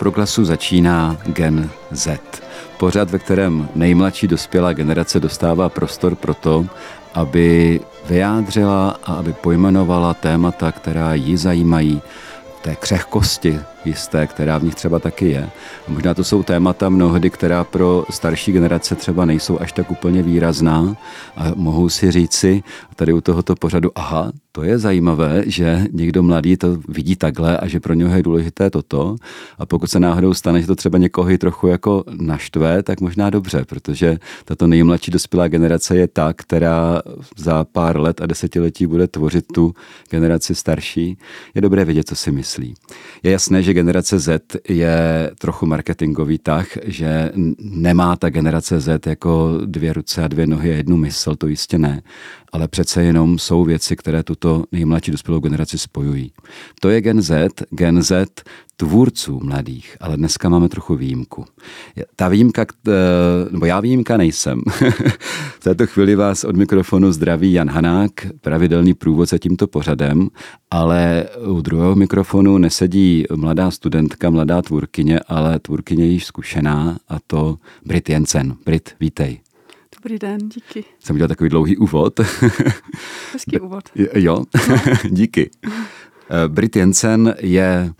Proglasu 0.00 0.44
začíná 0.44 1.16
Gen 1.26 1.70
Z. 1.90 2.20
Pořad, 2.78 3.10
ve 3.10 3.18
kterém 3.18 3.68
nejmladší 3.74 4.26
dospělá 4.26 4.72
generace 4.72 5.20
dostává 5.20 5.68
prostor 5.68 6.14
pro 6.14 6.34
to, 6.34 6.66
aby 7.14 7.80
vyjádřila 8.08 8.96
a 9.04 9.12
aby 9.12 9.32
pojmenovala 9.32 10.14
témata, 10.14 10.72
která 10.72 11.14
ji 11.14 11.36
zajímají, 11.36 12.02
té 12.62 12.76
křehkosti 12.76 13.60
jisté, 13.84 14.26
která 14.26 14.58
v 14.58 14.64
nich 14.64 14.74
třeba 14.74 14.98
taky 14.98 15.28
je. 15.28 15.50
A 15.88 15.90
možná 15.90 16.14
to 16.14 16.24
jsou 16.24 16.42
témata 16.42 16.88
mnohdy, 16.88 17.30
která 17.30 17.64
pro 17.64 18.04
starší 18.10 18.52
generace 18.52 18.94
třeba 18.94 19.24
nejsou 19.24 19.60
až 19.60 19.72
tak 19.72 19.90
úplně 19.90 20.22
výrazná 20.22 20.96
a 21.36 21.44
mohou 21.54 21.88
si 21.88 22.10
říci 22.10 22.62
tady 22.96 23.12
u 23.12 23.20
tohoto 23.20 23.54
pořadu, 23.54 23.90
aha, 23.94 24.32
to 24.52 24.62
je 24.62 24.78
zajímavé, 24.78 25.42
že 25.46 25.86
někdo 25.92 26.22
mladý 26.22 26.56
to 26.56 26.78
vidí 26.88 27.16
takhle 27.16 27.58
a 27.58 27.68
že 27.68 27.80
pro 27.80 27.94
něho 27.94 28.16
je 28.16 28.22
důležité 28.22 28.70
toto. 28.70 29.16
A 29.58 29.66
pokud 29.66 29.90
se 29.90 30.00
náhodou 30.00 30.34
stane, 30.34 30.60
že 30.60 30.66
to 30.66 30.76
třeba 30.76 30.98
někoho 30.98 31.30
i 31.30 31.38
trochu 31.38 31.66
jako 31.66 32.04
naštve, 32.20 32.82
tak 32.82 33.00
možná 33.00 33.30
dobře, 33.30 33.64
protože 33.64 34.18
tato 34.44 34.66
nejmladší 34.66 35.10
dospělá 35.10 35.48
generace 35.48 35.96
je 35.96 36.08
ta, 36.08 36.32
která 36.32 37.02
za 37.36 37.64
pár 37.64 38.00
let 38.00 38.20
a 38.20 38.26
desetiletí 38.26 38.86
bude 38.86 39.08
tvořit 39.08 39.44
tu 39.54 39.74
generaci 40.10 40.54
starší. 40.54 41.18
Je 41.54 41.60
dobré 41.62 41.84
vědět, 41.84 42.08
co 42.08 42.16
si 42.16 42.30
myslí. 42.32 42.74
Je 43.22 43.30
jasné, 43.32 43.62
že 43.62 43.74
generace 43.74 44.18
Z 44.18 44.42
je 44.68 45.30
trochu 45.38 45.66
marketingový 45.66 46.38
tah, 46.38 46.66
že 46.84 47.32
nemá 47.60 48.16
ta 48.16 48.30
generace 48.30 48.80
Z 48.80 49.06
jako 49.06 49.58
dvě 49.64 49.92
ruce 49.92 50.24
a 50.24 50.28
dvě 50.28 50.46
nohy 50.46 50.72
a 50.72 50.76
jednu 50.76 50.96
mysl, 50.96 51.34
to 51.34 51.46
jistě 51.46 51.78
ne 51.78 52.02
ale 52.52 52.68
přece 52.68 53.02
jenom 53.02 53.38
jsou 53.38 53.64
věci, 53.64 53.96
které 53.96 54.22
tuto 54.22 54.64
nejmladší 54.72 55.10
dospělou 55.10 55.40
generaci 55.40 55.78
spojují. 55.78 56.32
To 56.80 56.88
je 56.88 57.00
Gen 57.00 57.22
Z, 57.22 57.50
Gen 57.70 58.02
Z 58.02 58.26
tvůrců 58.76 59.40
mladých, 59.42 59.96
ale 60.00 60.16
dneska 60.16 60.48
máme 60.48 60.68
trochu 60.68 60.96
výjimku. 60.96 61.44
Ta 62.16 62.28
výjimka, 62.28 62.66
nebo 63.50 63.66
já 63.66 63.80
výjimka 63.80 64.16
nejsem. 64.16 64.62
v 65.60 65.64
této 65.64 65.86
chvíli 65.86 66.14
vás 66.14 66.44
od 66.44 66.56
mikrofonu 66.56 67.12
zdraví 67.12 67.52
Jan 67.52 67.70
Hanák, 67.70 68.12
pravidelný 68.40 68.94
průvodce 68.94 69.38
tímto 69.38 69.66
pořadem, 69.66 70.28
ale 70.70 71.24
u 71.46 71.60
druhého 71.60 71.94
mikrofonu 71.94 72.58
nesedí 72.58 73.24
mladá 73.36 73.70
studentka, 73.70 74.30
mladá 74.30 74.62
tvůrkyně, 74.62 75.20
ale 75.20 75.58
tvůrkyně 75.58 76.06
již 76.06 76.26
zkušená 76.26 76.98
a 77.08 77.18
to 77.26 77.58
Brit 77.86 78.08
Jensen. 78.08 78.56
Brit, 78.64 78.90
vítej. 79.00 79.40
Dobrý 80.02 80.18
den, 80.18 80.48
díky. 80.48 80.84
Jsem 80.98 81.16
udělal 81.16 81.28
takový 81.28 81.50
dlouhý 81.50 81.76
úvod. 81.76 82.20
Hezký 83.32 83.60
úvod. 83.60 83.84
Jo, 84.14 84.44
no. 84.68 84.76
díky. 85.10 85.50
Eh, 85.64 86.48
Brit 86.48 86.76
Jensen 86.76 87.34
je 87.40 87.92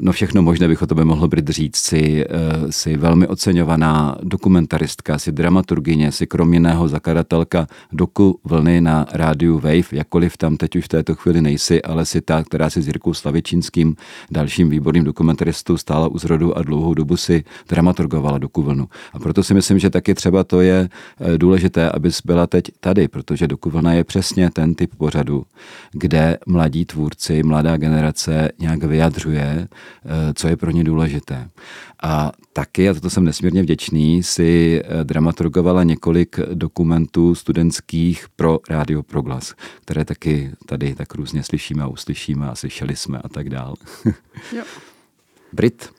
no 0.00 0.12
všechno 0.12 0.42
možné 0.42 0.68
bych 0.68 0.82
o 0.82 0.86
tobě 0.86 1.04
mohl 1.04 1.28
Brit 1.28 1.48
říct. 1.48 1.76
Jsi, 1.76 2.24
uh, 2.26 2.70
jsi 2.70 2.96
velmi 2.96 3.26
oceňovaná 3.26 4.16
dokumentaristka, 4.22 5.18
jsi 5.18 5.32
dramaturgině, 5.32 6.12
jsi 6.12 6.26
krom 6.26 6.54
jiného 6.54 6.88
zakladatelka 6.88 7.66
doku 7.92 8.40
vlny 8.44 8.80
na 8.80 9.06
rádiu 9.12 9.54
Wave, 9.54 9.82
jakkoliv 9.92 10.36
tam 10.36 10.56
teď 10.56 10.76
už 10.76 10.84
v 10.84 10.88
této 10.88 11.14
chvíli 11.14 11.40
nejsi, 11.40 11.82
ale 11.82 12.06
jsi 12.06 12.20
ta, 12.20 12.44
která 12.44 12.70
si 12.70 12.82
s 12.82 12.86
Jirkou 12.86 13.14
Slavičínským, 13.14 13.96
dalším 14.30 14.70
výborným 14.70 15.04
dokumentaristou, 15.04 15.76
stála 15.76 16.08
u 16.08 16.18
zrodu 16.18 16.58
a 16.58 16.62
dlouhou 16.62 16.94
dobu 16.94 17.16
si 17.16 17.44
dramaturgovala 17.68 18.38
doku 18.38 18.62
vlnu. 18.62 18.88
A 19.12 19.18
proto 19.18 19.42
si 19.42 19.54
myslím, 19.54 19.78
že 19.78 19.90
taky 19.90 20.14
třeba 20.14 20.44
to 20.44 20.60
je 20.60 20.88
eh, 21.20 21.38
důležité, 21.38 21.90
abys 21.90 22.20
byla 22.24 22.46
teď 22.46 22.64
tady, 22.80 23.08
protože 23.08 23.48
doku 23.48 23.70
vlna 23.70 23.92
je 23.92 24.04
přesně 24.04 24.50
ten 24.50 24.74
typ 24.74 24.94
pořadu, 24.96 25.44
kde 25.92 26.38
mladí 26.46 26.84
tvůrci, 26.84 27.42
mladá 27.42 27.76
generace 27.76 28.48
nějak 28.58 28.84
vyjadřuje 28.84 29.65
Eh, 29.70 30.34
co 30.34 30.48
je 30.48 30.56
pro 30.56 30.70
ně 30.70 30.84
důležité. 30.84 31.50
A 32.02 32.32
taky, 32.52 32.88
a 32.88 32.94
to 32.94 33.10
jsem 33.10 33.24
nesmírně 33.24 33.62
vděčný, 33.62 34.22
si 34.22 34.82
eh, 34.84 35.04
dramaturgovala 35.04 35.82
několik 35.82 36.40
dokumentů 36.54 37.34
studentských 37.34 38.26
pro 38.36 38.60
Rádio 38.70 39.02
Proglas, 39.02 39.54
které 39.80 40.04
taky 40.04 40.52
tady 40.66 40.94
tak 40.94 41.14
různě 41.14 41.42
slyšíme 41.42 41.82
a 41.82 41.86
uslyšíme 41.86 42.48
a 42.48 42.54
slyšeli 42.54 42.96
jsme 42.96 43.18
a 43.18 43.28
tak 43.28 43.50
dál. 43.50 43.74
Jo. 44.56 44.64
Brit, 45.52 45.90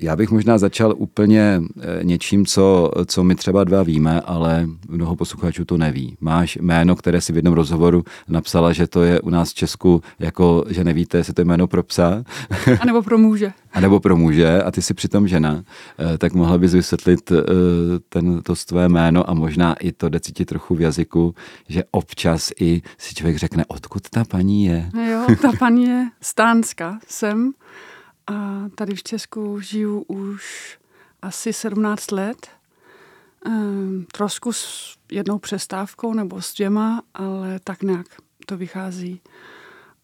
já 0.00 0.16
bych 0.16 0.30
možná 0.30 0.58
začal 0.58 0.94
úplně 0.96 1.62
eh, 1.80 2.04
něčím, 2.04 2.46
co, 2.46 2.90
co 3.06 3.24
my 3.24 3.34
třeba 3.34 3.64
dva 3.64 3.82
víme, 3.82 4.20
ale 4.20 4.68
mnoho 4.88 5.16
posluchačů 5.16 5.64
to 5.64 5.76
neví. 5.76 6.16
Máš 6.20 6.56
jméno, 6.56 6.96
které 6.96 7.20
si 7.20 7.32
v 7.32 7.36
jednom 7.36 7.54
rozhovoru 7.54 8.04
napsala, 8.28 8.72
že 8.72 8.86
to 8.86 9.02
je 9.02 9.20
u 9.20 9.30
nás 9.30 9.50
v 9.50 9.54
Česku, 9.54 10.02
jako 10.18 10.64
že 10.68 10.84
nevíte, 10.84 11.18
jestli 11.18 11.32
to 11.34 11.40
je 11.40 11.44
jméno 11.44 11.66
pro 11.66 11.82
psa. 11.82 12.24
A 12.80 12.84
nebo 12.84 13.02
pro 13.02 13.18
muže. 13.18 13.52
A 13.72 13.80
nebo 13.80 14.00
pro 14.00 14.16
muže, 14.16 14.62
a 14.62 14.70
ty 14.70 14.82
jsi 14.82 14.94
přitom 14.94 15.28
žena, 15.28 15.64
eh, 15.98 16.18
tak 16.18 16.32
mohla 16.32 16.58
bys 16.58 16.72
vysvětlit 16.72 17.32
eh, 17.32 17.42
ten, 18.08 18.42
to 18.42 18.54
tvé 18.66 18.88
jméno 18.88 19.30
a 19.30 19.34
možná 19.34 19.74
i 19.74 19.92
to 19.92 20.08
jde 20.08 20.20
cítit 20.20 20.44
trochu 20.44 20.74
v 20.74 20.80
jazyku, 20.80 21.34
že 21.68 21.84
občas 21.90 22.50
i 22.60 22.82
si 22.98 23.14
člověk 23.14 23.36
řekne, 23.36 23.64
odkud 23.68 24.02
ta 24.10 24.24
paní 24.24 24.64
je. 24.64 24.90
Jo, 25.10 25.26
ta 25.42 25.52
paní 25.58 25.84
je 25.84 26.06
Stánska, 26.20 26.98
jsem 27.08 27.52
a 28.26 28.68
tady 28.74 28.94
v 28.94 29.02
Česku 29.02 29.60
žiju 29.60 30.00
už 30.02 30.78
asi 31.22 31.52
17 31.52 32.12
let. 32.12 32.48
Ehm, 33.46 34.06
trošku 34.12 34.52
s 34.52 34.96
jednou 35.12 35.38
přestávkou 35.38 36.14
nebo 36.14 36.42
s 36.42 36.54
dvěma, 36.54 37.02
ale 37.14 37.60
tak 37.64 37.82
nějak 37.82 38.06
to 38.46 38.56
vychází. 38.56 39.20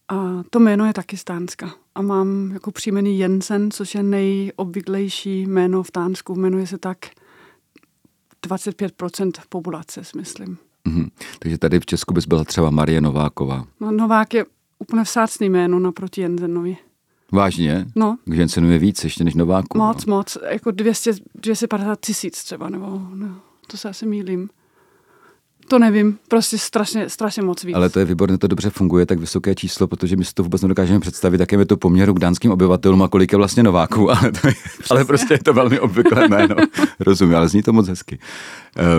A 0.09 0.43
to 0.51 0.61
jméno 0.61 0.87
je 0.87 0.93
taky 0.93 1.17
z 1.17 1.25
Tánska. 1.25 1.75
A 1.95 2.03
mám 2.03 2.51
jako 2.53 2.71
příjmení 2.71 3.19
Jensen, 3.19 3.71
což 3.71 3.95
je 3.95 4.03
nejobvyklejší 4.03 5.43
jméno 5.43 5.83
v 5.83 5.91
Tánsku. 5.91 6.35
Jmenuje 6.35 6.67
se 6.67 6.79
tak 6.79 6.99
25% 8.47 9.31
populace, 9.49 10.03
myslím. 10.17 10.59
Mm-hmm. 10.87 11.11
Takže 11.39 11.59
tady 11.59 11.81
v 11.81 11.87
Česku 11.87 12.15
bys 12.15 12.27
byla 12.27 12.45
třeba 12.45 12.71
Marie 12.71 13.01
Nováková. 13.01 13.67
No, 13.81 13.93
Novák 13.93 14.35
je 14.35 14.45
úplně 14.79 15.05
vsácný 15.05 15.49
jméno 15.49 15.79
naproti 15.79 16.21
Jensenovi. 16.21 16.77
Vážně? 17.33 17.87
No. 17.97 18.17
Že 18.33 18.49
cenuje 18.49 18.79
víc 18.79 19.05
ještě 19.05 19.25
než 19.25 19.35
Nováku. 19.35 19.79
Moc, 19.79 20.07
no. 20.07 20.17
moc. 20.17 20.39
Jako 20.51 20.71
200, 20.71 21.13
250 21.35 22.01
tisíc 22.01 22.45
třeba, 22.45 22.69
nebo 22.69 22.87
no, 23.15 23.37
to 23.67 23.77
se 23.77 23.89
asi 23.89 24.07
mýlím. 24.07 24.49
To 25.69 25.79
nevím, 25.79 26.19
prostě 26.29 26.59
strašně, 26.59 27.09
strašně 27.09 27.43
moc 27.43 27.65
víc. 27.65 27.77
Ale 27.77 27.91
to 27.91 27.99
je 27.99 28.05
výborné, 28.05 28.39
to 28.39 28.47
dobře 28.47 28.71
funguje, 28.71 29.07
tak 29.07 29.19
vysoké 29.19 29.55
číslo, 29.55 29.87
protože 29.87 30.17
my 30.17 30.25
si 30.25 30.35
to 30.35 30.43
vůbec 30.43 30.63
nedokážeme 30.63 31.01
představit, 31.01 31.41
jaké 31.41 31.57
je 31.57 31.65
to 31.65 31.77
poměru 31.77 32.15
k 32.15 32.19
dánským 32.19 32.51
obyvatelům 32.51 33.03
a 33.03 33.09
kolik 33.09 33.33
je 33.33 33.39
vlastně 33.39 33.63
Nováků, 33.63 34.11
ale, 34.17 34.33
to 34.33 34.49
je, 34.49 34.55
ale 34.91 35.05
prostě 35.05 35.35
je 35.35 35.39
to 35.39 35.53
velmi 35.53 35.81
obvyklé 35.81 36.29
jméno. 36.29 36.57
Rozumím, 37.01 37.37
ale 37.37 37.49
zní 37.49 37.63
to 37.63 37.73
moc 37.73 37.89
hezky. 37.89 38.19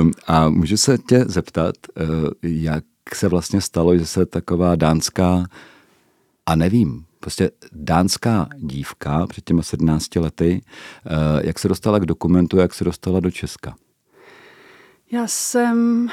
Um, 0.02 0.12
a 0.28 0.50
můžu 0.50 0.78
se 0.78 0.97
tě 0.97 1.25
zeptat, 1.28 1.75
uh, 2.02 2.06
jak 2.44 2.84
se 3.14 3.28
vlastně 3.28 3.62
stalo, 3.62 3.97
že 3.97 4.06
se 4.06 4.25
taková 4.25 4.75
dánská, 4.75 5.46
a 6.46 6.56
nevím, 6.56 7.06
prostě 7.22 7.52
dánská 7.72 8.50
dívka 8.58 9.28
před 9.28 9.44
těmi 9.44 9.64
17 9.64 10.16
lety, 10.16 10.62
eh, 11.06 11.48
jak 11.48 11.59
se 11.59 11.68
dostala 11.68 12.00
k 12.00 12.06
dokumentu, 12.06 12.58
jak 12.58 12.74
se 12.74 12.84
dostala 12.84 13.20
do 13.20 13.32
Česka? 13.32 13.76
Já 15.12 15.28
jsem 15.28 16.08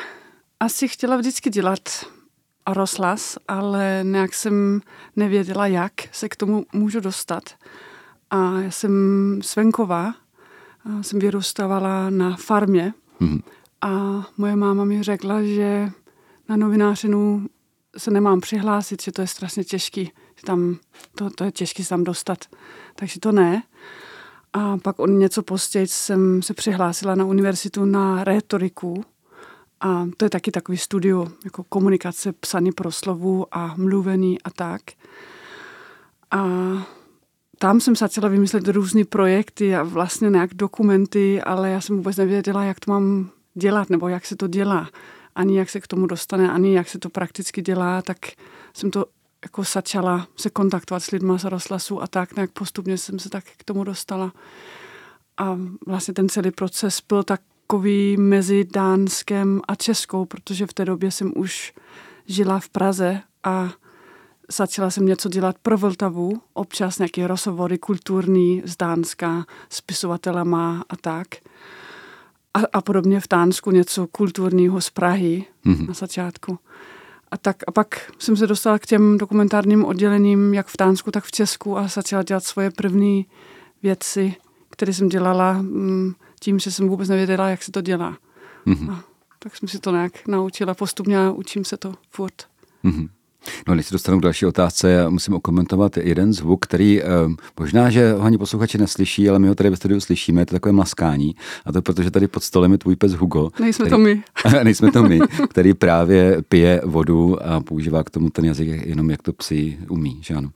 asi 0.60 0.88
chtěla 0.88 1.16
vždycky 1.16 1.50
dělat 1.50 1.80
rozhlas, 2.68 3.38
ale 3.48 4.00
nějak 4.02 4.34
jsem 4.34 4.80
nevěděla, 5.16 5.66
jak 5.66 5.92
se 6.12 6.28
k 6.28 6.36
tomu 6.36 6.64
můžu 6.72 7.00
dostat. 7.00 7.42
A 8.30 8.60
já 8.60 8.70
jsem 8.70 8.92
svenková, 9.42 10.14
a 10.84 11.02
jsem 11.02 11.18
vyrůstávala 11.18 12.10
na 12.10 12.36
farmě 12.36 12.94
mm-hmm. 13.20 13.42
a 13.80 14.22
moje 14.36 14.56
máma 14.56 14.84
mi 14.84 15.02
řekla, 15.02 15.42
že 15.42 15.90
na 16.48 16.56
novinářinu 16.56 17.46
se 17.96 18.10
nemám 18.10 18.40
přihlásit, 18.40 19.02
že 19.02 19.12
to 19.12 19.20
je 19.20 19.26
strašně 19.26 19.64
těžký, 19.64 20.12
tam, 20.44 20.76
to, 21.14 21.30
to 21.30 21.44
je 21.44 21.52
těžké 21.52 21.82
se 21.82 21.88
tam 21.88 22.04
dostat. 22.04 22.38
Takže 22.94 23.20
to 23.20 23.32
ne. 23.32 23.62
A 24.52 24.76
pak 24.76 24.98
on 24.98 25.18
něco 25.18 25.42
později 25.42 25.86
jsem 25.86 26.42
se 26.42 26.54
přihlásila 26.54 27.14
na 27.14 27.24
univerzitu 27.24 27.84
na 27.84 28.24
rétoriku. 28.24 29.04
A 29.80 30.06
to 30.16 30.24
je 30.24 30.30
taky 30.30 30.50
takový 30.50 30.78
studio, 30.78 31.28
jako 31.44 31.64
komunikace, 31.64 32.32
psaný 32.32 32.72
proslovu 32.72 33.46
a 33.50 33.74
mluvený 33.76 34.42
a 34.42 34.50
tak. 34.50 34.82
A 36.30 36.46
tam 37.58 37.80
jsem 37.80 37.96
začala 37.96 38.28
vymyslet 38.28 38.68
různé 38.68 39.04
projekty 39.04 39.76
a 39.76 39.82
vlastně 39.82 40.30
nějak 40.30 40.54
dokumenty, 40.54 41.42
ale 41.42 41.70
já 41.70 41.80
jsem 41.80 41.96
vůbec 41.96 42.16
nevěděla, 42.16 42.64
jak 42.64 42.80
to 42.80 42.90
mám 42.90 43.30
dělat 43.54 43.90
nebo 43.90 44.08
jak 44.08 44.26
se 44.26 44.36
to 44.36 44.48
dělá. 44.48 44.88
Ani 45.34 45.58
jak 45.58 45.70
se 45.70 45.80
k 45.80 45.86
tomu 45.86 46.06
dostane, 46.06 46.52
ani 46.52 46.74
jak 46.74 46.88
se 46.88 46.98
to 46.98 47.10
prakticky 47.10 47.62
dělá, 47.62 48.02
tak 48.02 48.18
jsem 48.74 48.90
to 48.90 49.06
jako 49.44 49.62
začala 49.64 50.28
se 50.36 50.50
kontaktovat 50.50 51.02
s 51.02 51.10
lidmi 51.10 51.32
z 51.36 51.44
rozhlasu 51.44 52.02
a 52.02 52.06
tak 52.06 52.36
nějak 52.36 52.50
postupně 52.50 52.98
jsem 52.98 53.18
se 53.18 53.30
tak 53.30 53.44
k 53.56 53.64
tomu 53.64 53.84
dostala. 53.84 54.32
A 55.36 55.58
vlastně 55.86 56.14
ten 56.14 56.28
celý 56.28 56.50
proces 56.50 57.00
byl 57.08 57.22
takový 57.22 58.16
mezi 58.16 58.64
Dánskem 58.64 59.60
a 59.68 59.74
Českou, 59.74 60.24
protože 60.24 60.66
v 60.66 60.72
té 60.72 60.84
době 60.84 61.10
jsem 61.10 61.32
už 61.36 61.74
žila 62.26 62.60
v 62.60 62.68
Praze 62.68 63.20
a 63.44 63.70
začala 64.50 64.90
jsem 64.90 65.06
něco 65.06 65.28
dělat 65.28 65.56
pro 65.62 65.78
Vltavu, 65.78 66.42
občas 66.52 66.98
nějaké 66.98 67.26
rozhovory 67.26 67.78
kulturní 67.78 68.62
z 68.64 68.76
Dánska, 68.76 69.46
spisovatelama 69.70 70.84
a 70.88 70.96
tak. 70.96 71.28
A, 72.54 72.60
a 72.72 72.80
podobně 72.80 73.20
v 73.20 73.28
Dánsku 73.30 73.70
něco 73.70 74.06
kulturního 74.06 74.80
z 74.80 74.90
Prahy 74.90 75.44
mm-hmm. 75.66 75.88
na 75.88 75.94
začátku. 75.94 76.58
A, 77.30 77.36
tak, 77.36 77.56
a 77.66 77.72
pak 77.72 78.12
jsem 78.18 78.36
se 78.36 78.46
dostala 78.46 78.78
k 78.78 78.86
těm 78.86 79.18
dokumentárním 79.18 79.84
oddělením, 79.84 80.54
jak 80.54 80.66
v 80.66 80.76
Dánsku, 80.78 81.10
tak 81.10 81.24
v 81.24 81.30
Česku 81.30 81.78
a 81.78 81.88
začala 81.88 82.22
dělat 82.22 82.44
svoje 82.44 82.70
první 82.70 83.26
věci, 83.82 84.34
které 84.70 84.92
jsem 84.92 85.08
dělala 85.08 85.52
mm, 85.52 86.14
tím, 86.40 86.58
že 86.58 86.72
jsem 86.72 86.88
vůbec 86.88 87.08
nevěděla, 87.08 87.48
jak 87.48 87.62
se 87.62 87.72
to 87.72 87.80
dělá. 87.80 88.18
Mm-hmm. 88.66 88.92
A 88.92 89.04
tak 89.38 89.56
jsem 89.56 89.68
si 89.68 89.78
to 89.78 89.90
nějak 89.90 90.28
naučila 90.28 90.74
postupně 90.74 91.18
a 91.18 91.30
učím 91.30 91.64
se 91.64 91.76
to 91.76 91.94
furt. 92.10 92.46
Mm-hmm. 92.84 93.08
No, 93.68 93.74
než 93.74 93.86
se 93.86 93.94
dostanu 93.94 94.18
k 94.18 94.22
další 94.22 94.46
otázce, 94.46 94.90
já 94.90 95.10
musím 95.10 95.34
okomentovat 95.34 95.96
jeden 95.96 96.32
zvuk, 96.32 96.66
který 96.66 97.02
eh, 97.02 97.06
možná, 97.60 97.90
že 97.90 98.12
ho 98.12 98.22
ani 98.22 98.38
posluchači 98.38 98.78
neslyší, 98.78 99.28
ale 99.28 99.38
my 99.38 99.48
ho 99.48 99.54
tady 99.54 99.70
ve 99.70 99.76
studiu 99.76 100.00
slyšíme, 100.00 100.40
je 100.42 100.46
to 100.46 100.54
takové 100.54 100.72
maskání. 100.72 101.34
A 101.64 101.72
to 101.72 101.82
protože 101.82 102.10
tady 102.10 102.28
pod 102.28 102.42
stolem 102.42 102.72
je 102.72 102.78
tvůj 102.78 102.96
pes 102.96 103.12
Hugo. 103.12 103.50
Nejsme 103.60 103.84
který, 103.84 103.90
to 103.90 103.98
my. 103.98 104.22
nejsme 104.64 104.92
to 104.92 105.02
my, 105.02 105.18
který 105.50 105.74
právě 105.74 106.42
pije 106.48 106.80
vodu 106.84 107.42
a 107.42 107.60
používá 107.60 108.04
k 108.04 108.10
tomu 108.10 108.30
ten 108.30 108.44
jazyk 108.44 108.86
jenom, 108.86 109.10
jak 109.10 109.22
to 109.22 109.32
psi 109.32 109.78
umí, 109.88 110.18
že 110.22 110.34
ano? 110.34 110.50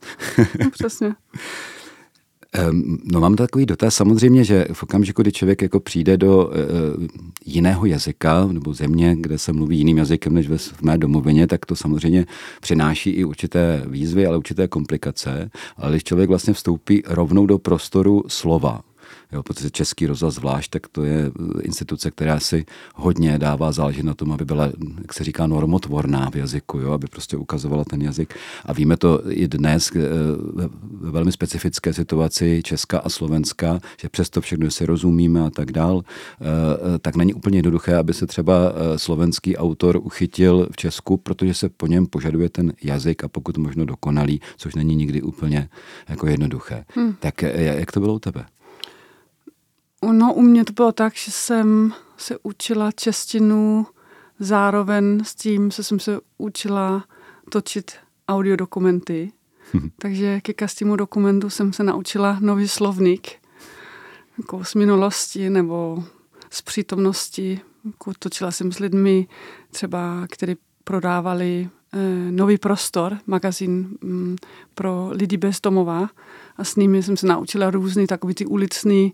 No, 0.63 0.69
přesně. 0.71 1.15
No 3.03 3.19
mám 3.19 3.35
takový 3.35 3.65
dotaz. 3.65 3.95
Samozřejmě, 3.95 4.43
že 4.43 4.65
v 4.73 4.83
okamžiku, 4.83 5.21
kdy 5.21 5.31
člověk 5.31 5.61
jako 5.61 5.79
přijde 5.79 6.17
do 6.17 6.45
uh, 6.45 6.53
jiného 7.45 7.85
jazyka 7.85 8.47
nebo 8.51 8.73
země, 8.73 9.15
kde 9.19 9.37
se 9.37 9.53
mluví 9.53 9.77
jiným 9.77 9.97
jazykem 9.97 10.33
než 10.33 10.47
ve, 10.47 10.57
v 10.57 10.81
mé 10.81 10.97
domovině, 10.97 11.47
tak 11.47 11.65
to 11.65 11.75
samozřejmě 11.75 12.25
přináší 12.61 13.09
i 13.09 13.23
určité 13.23 13.83
výzvy, 13.87 14.27
ale 14.27 14.37
určité 14.37 14.67
komplikace. 14.67 15.49
Ale 15.77 15.91
když 15.91 16.03
člověk 16.03 16.29
vlastně 16.29 16.53
vstoupí 16.53 17.03
rovnou 17.07 17.45
do 17.45 17.57
prostoru 17.59 18.23
slova, 18.27 18.81
Jo, 19.33 19.43
protože 19.43 19.69
Český 19.69 20.07
rozhlas 20.07 20.33
zvlášť, 20.33 20.71
tak 20.71 20.87
to 20.87 21.03
je 21.03 21.25
eh, 21.25 21.61
instituce, 21.61 22.11
která 22.11 22.39
si 22.39 22.65
hodně 22.95 23.39
dává 23.39 23.71
záležet 23.71 24.03
na 24.03 24.13
tom, 24.13 24.31
aby 24.31 24.45
byla, 24.45 24.69
jak 25.01 25.13
se 25.13 25.23
říká, 25.23 25.47
normotvorná 25.47 26.29
v 26.29 26.35
jazyku, 26.35 26.79
jo, 26.79 26.91
aby 26.91 27.07
prostě 27.07 27.37
ukazovala 27.37 27.83
ten 27.83 28.01
jazyk. 28.01 28.33
A 28.65 28.73
víme 28.73 28.97
to 28.97 29.21
i 29.29 29.47
dnes 29.47 29.91
eh, 29.95 29.99
ve 31.01 31.11
velmi 31.11 31.31
specifické 31.31 31.93
situaci 31.93 32.61
Česka 32.63 32.99
a 32.99 33.09
Slovenska, 33.09 33.79
že 34.01 34.09
přesto 34.09 34.41
všechno 34.41 34.71
si 34.71 34.85
rozumíme 34.85 35.41
a 35.41 35.49
tak 35.49 35.71
dál, 35.71 36.03
eh, 36.05 36.99
tak 36.99 37.15
není 37.15 37.33
úplně 37.33 37.57
jednoduché, 37.57 37.95
aby 37.95 38.13
se 38.13 38.27
třeba 38.27 38.73
slovenský 38.95 39.57
autor 39.57 39.99
uchytil 40.03 40.67
v 40.71 40.77
Česku, 40.77 41.17
protože 41.17 41.53
se 41.53 41.69
po 41.69 41.87
něm 41.87 42.05
požaduje 42.05 42.49
ten 42.49 42.73
jazyk 42.83 43.23
a 43.23 43.27
pokud 43.27 43.57
možno 43.57 43.85
dokonalý, 43.85 44.41
což 44.57 44.75
není 44.75 44.95
nikdy 44.95 45.21
úplně 45.21 45.69
jako 46.09 46.27
jednoduché. 46.27 46.85
Hmm. 46.95 47.15
Tak 47.19 47.41
jak 47.41 47.91
to 47.91 47.99
bylo 47.99 48.13
u 48.13 48.19
tebe? 48.19 48.45
No, 50.11 50.33
u 50.33 50.41
mě 50.41 50.65
to 50.65 50.73
bylo 50.73 50.91
tak, 50.91 51.15
že 51.15 51.31
jsem 51.31 51.93
se 52.17 52.37
učila 52.43 52.91
češtinu 52.91 53.87
zároveň 54.39 55.23
s 55.23 55.35
tím, 55.35 55.71
že 55.71 55.83
jsem 55.83 55.99
se 55.99 56.19
učila 56.37 57.05
točit 57.49 57.91
audiodokumenty. 58.27 59.31
Hmm. 59.73 59.89
Takže 59.99 60.41
ke 60.41 60.53
každému 60.53 60.95
dokumentu 60.95 61.49
jsem 61.49 61.73
se 61.73 61.83
naučila 61.83 62.37
nový 62.39 62.67
slovník, 62.67 63.27
jako 64.37 64.63
z 64.63 64.75
minulosti 64.75 65.49
nebo 65.49 66.03
z 66.49 66.61
přítomnosti. 66.61 67.59
Jako 67.85 68.11
točila 68.19 68.51
jsem 68.51 68.71
s 68.71 68.79
lidmi, 68.79 69.27
třeba, 69.71 70.27
kteří 70.29 70.55
prodávali 70.83 71.69
eh, 71.93 72.31
nový 72.31 72.57
prostor, 72.57 73.17
magazín 73.27 73.97
mm, 74.01 74.35
pro 74.75 75.09
lidi 75.11 75.37
bez 75.37 75.61
domova 75.61 76.09
a 76.57 76.63
s 76.63 76.75
nimi 76.75 77.03
jsem 77.03 77.17
se 77.17 77.27
naučila 77.27 77.71
různý 77.71 78.07
takový 78.07 78.33
ty 78.33 78.45
ulicný 78.45 79.13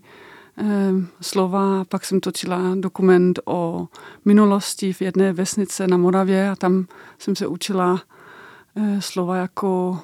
slova. 1.20 1.84
Pak 1.84 2.04
jsem 2.04 2.20
točila 2.20 2.74
dokument 2.74 3.40
o 3.44 3.88
minulosti 4.24 4.92
v 4.92 5.02
jedné 5.02 5.32
vesnice 5.32 5.86
na 5.86 5.96
Moravě 5.96 6.50
a 6.50 6.56
tam 6.56 6.86
jsem 7.18 7.36
se 7.36 7.46
učila 7.46 8.02
eh, 8.76 9.00
slova 9.00 9.36
jako 9.36 10.00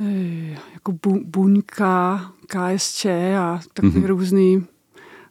eh, 0.00 0.58
jako 0.74 0.92
bu, 0.92 1.20
buňka, 1.24 2.32
KSČ 2.46 3.06
a 3.38 3.60
takové 3.74 3.92
mm-hmm. 3.92 4.06
různé 4.06 4.66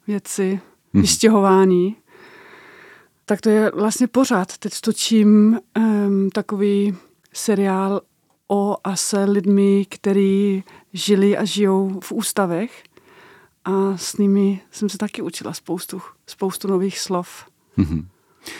věci, 0.07 0.59
mm-hmm. 0.93 1.01
vystěhování. 1.01 1.95
Tak 3.25 3.41
to 3.41 3.49
je 3.49 3.71
vlastně 3.75 4.07
pořád. 4.07 4.57
Teď 4.57 4.81
točím 4.81 5.59
um, 5.77 6.29
takový 6.29 6.95
seriál 7.33 8.01
o 8.47 8.77
a 8.83 8.95
se 8.95 9.23
lidmi, 9.23 9.85
kteří 9.89 10.63
žili 10.93 11.37
a 11.37 11.45
žijou 11.45 11.99
v 12.03 12.11
ústavech 12.11 12.83
a 13.69 13.97
s 13.97 14.17
nimi 14.17 14.61
jsem 14.71 14.89
se 14.89 14.97
taky 14.97 15.21
učila 15.21 15.53
spoustu, 15.53 16.01
spoustu 16.27 16.67
nových 16.67 16.99
slov. 16.99 17.45
Mm-hmm. 17.77 18.05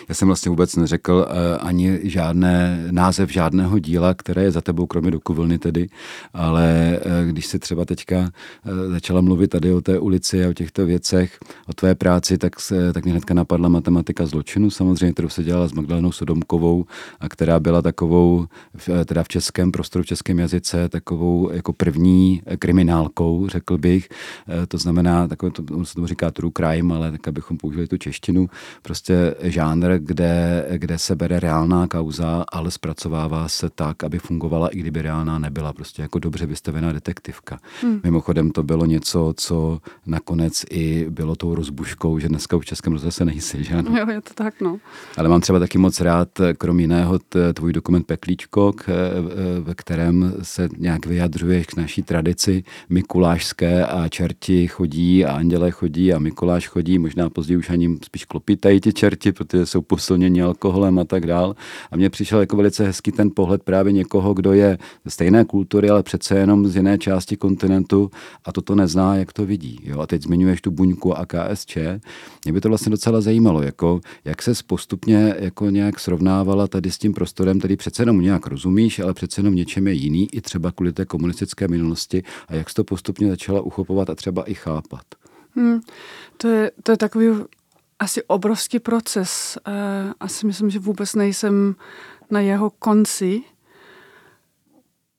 Já 0.09 0.15
jsem 0.15 0.27
vlastně 0.27 0.49
vůbec 0.49 0.75
neřekl 0.75 1.27
uh, 1.29 1.67
ani 1.67 1.99
žádné 2.03 2.87
název 2.91 3.29
žádného 3.29 3.79
díla, 3.79 4.13
které 4.13 4.43
je 4.43 4.51
za 4.51 4.61
tebou, 4.61 4.85
kromě 4.85 5.11
Doku 5.11 5.33
vlny 5.33 5.59
tedy, 5.59 5.87
ale 6.33 6.99
uh, 7.05 7.29
když 7.29 7.45
se 7.45 7.59
třeba 7.59 7.85
teďka 7.85 8.17
uh, 8.17 8.91
začala 8.91 9.21
mluvit 9.21 9.47
tady 9.47 9.73
o 9.73 9.81
té 9.81 9.99
ulici 9.99 10.45
a 10.45 10.49
o 10.49 10.53
těchto 10.53 10.85
věcech, 10.85 11.39
o 11.67 11.73
tvé 11.73 11.95
práci, 11.95 12.37
tak, 12.37 12.59
se, 12.59 12.93
tak 12.93 13.03
mě 13.03 13.13
hnedka 13.13 13.33
napadla 13.33 13.69
matematika 13.69 14.25
zločinu, 14.25 14.69
samozřejmě, 14.69 15.13
kterou 15.13 15.29
se 15.29 15.43
dělala 15.43 15.67
s 15.67 15.73
Magdalenou 15.73 16.11
Sodomkovou 16.11 16.85
a 17.19 17.29
která 17.29 17.59
byla 17.59 17.81
takovou, 17.81 18.45
teda 19.05 19.23
v 19.23 19.27
českém 19.27 19.71
prostoru, 19.71 20.03
v 20.03 20.07
českém 20.07 20.39
jazyce, 20.39 20.89
takovou 20.89 21.51
jako 21.51 21.73
první 21.73 22.41
kriminálkou, 22.59 23.47
řekl 23.47 23.77
bych. 23.77 24.09
To 24.67 24.77
znamená, 24.77 25.27
takové, 25.27 25.51
to, 25.51 25.63
on 25.75 25.85
se 25.85 25.95
tomu 25.95 26.07
říká 26.07 26.31
true 26.31 26.51
crime, 26.57 26.95
ale 26.95 27.11
tak 27.11 27.27
abychom 27.27 27.57
použili 27.57 27.87
tu 27.87 27.97
češtinu, 27.97 28.49
prostě 28.81 29.35
žádný 29.41 29.78
žánr, 29.79 29.99
kde, 29.99 30.65
kde 30.77 30.97
se 30.97 31.15
bere 31.15 31.39
reálná 31.39 31.87
kauza, 31.87 32.45
ale 32.51 32.71
zpracovává 32.71 33.47
se 33.47 33.69
tak, 33.69 34.03
aby 34.03 34.19
fungovala, 34.19 34.67
i 34.67 34.79
kdyby 34.79 35.01
reálná 35.01 35.39
nebyla. 35.39 35.73
Prostě 35.73 36.01
jako 36.01 36.19
dobře 36.19 36.45
vystavená 36.45 36.93
detektivka. 36.93 37.59
Hmm. 37.81 37.99
Mimochodem 38.03 38.51
to 38.51 38.63
bylo 38.63 38.85
něco, 38.85 39.33
co 39.37 39.79
nakonec 40.05 40.65
i 40.69 41.05
bylo 41.09 41.35
tou 41.35 41.55
rozbuškou, 41.55 42.19
že 42.19 42.29
dneska 42.29 42.57
v 42.57 42.65
Českém 42.65 42.93
rozhlase 42.93 43.25
nejsi, 43.25 43.63
že 43.63 43.75
ano? 43.75 43.97
Jo, 43.97 44.09
je 44.09 44.21
to 44.21 44.33
tak, 44.33 44.61
no. 44.61 44.77
Ale 45.17 45.29
mám 45.29 45.41
třeba 45.41 45.59
taky 45.59 45.77
moc 45.77 46.01
rád, 46.01 46.29
krom 46.57 46.79
jiného, 46.79 47.19
tvůj 47.53 47.73
dokument 47.73 48.03
Peklíčko, 48.07 48.73
k, 48.73 48.85
ve 49.59 49.75
kterém 49.75 50.33
se 50.41 50.69
nějak 50.77 51.05
vyjadřuješ 51.05 51.65
k 51.65 51.75
naší 51.75 52.03
tradici 52.03 52.63
mikulášské 52.89 53.85
a 53.85 54.07
čerti 54.07 54.67
chodí 54.67 55.25
a 55.25 55.31
anděle 55.31 55.71
chodí 55.71 56.13
a 56.13 56.19
Mikuláš 56.19 56.67
chodí, 56.67 56.99
možná 56.99 57.29
později 57.29 57.57
už 57.57 57.69
ani 57.69 57.97
spíš 58.05 58.25
klopitají 58.25 58.79
ti 58.81 58.93
čerti, 58.93 59.31
protože 59.31 59.65
jsou 59.69 59.81
posilněni 59.81 60.41
alkoholem 60.41 60.99
a 60.99 61.03
tak 61.03 61.27
dál. 61.27 61.55
A 61.91 61.97
mně 61.97 62.09
přišel 62.09 62.39
jako 62.39 62.57
velice 62.57 62.85
hezký 62.85 63.11
ten 63.11 63.31
pohled 63.35 63.63
právě 63.63 63.93
někoho, 63.93 64.33
kdo 64.33 64.53
je 64.53 64.77
ze 65.05 65.11
stejné 65.11 65.45
kultury, 65.45 65.89
ale 65.89 66.03
přece 66.03 66.37
jenom 66.37 66.67
z 66.67 66.75
jiné 66.75 66.97
části 66.97 67.37
kontinentu 67.37 68.11
a 68.45 68.51
toto 68.51 68.75
nezná, 68.75 69.15
jak 69.15 69.33
to 69.33 69.45
vidí. 69.45 69.79
Jo? 69.83 69.99
A 69.99 70.07
teď 70.07 70.21
zmiňuješ 70.21 70.61
tu 70.61 70.71
buňku 70.71 71.17
a 71.17 71.25
KSČ. 71.25 71.77
Mě 72.45 72.53
by 72.53 72.61
to 72.61 72.69
vlastně 72.69 72.89
docela 72.89 73.21
zajímalo, 73.21 73.61
jako, 73.61 73.99
jak 74.25 74.41
se 74.41 74.51
postupně 74.67 75.35
jako 75.39 75.69
nějak 75.69 75.99
srovnávala 75.99 76.67
tady 76.67 76.91
s 76.91 76.97
tím 76.97 77.13
prostorem, 77.13 77.59
který 77.59 77.77
přece 77.77 78.01
jenom 78.01 78.21
nějak 78.21 78.47
rozumíš, 78.47 78.99
ale 78.99 79.13
přece 79.13 79.39
jenom 79.39 79.55
něčem 79.55 79.87
je 79.87 79.93
jiný, 79.93 80.27
i 80.35 80.41
třeba 80.41 80.71
kvůli 80.71 80.93
té 80.93 81.05
komunistické 81.05 81.67
minulosti 81.67 82.23
a 82.47 82.55
jak 82.55 82.69
jsi 82.69 82.75
to 82.75 82.83
postupně 82.83 83.29
začala 83.29 83.61
uchopovat 83.61 84.09
a 84.09 84.15
třeba 84.15 84.43
i 84.49 84.53
chápat. 84.53 85.03
Hmm, 85.55 85.79
to, 86.37 86.47
je, 86.47 86.71
to 86.83 86.91
je 86.91 86.97
takový 86.97 87.27
asi 87.99 88.23
obrovský 88.23 88.79
proces. 88.79 89.57
Eh, 89.67 90.13
asi 90.19 90.45
myslím, 90.45 90.69
že 90.69 90.79
vůbec 90.79 91.15
nejsem 91.15 91.75
na 92.29 92.39
jeho 92.39 92.69
konci. 92.69 93.41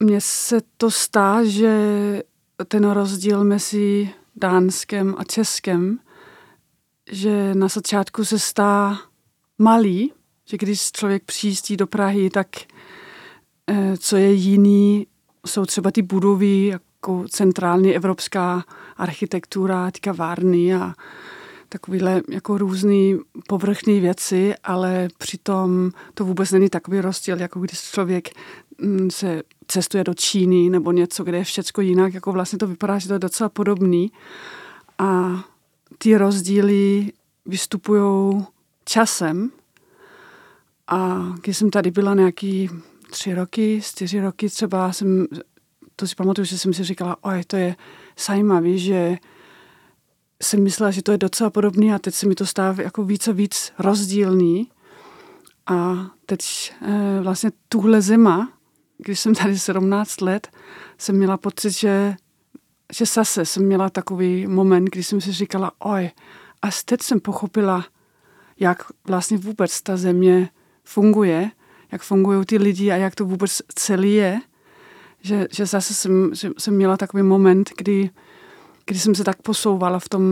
Mně 0.00 0.20
se 0.20 0.60
to 0.76 0.90
stá, 0.90 1.44
že 1.44 2.22
ten 2.68 2.90
rozdíl 2.90 3.44
mezi 3.44 4.10
Dánskem 4.36 5.14
a 5.18 5.24
Českem, 5.24 5.98
že 7.10 7.54
na 7.54 7.68
začátku 7.68 8.24
se 8.24 8.38
stá 8.38 8.98
malý, 9.58 10.12
že 10.44 10.56
když 10.56 10.92
člověk 10.92 11.24
přijíždí 11.24 11.76
do 11.76 11.86
Prahy, 11.86 12.30
tak 12.30 12.48
eh, 13.66 13.96
co 13.96 14.16
je 14.16 14.32
jiný, 14.32 15.06
jsou 15.46 15.66
třeba 15.66 15.90
ty 15.90 16.02
budovy, 16.02 16.66
jako 16.66 17.24
centrální 17.28 17.96
evropská 17.96 18.64
architektura, 18.96 19.90
ty 19.90 20.00
kavárny 20.00 20.74
a 20.74 20.94
takovýhle 21.70 22.22
jako 22.28 22.58
různý 22.58 23.18
povrchní 23.48 24.00
věci, 24.00 24.54
ale 24.64 25.08
přitom 25.18 25.90
to 26.14 26.24
vůbec 26.24 26.50
není 26.50 26.68
takový 26.68 27.00
rozdíl, 27.00 27.40
jako 27.40 27.60
když 27.60 27.80
člověk 27.80 28.28
mm, 28.78 29.10
se 29.10 29.42
cestuje 29.66 30.04
do 30.04 30.14
Číny 30.14 30.70
nebo 30.70 30.92
něco, 30.92 31.24
kde 31.24 31.38
je 31.38 31.44
všechno 31.44 31.82
jinak, 31.82 32.14
jako 32.14 32.32
vlastně 32.32 32.58
to 32.58 32.66
vypadá, 32.66 32.98
že 32.98 33.08
to 33.08 33.14
je 33.14 33.18
docela 33.18 33.48
podobný. 33.48 34.12
A 34.98 35.40
ty 35.98 36.16
rozdíly 36.16 37.12
vystupují 37.46 38.44
časem. 38.84 39.50
A 40.86 41.18
když 41.42 41.56
jsem 41.56 41.70
tady 41.70 41.90
byla 41.90 42.14
nějaký 42.14 42.70
tři 43.10 43.34
roky, 43.34 43.80
čtyři 43.84 44.20
roky 44.20 44.48
třeba 44.48 44.92
jsem, 44.92 45.26
to 45.96 46.06
si 46.06 46.14
pamatuju, 46.14 46.44
že 46.44 46.58
jsem 46.58 46.72
si 46.72 46.84
říkala, 46.84 47.16
oj, 47.20 47.44
to 47.46 47.56
je 47.56 47.76
zajímavý, 48.26 48.78
že 48.78 49.16
jsem 50.42 50.62
myslela, 50.62 50.90
že 50.90 51.02
to 51.02 51.12
je 51.12 51.18
docela 51.18 51.50
podobný 51.50 51.92
a 51.92 51.98
teď 51.98 52.14
se 52.14 52.28
mi 52.28 52.34
to 52.34 52.46
stává 52.46 52.82
jako 52.82 53.04
víc 53.04 53.28
a 53.28 53.32
víc 53.32 53.72
rozdílný. 53.78 54.70
A 55.66 56.06
teď 56.26 56.72
e, 56.82 57.20
vlastně 57.22 57.50
tuhle 57.68 58.02
zima, 58.02 58.52
když 58.98 59.20
jsem 59.20 59.34
tady 59.34 59.58
17 59.58 60.20
let, 60.20 60.48
jsem 60.98 61.16
měla 61.16 61.36
pocit, 61.36 61.70
že, 61.70 62.16
že 62.92 63.06
zase 63.06 63.46
jsem 63.46 63.66
měla 63.66 63.90
takový 63.90 64.46
moment, 64.46 64.84
kdy 64.84 65.02
jsem 65.02 65.20
si 65.20 65.32
říkala, 65.32 65.72
oj, 65.78 66.10
a 66.62 66.68
teď 66.84 67.02
jsem 67.02 67.20
pochopila, 67.20 67.84
jak 68.60 68.82
vlastně 69.04 69.38
vůbec 69.38 69.82
ta 69.82 69.96
země 69.96 70.48
funguje, 70.84 71.50
jak 71.92 72.02
fungují 72.02 72.46
ty 72.46 72.58
lidi 72.58 72.90
a 72.90 72.96
jak 72.96 73.14
to 73.14 73.24
vůbec 73.24 73.62
celý 73.74 74.14
je. 74.14 74.40
Že, 75.22 75.48
že 75.50 75.66
zase 75.66 75.94
jsem, 75.94 76.30
že 76.34 76.50
jsem 76.58 76.74
měla 76.76 76.96
takový 76.96 77.22
moment, 77.22 77.70
kdy, 77.76 78.10
kdy 78.90 78.98
jsem 78.98 79.14
se 79.14 79.24
tak 79.24 79.42
posouvala 79.42 79.98
v 79.98 80.08
tom 80.08 80.22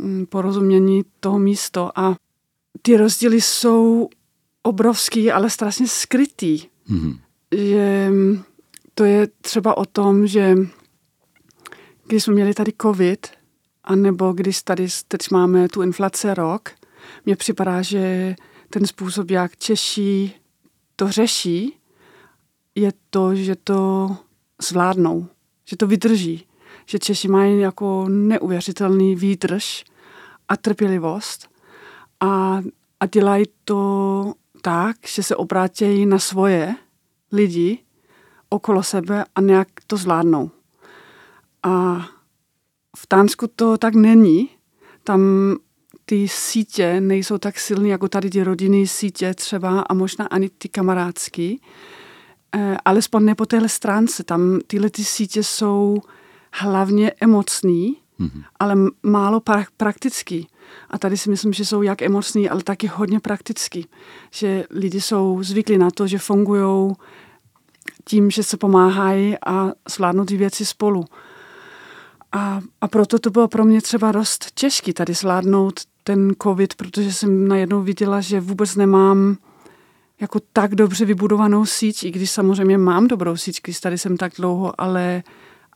mm, 0.00 0.26
porozumění 0.26 1.02
toho 1.20 1.38
místo 1.38 1.98
a 1.98 2.16
ty 2.82 2.96
rozdíly 2.96 3.40
jsou 3.40 4.08
obrovský, 4.62 5.32
ale 5.32 5.50
strašně 5.50 5.88
skrytý. 5.88 6.62
Mm-hmm. 6.90 7.18
Že 7.56 8.10
to 8.94 9.04
je 9.04 9.26
třeba 9.40 9.76
o 9.76 9.84
tom, 9.84 10.26
že 10.26 10.56
když 12.06 12.24
jsme 12.24 12.34
měli 12.34 12.54
tady 12.54 12.72
covid, 12.82 13.26
anebo 13.84 14.32
když 14.32 14.62
tady 14.62 14.88
teď 15.08 15.20
máme 15.30 15.68
tu 15.68 15.82
inflace 15.82 16.34
rok, 16.34 16.70
mně 17.26 17.36
připadá, 17.36 17.82
že 17.82 18.34
ten 18.70 18.86
způsob, 18.86 19.30
jak 19.30 19.56
Češi 19.56 20.32
to 20.96 21.12
řeší, 21.12 21.76
je 22.74 22.92
to, 23.10 23.34
že 23.34 23.56
to 23.56 24.10
zvládnou, 24.62 25.26
že 25.64 25.76
to 25.76 25.86
vydrží. 25.86 26.46
Že 26.90 26.98
Češi 26.98 27.28
mají 27.28 27.60
jako 27.60 28.06
neuvěřitelný 28.08 29.16
výdrž 29.16 29.84
a 30.48 30.56
trpělivost 30.56 31.48
a, 32.20 32.60
a 33.00 33.06
dělají 33.06 33.44
to 33.64 34.32
tak, 34.62 34.96
že 35.06 35.22
se 35.22 35.36
obrátějí 35.36 36.06
na 36.06 36.18
svoje 36.18 36.74
lidi 37.32 37.78
okolo 38.48 38.82
sebe 38.82 39.24
a 39.34 39.40
nějak 39.40 39.68
to 39.86 39.96
zvládnou. 39.96 40.50
A 41.62 42.06
v 42.96 43.06
Tánsku 43.06 43.46
to 43.56 43.78
tak 43.78 43.94
není. 43.94 44.48
Tam 45.04 45.20
ty 46.04 46.28
sítě 46.28 47.00
nejsou 47.00 47.38
tak 47.38 47.58
silné 47.58 47.88
jako 47.88 48.08
tady 48.08 48.30
ty 48.30 48.42
rodinné 48.42 48.86
sítě 48.86 49.34
třeba 49.34 49.80
a 49.80 49.94
možná 49.94 50.26
ani 50.26 50.48
ty 50.48 50.68
kamarádský. 50.68 51.62
Eh, 52.56 52.76
alespoň 52.84 53.24
ne 53.24 53.34
po 53.34 53.46
téhle 53.46 53.68
stránce. 53.68 54.24
Tam 54.24 54.58
tyhle 54.66 54.90
ty 54.90 55.04
sítě 55.04 55.42
jsou 55.42 55.98
hlavně 56.52 57.12
emocný, 57.20 57.96
mm-hmm. 58.20 58.44
ale 58.58 58.74
málo 59.02 59.38
pra- 59.38 59.66
praktický. 59.76 60.48
A 60.90 60.98
tady 60.98 61.16
si 61.16 61.30
myslím, 61.30 61.52
že 61.52 61.64
jsou 61.64 61.82
jak 61.82 62.02
emocní, 62.02 62.50
ale 62.50 62.62
taky 62.62 62.86
hodně 62.86 63.20
praktický. 63.20 63.86
Že 64.30 64.64
lidi 64.70 65.00
jsou 65.00 65.42
zvyklí 65.42 65.78
na 65.78 65.90
to, 65.90 66.06
že 66.06 66.18
fungují 66.18 66.92
tím, 68.04 68.30
že 68.30 68.42
se 68.42 68.56
pomáhají 68.56 69.36
a 69.46 69.72
zvládnou 69.88 70.24
ty 70.24 70.36
věci 70.36 70.66
spolu. 70.66 71.04
A, 72.32 72.60
a 72.80 72.88
proto 72.88 73.18
to 73.18 73.30
bylo 73.30 73.48
pro 73.48 73.64
mě 73.64 73.82
třeba 73.82 74.12
dost 74.12 74.50
těžké 74.54 74.92
tady 74.92 75.14
zvládnout 75.14 75.80
ten 76.04 76.32
covid, 76.42 76.74
protože 76.74 77.12
jsem 77.12 77.48
najednou 77.48 77.82
viděla, 77.82 78.20
že 78.20 78.40
vůbec 78.40 78.76
nemám 78.76 79.36
jako 80.20 80.40
tak 80.52 80.74
dobře 80.74 81.04
vybudovanou 81.04 81.66
síť, 81.66 82.04
i 82.04 82.10
když 82.10 82.30
samozřejmě 82.30 82.78
mám 82.78 83.08
dobrou 83.08 83.36
síť, 83.36 83.60
když 83.62 83.80
tady 83.80 83.98
jsem 83.98 84.16
tak 84.16 84.32
dlouho, 84.36 84.80
ale, 84.80 85.22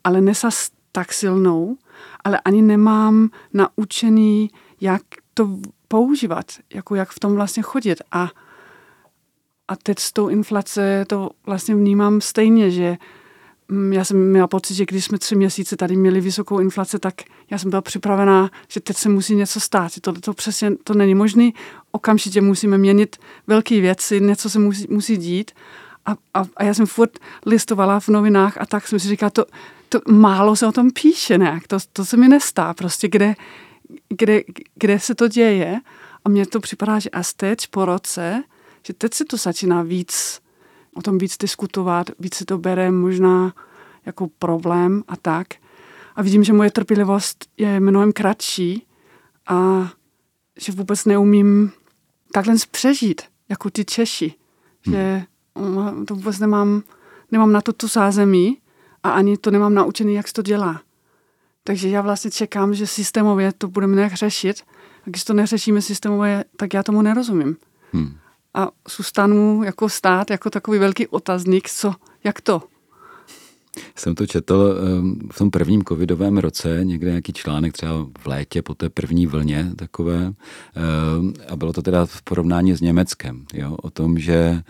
ale 0.04 0.20
nesas 0.20 0.70
tak 0.92 1.12
silnou, 1.12 1.76
ale 2.25 2.40
ani 2.44 2.62
nemám 2.62 3.30
naučený, 3.52 4.50
jak 4.80 5.02
to 5.34 5.58
používat, 5.88 6.46
jako 6.75 6.94
jak 6.94 7.11
v 7.11 7.20
tom 7.20 7.34
vlastně 7.34 7.62
chodit. 7.62 8.02
A, 8.12 8.30
a 9.68 9.76
teď 9.76 9.99
s 9.99 10.12
tou 10.12 10.28
inflace 10.28 11.04
to 11.08 11.30
vlastně 11.46 11.75
vnímám 11.75 12.20
stejně, 12.20 12.70
že 12.70 12.96
Mm, 13.68 13.92
já 13.92 14.04
jsem 14.04 14.30
měla 14.30 14.46
pocit, 14.46 14.75
že 14.75 14.87
když 14.87 15.04
jsme 15.04 15.18
tři 15.18 15.37
měsíce 15.37 15.76
tady 15.76 15.96
měli 15.96 16.20
vysokou 16.20 16.58
inflaci, 16.58 16.99
tak 16.99 17.14
já 17.50 17.58
jsem 17.58 17.70
byla 17.70 17.82
připravená, 17.82 18.50
že 18.68 18.80
teď 18.80 18.96
se 18.96 19.08
musí 19.08 19.34
něco 19.34 19.61
stát. 19.61 19.92
To, 20.00 20.12
to 20.12 20.34
přesně 20.34 20.70
to 20.84 20.94
není 20.94 21.14
možné. 21.14 21.50
Okamžitě 21.92 22.40
musíme 22.40 22.78
měnit 22.78 23.16
velké 23.46 23.80
věci, 23.80 24.20
něco 24.20 24.50
se 24.50 24.58
musí, 24.58 24.87
musí 24.90 25.16
dít. 25.16 25.50
A, 26.06 26.12
a, 26.34 26.44
a 26.56 26.64
já 26.64 26.75
jsem 26.75 26.87
furt 26.87 27.18
listovala 27.46 28.00
v 28.00 28.08
novinách 28.08 28.58
a 28.61 28.66
tak 28.66 28.87
jsem 28.88 28.99
si 28.99 29.08
říkala, 29.08 29.30
to, 29.30 29.44
to 29.94 30.12
málo 30.12 30.56
se 30.56 30.66
o 30.66 30.72
tom 30.72 30.90
píše 30.90 31.38
nějak, 31.38 31.66
to, 31.66 31.76
to 31.92 32.04
se 32.04 32.16
mi 32.16 32.28
nestá, 32.28 32.74
prostě 32.74 33.08
kde, 33.08 33.34
kde, 34.08 34.42
kde 34.74 35.00
se 35.00 35.14
to 35.14 35.28
děje. 35.28 35.80
A 36.24 36.28
mně 36.28 36.46
to 36.46 36.60
připadá, 36.60 36.98
že 36.98 37.10
až 37.10 37.34
teď 37.34 37.66
po 37.70 37.84
roce, 37.84 38.42
že 38.86 38.92
teď 38.92 39.14
se 39.14 39.24
to 39.24 39.36
začíná 39.36 39.82
víc 39.82 40.40
o 40.94 41.02
tom 41.02 41.18
víc 41.18 41.38
diskutovat, 41.38 42.10
víc 42.18 42.34
se 42.34 42.44
to 42.44 42.58
bere 42.58 42.90
možná 42.90 43.54
jako 44.06 44.28
problém 44.38 45.02
a 45.08 45.16
tak. 45.16 45.46
A 46.16 46.22
vidím, 46.22 46.44
že 46.44 46.52
moje 46.52 46.70
trpělivost 46.70 47.44
je 47.56 47.80
mnohem 47.80 48.12
kratší 48.12 48.86
a 49.46 49.90
že 50.60 50.72
vůbec 50.72 51.04
neumím 51.04 51.72
takhle 52.32 52.54
přežít, 52.70 53.22
jako 53.48 53.70
ty 53.70 53.84
Češi. 53.84 54.34
Hmm. 54.86 54.94
Že 54.94 55.24
to 56.06 56.14
vůbec 56.14 56.38
nemám, 56.38 56.82
nemám 57.30 57.52
na 57.52 57.60
to 57.60 57.72
tu 57.72 57.88
zázemí 57.88 58.58
a 59.04 59.11
ani 59.11 59.37
to 59.37 59.50
nemám 59.50 59.75
naučený, 59.75 60.14
jak 60.14 60.28
se 60.28 60.34
to 60.34 60.42
dělá. 60.42 60.80
Takže 61.64 61.88
já 61.88 62.00
vlastně 62.00 62.30
čekám, 62.30 62.75
že 62.75 62.87
systémově 62.87 63.52
to 63.52 63.68
budeme 63.68 63.96
nějak 63.96 64.14
řešit. 64.14 64.62
A 65.06 65.11
když 65.11 65.25
to 65.25 65.34
neřešíme 65.34 65.82
systémově, 65.82 66.44
tak 66.56 66.75
já 66.75 66.82
tomu 66.82 67.02
nerozumím. 67.02 67.56
Hmm 67.92 68.14
a 68.54 68.68
zůstanu 68.96 69.62
jako 69.62 69.88
stát, 69.88 70.30
jako 70.30 70.50
takový 70.50 70.78
velký 70.78 71.06
otazník, 71.06 71.70
co, 71.70 71.94
jak 72.25 72.40
to? 72.40 72.62
Jsem 73.96 74.14
to 74.14 74.26
četl 74.26 74.78
ehm, 74.78 75.18
v 75.32 75.38
tom 75.38 75.50
prvním 75.50 75.84
covidovém 75.84 76.38
roce, 76.38 76.80
někde 76.82 77.10
nějaký 77.10 77.32
článek 77.32 77.72
třeba 77.72 78.06
v 78.18 78.26
létě 78.26 78.62
po 78.62 78.74
té 78.74 78.88
první 78.88 79.26
vlně 79.26 79.70
takové 79.76 80.32
ehm, 80.74 81.32
a 81.48 81.56
bylo 81.56 81.72
to 81.72 81.82
teda 81.82 82.06
v 82.06 82.22
porovnání 82.22 82.72
s 82.72 82.80
Německem, 82.80 83.44
jo, 83.54 83.76
o 83.82 83.90
tom, 83.90 84.18
že 84.18 84.34
eh, 84.34 84.62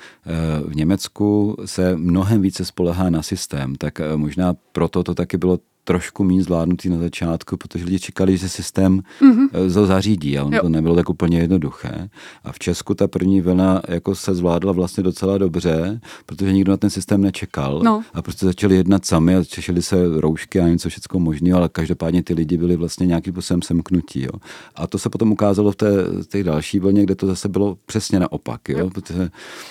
v 0.68 0.76
Německu 0.76 1.56
se 1.64 1.96
mnohem 1.96 2.42
více 2.42 2.64
spolehá 2.64 3.10
na 3.10 3.22
systém, 3.22 3.74
tak 3.74 4.00
eh, 4.00 4.16
možná 4.16 4.54
proto 4.72 5.02
to 5.02 5.14
taky 5.14 5.36
bylo 5.36 5.58
trošku 5.84 6.24
méně 6.24 6.42
zvládnutý 6.42 6.88
na 6.88 6.98
začátku, 6.98 7.56
protože 7.56 7.84
lidi 7.84 7.98
čekali, 7.98 8.36
že 8.36 8.48
systém 8.48 9.02
mm-hmm. 9.20 9.72
to 9.74 9.86
zařídí 9.86 10.38
a 10.38 10.44
ono 10.44 10.56
jo. 10.56 10.62
to 10.62 10.68
nebylo 10.68 10.96
tak 10.96 11.10
úplně 11.10 11.38
jednoduché. 11.38 12.08
A 12.44 12.52
v 12.52 12.58
Česku 12.58 12.94
ta 12.94 13.08
první 13.08 13.40
vlna 13.40 13.82
jako 13.88 14.14
se 14.14 14.34
zvládla 14.34 14.72
vlastně 14.72 15.02
docela 15.02 15.38
dobře, 15.38 16.00
protože 16.26 16.52
nikdo 16.52 16.70
na 16.70 16.76
ten 16.76 16.90
systém 16.90 17.22
nečekal 17.22 17.80
no. 17.84 18.02
a 18.14 18.22
prostě 18.22 18.46
začali 18.46 18.76
jednat 18.76 19.04
sami 19.04 19.36
a 19.36 19.44
češili 19.44 19.82
se 19.82 19.96
roušky 20.20 20.60
a 20.60 20.68
něco 20.68 20.88
všechno 20.88 21.20
možné, 21.20 21.52
ale 21.52 21.68
každopádně 21.68 22.22
ty 22.22 22.34
lidi 22.34 22.56
byli 22.56 22.76
vlastně 22.76 23.06
nějakým 23.06 23.32
způsobem 23.32 23.62
semknutí. 23.62 24.22
Jo. 24.22 24.40
A 24.74 24.86
to 24.86 24.98
se 24.98 25.08
potom 25.08 25.32
ukázalo 25.32 25.72
v 25.72 25.76
té, 25.76 25.90
té 26.28 26.42
další 26.42 26.78
vlně, 26.78 27.02
kde 27.02 27.14
to 27.14 27.26
zase 27.26 27.48
bylo 27.48 27.78
přesně 27.86 28.20
naopak. 28.20 28.68
Jo. 28.68 28.78
Jo. 28.78 28.90
Protože, 28.90 29.30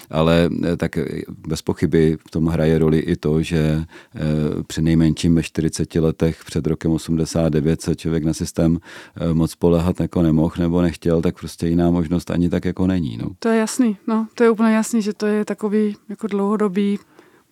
ale 0.10 0.50
eh, 0.64 0.78
tak 0.78 0.98
bez 1.48 1.62
pochyby 1.62 2.18
v 2.28 2.32
tom 2.32 2.46
hraje 2.48 2.78
roli 2.78 3.00
i 3.00 3.16
to, 3.16 3.42
že 3.42 3.58
e, 3.58 3.86
při 4.68 4.82
nejmenším 4.82 5.36
ve 5.36 5.44
40 5.44 5.96
letech 6.04 6.46
před 6.46 6.68
rokem 6.68 6.92
89 6.92 7.82
se 7.82 7.96
člověk 7.96 8.24
na 8.24 8.34
systém 8.34 8.80
eh, 9.16 9.34
moc 9.34 9.56
polehat 9.56 10.00
jako 10.00 10.22
nemohl 10.22 10.56
nebo 10.58 10.82
nechtěl, 10.82 11.22
tak 11.22 11.40
prostě 11.40 11.68
jiná 11.68 11.92
možnost 11.92 12.32
ani 12.32 12.50
tak 12.50 12.66
jako 12.66 12.88
není. 12.88 13.18
No. 13.18 13.30
To 13.40 13.50
je 13.50 13.60
jasný, 13.60 13.98
no, 14.08 14.28
to 14.34 14.44
je 14.44 14.50
úplně 14.50 14.76
jasný, 14.76 15.02
že 15.02 15.14
to 15.14 15.26
je 15.26 15.46
takový 15.46 15.96
jako 16.10 16.28
dlouhodobý 16.28 17.00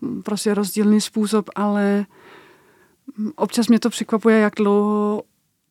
mm, 0.01 0.21
prostě 0.21 0.53
rozdílný 0.53 1.01
způsob, 1.01 1.49
ale 1.55 2.05
mm, 3.17 3.31
občas 3.35 3.67
mě 3.67 3.79
to 3.79 3.89
překvapuje, 3.89 4.39
jak 4.39 4.53
dlouho 4.57 5.23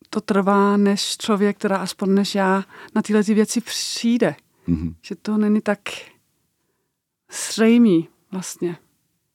to 0.09 0.21
trvá, 0.21 0.77
než 0.77 1.17
člověk, 1.17 1.57
teda 1.57 1.77
aspoň 1.77 2.13
než 2.13 2.35
já, 2.35 2.63
na 2.95 3.01
tyhle 3.01 3.23
ty 3.23 3.33
věci 3.33 3.61
přijde. 3.61 4.35
Mm-hmm. 4.67 4.93
Že 5.01 5.15
to 5.15 5.37
není 5.37 5.61
tak 5.61 5.79
zřejmý 7.31 8.07
vlastně, 8.31 8.77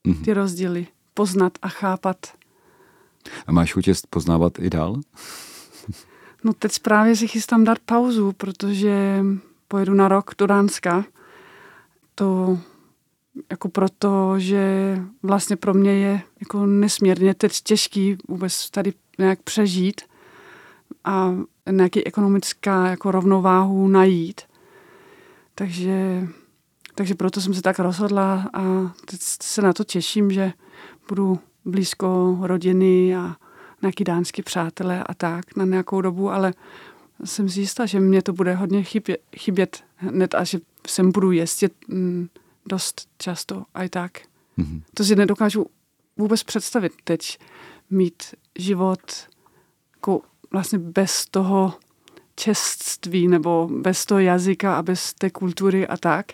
mm-hmm. 0.07 0.25
ty 0.25 0.33
rozdíly. 0.35 0.87
Poznat 1.15 1.59
a 1.63 1.69
chápat. 1.69 2.17
A 3.47 3.53
máš 3.53 3.73
chuť 3.73 3.91
poznávat 4.11 4.59
i 4.59 4.71
dál? 4.71 5.01
No 6.45 6.53
teď 6.53 6.79
právě 6.79 7.17
si 7.17 7.29
chystám 7.29 7.65
dát 7.65 7.79
pauzu, 7.79 8.33
protože 8.33 9.25
pojedu 9.69 9.95
na 9.95 10.09
rok 10.09 10.35
do 10.39 10.47
Dánska. 10.47 11.05
To 12.15 12.59
jako 13.51 13.69
proto, 13.69 14.35
že 14.39 14.97
vlastně 15.23 15.57
pro 15.57 15.75
mě 15.75 15.91
je 15.91 16.23
jako 16.41 16.67
nesmírně 16.67 17.35
teď 17.35 17.61
těžký 17.63 18.17
vůbec 18.29 18.71
tady 18.71 18.93
nějak 19.19 19.43
přežít 19.43 20.01
a 21.05 21.35
nějaký 21.71 22.07
ekonomická 22.07 22.87
jako 22.87 23.11
rovnováhu 23.11 23.89
najít. 23.89 24.41
Takže 25.55 26.29
takže 26.95 27.15
proto 27.15 27.41
jsem 27.41 27.55
se 27.55 27.63
tak 27.63 27.79
rozhodla 27.79 28.51
a 28.53 28.63
teď 29.05 29.21
se 29.23 29.63
na 29.63 29.73
to 29.73 29.85
těším, 29.85 30.31
že 30.31 30.53
budu 31.09 31.39
blízko 31.67 32.39
rodiny 32.41 33.17
a 33.17 33.37
nějaký 33.83 34.05
dánský 34.05 34.43
přátelé 34.43 35.05
a 35.05 35.15
tak 35.15 35.57
na 35.57 35.65
nějakou 35.65 36.01
dobu, 36.01 36.31
ale 36.31 36.55
jsem 37.25 37.49
si 37.49 37.61
jistá, 37.61 37.87
že 37.87 38.01
mě 38.01 38.23
to 38.23 38.33
bude 38.33 38.55
hodně 38.55 38.83
chybět, 38.83 39.21
chybět 39.37 39.85
hned 39.97 40.35
a 40.35 40.45
že 40.45 40.59
sem 40.87 41.13
budu 41.13 41.33
jezdit 41.33 41.73
mm, 41.89 42.29
dost 42.67 43.09
často 43.19 43.65
a 43.75 43.85
i 43.85 43.89
tak. 43.89 44.13
Mm-hmm. 44.59 44.83
To 44.95 45.05
si 45.05 45.17
nedokážu 45.17 45.67
vůbec 46.17 46.43
představit 46.43 46.93
teď 47.05 47.39
mít 47.91 48.23
život 48.59 49.01
jako 49.95 50.21
vlastně 50.53 50.79
bez 50.79 51.27
toho 51.31 51.75
čestství 52.37 53.29
nebo 53.29 53.69
bez 53.73 54.07
toho 54.07 54.21
jazyka 54.21 54.77
a 54.77 54.83
bez 54.83 55.15
té 55.15 55.31
kultury 55.31 55.87
a 55.87 55.97
tak. 55.97 56.27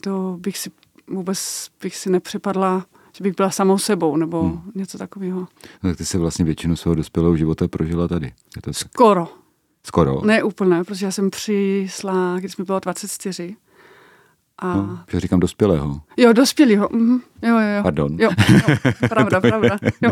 To 0.00 0.36
bych 0.40 0.58
si 0.58 0.70
vůbec 1.08 1.70
bych 1.82 1.96
si 1.96 2.10
nepřipadla, 2.10 2.86
že 3.16 3.24
bych 3.24 3.36
byla 3.36 3.50
samou 3.50 3.78
sebou 3.78 4.16
nebo 4.16 4.42
hmm. 4.42 4.70
něco 4.74 4.98
takového. 4.98 5.40
No, 5.82 5.90
tak 5.90 5.96
ty 5.96 6.04
se 6.04 6.18
vlastně 6.18 6.44
většinu 6.44 6.76
svého 6.76 6.94
dospělého 6.94 7.36
života 7.36 7.68
prožila 7.68 8.08
tady. 8.08 8.32
Je 8.56 8.62
to 8.62 8.72
Skoro. 8.72 9.28
Skoro? 9.86 10.20
Ne 10.24 10.42
úplně, 10.42 10.84
protože 10.84 11.06
já 11.06 11.12
jsem 11.12 11.30
přišla, 11.30 12.36
když 12.38 12.56
mi 12.56 12.64
bylo 12.64 12.80
24 12.80 13.56
a... 14.58 14.76
No, 14.76 14.98
že 15.10 15.20
říkám 15.20 15.40
dospělého. 15.40 16.00
Jo, 16.16 16.32
dospělého. 16.32 16.88
Mm-hmm. 16.88 17.20
Jo, 17.42 17.58
jo, 17.58 17.76
jo. 17.76 17.82
Pardon. 17.82 18.16
Jo, 18.20 18.30
jo. 18.52 18.76
Pravda, 19.08 19.40
pravda. 19.40 19.78
Jo. 20.02 20.10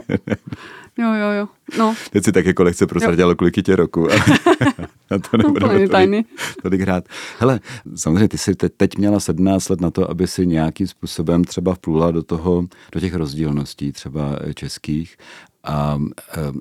jo, 0.99 1.15
jo, 1.15 1.31
jo. 1.31 1.49
No. 1.79 1.95
Teď 2.11 2.25
si 2.25 2.33
tak 2.33 2.47
jako 2.47 2.63
lehce 2.63 2.87
prozradila, 2.87 3.35
kolik 3.35 3.63
tě 3.63 3.77
roku. 3.77 4.09
A 5.11 5.19
to 5.31 5.37
nebudeme 5.37 5.89
tolik, 5.89 6.27
tolik 6.63 6.81
hrát. 6.81 7.05
Hele, 7.39 7.61
samozřejmě 7.95 8.29
ty 8.29 8.39
jsi 8.39 8.55
teď 8.55 8.99
měla 8.99 9.21
17 9.21 9.69
let 9.69 9.81
na 9.81 9.91
to, 9.91 10.11
aby 10.11 10.27
si 10.27 10.47
nějakým 10.47 10.87
způsobem 10.87 11.45
třeba 11.45 11.75
vplula 11.75 12.11
do 12.11 12.23
toho, 12.23 12.67
do 12.93 13.01
těch 13.01 13.15
rozdílností 13.15 13.93
třeba 13.93 14.39
českých 14.55 15.17
a, 15.65 15.99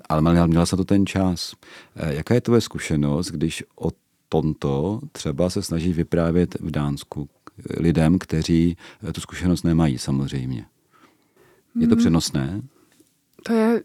ale 0.10 0.22
měla, 0.22 0.46
měla 0.46 0.66
se 0.66 0.78
to 0.78 0.84
ten 0.84 1.06
čas. 1.06 1.54
E, 1.96 2.14
jaká 2.14 2.34
je 2.34 2.42
tvoje 2.42 2.62
zkušenost, 2.62 3.28
když 3.28 3.64
o 3.80 3.90
tomto 4.30 5.00
třeba 5.12 5.50
se 5.50 5.62
snaží 5.62 5.94
vyprávět 5.94 6.56
v 6.60 6.72
Dánsku? 6.72 7.30
Lidem, 7.77 8.20
kteří 8.20 8.77
eh, 9.10 9.13
tu 9.13 9.22
zkušenost 9.22 9.63
nemají 9.63 9.98
samozřejmě. 9.98 10.65
Je 11.80 11.88
to 11.88 11.96
hmm. 11.96 12.00
přenosné? 12.00 12.62
To 13.44 13.53
je 13.53 13.84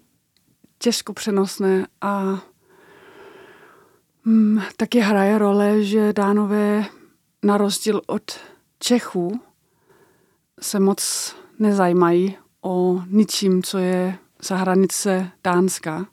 těžko 0.78 1.12
přenosné 1.12 1.86
a 2.00 2.42
mm, 4.24 4.60
taky 4.76 5.00
hraje 5.00 5.38
role, 5.38 5.82
že 5.82 6.12
dánové 6.12 6.84
na 7.42 7.56
rozdíl 7.56 8.00
od 8.06 8.40
Čechů 8.78 9.40
se 10.60 10.80
moc 10.80 11.34
nezajímají 11.58 12.36
o 12.60 13.02
ničím, 13.06 13.62
co 13.62 13.78
je 13.78 14.18
za 14.42 14.56
hranice 14.56 15.30
Dánska. 15.44 16.06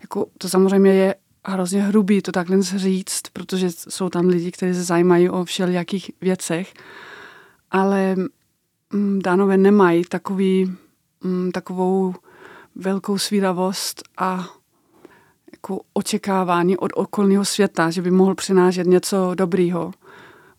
Jako, 0.00 0.26
to 0.38 0.48
samozřejmě 0.48 0.94
je 0.94 1.14
hrozně 1.48 1.82
hrubý 1.82 2.22
to 2.22 2.32
takhle 2.32 2.62
říct, 2.62 3.22
protože 3.32 3.70
jsou 3.70 4.08
tam 4.08 4.26
lidi, 4.26 4.52
kteří 4.52 4.74
se 4.74 4.84
zajímají 4.84 5.30
o 5.30 5.44
všelijakých 5.44 6.10
věcech, 6.20 6.74
ale 7.70 8.16
mm, 8.92 9.20
Dánové 9.22 9.56
nemají 9.56 10.04
takový, 10.04 10.76
mm, 11.24 11.52
takovou 11.52 12.14
velkou 12.74 13.18
svídavost 13.18 14.02
a 14.18 14.48
jako 15.52 15.80
očekávání 15.92 16.76
od 16.76 16.90
okolního 16.94 17.44
světa, 17.44 17.90
že 17.90 18.02
by 18.02 18.10
mohl 18.10 18.34
přinášet 18.34 18.86
něco 18.86 19.30
dobrýho. 19.34 19.92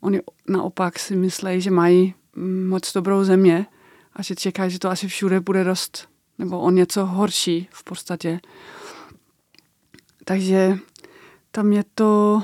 Oni 0.02 0.22
naopak 0.48 1.00
si 1.00 1.16
myslí, 1.16 1.62
že 1.62 1.72
mají 1.72 2.14
mm, 2.36 2.68
moc 2.70 2.94
dobrou 2.94 3.24
země 3.24 3.66
a 4.14 4.22
že 4.22 4.36
čekají, 4.36 4.72
že 4.72 4.80
to 4.80 4.90
asi 4.90 5.08
všude 5.08 5.40
bude 5.40 5.64
dost, 5.64 6.08
nebo 6.38 6.60
o 6.60 6.72
něco 6.72 7.06
horší 7.06 7.68
v 7.72 7.84
podstatě. 7.84 8.40
Takže 10.30 10.78
tam 11.52 11.74
je 11.74 11.84
to 11.96 12.44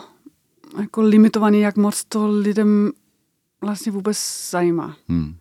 jako 0.79 1.01
limitovaný, 1.01 1.61
jak 1.61 1.77
moc 1.77 2.03
to 2.03 2.27
lidem 2.27 2.91
vlastně 3.61 3.91
vůbec 3.91 4.49
zajímá. 4.49 4.97
Hmm. 5.07 5.37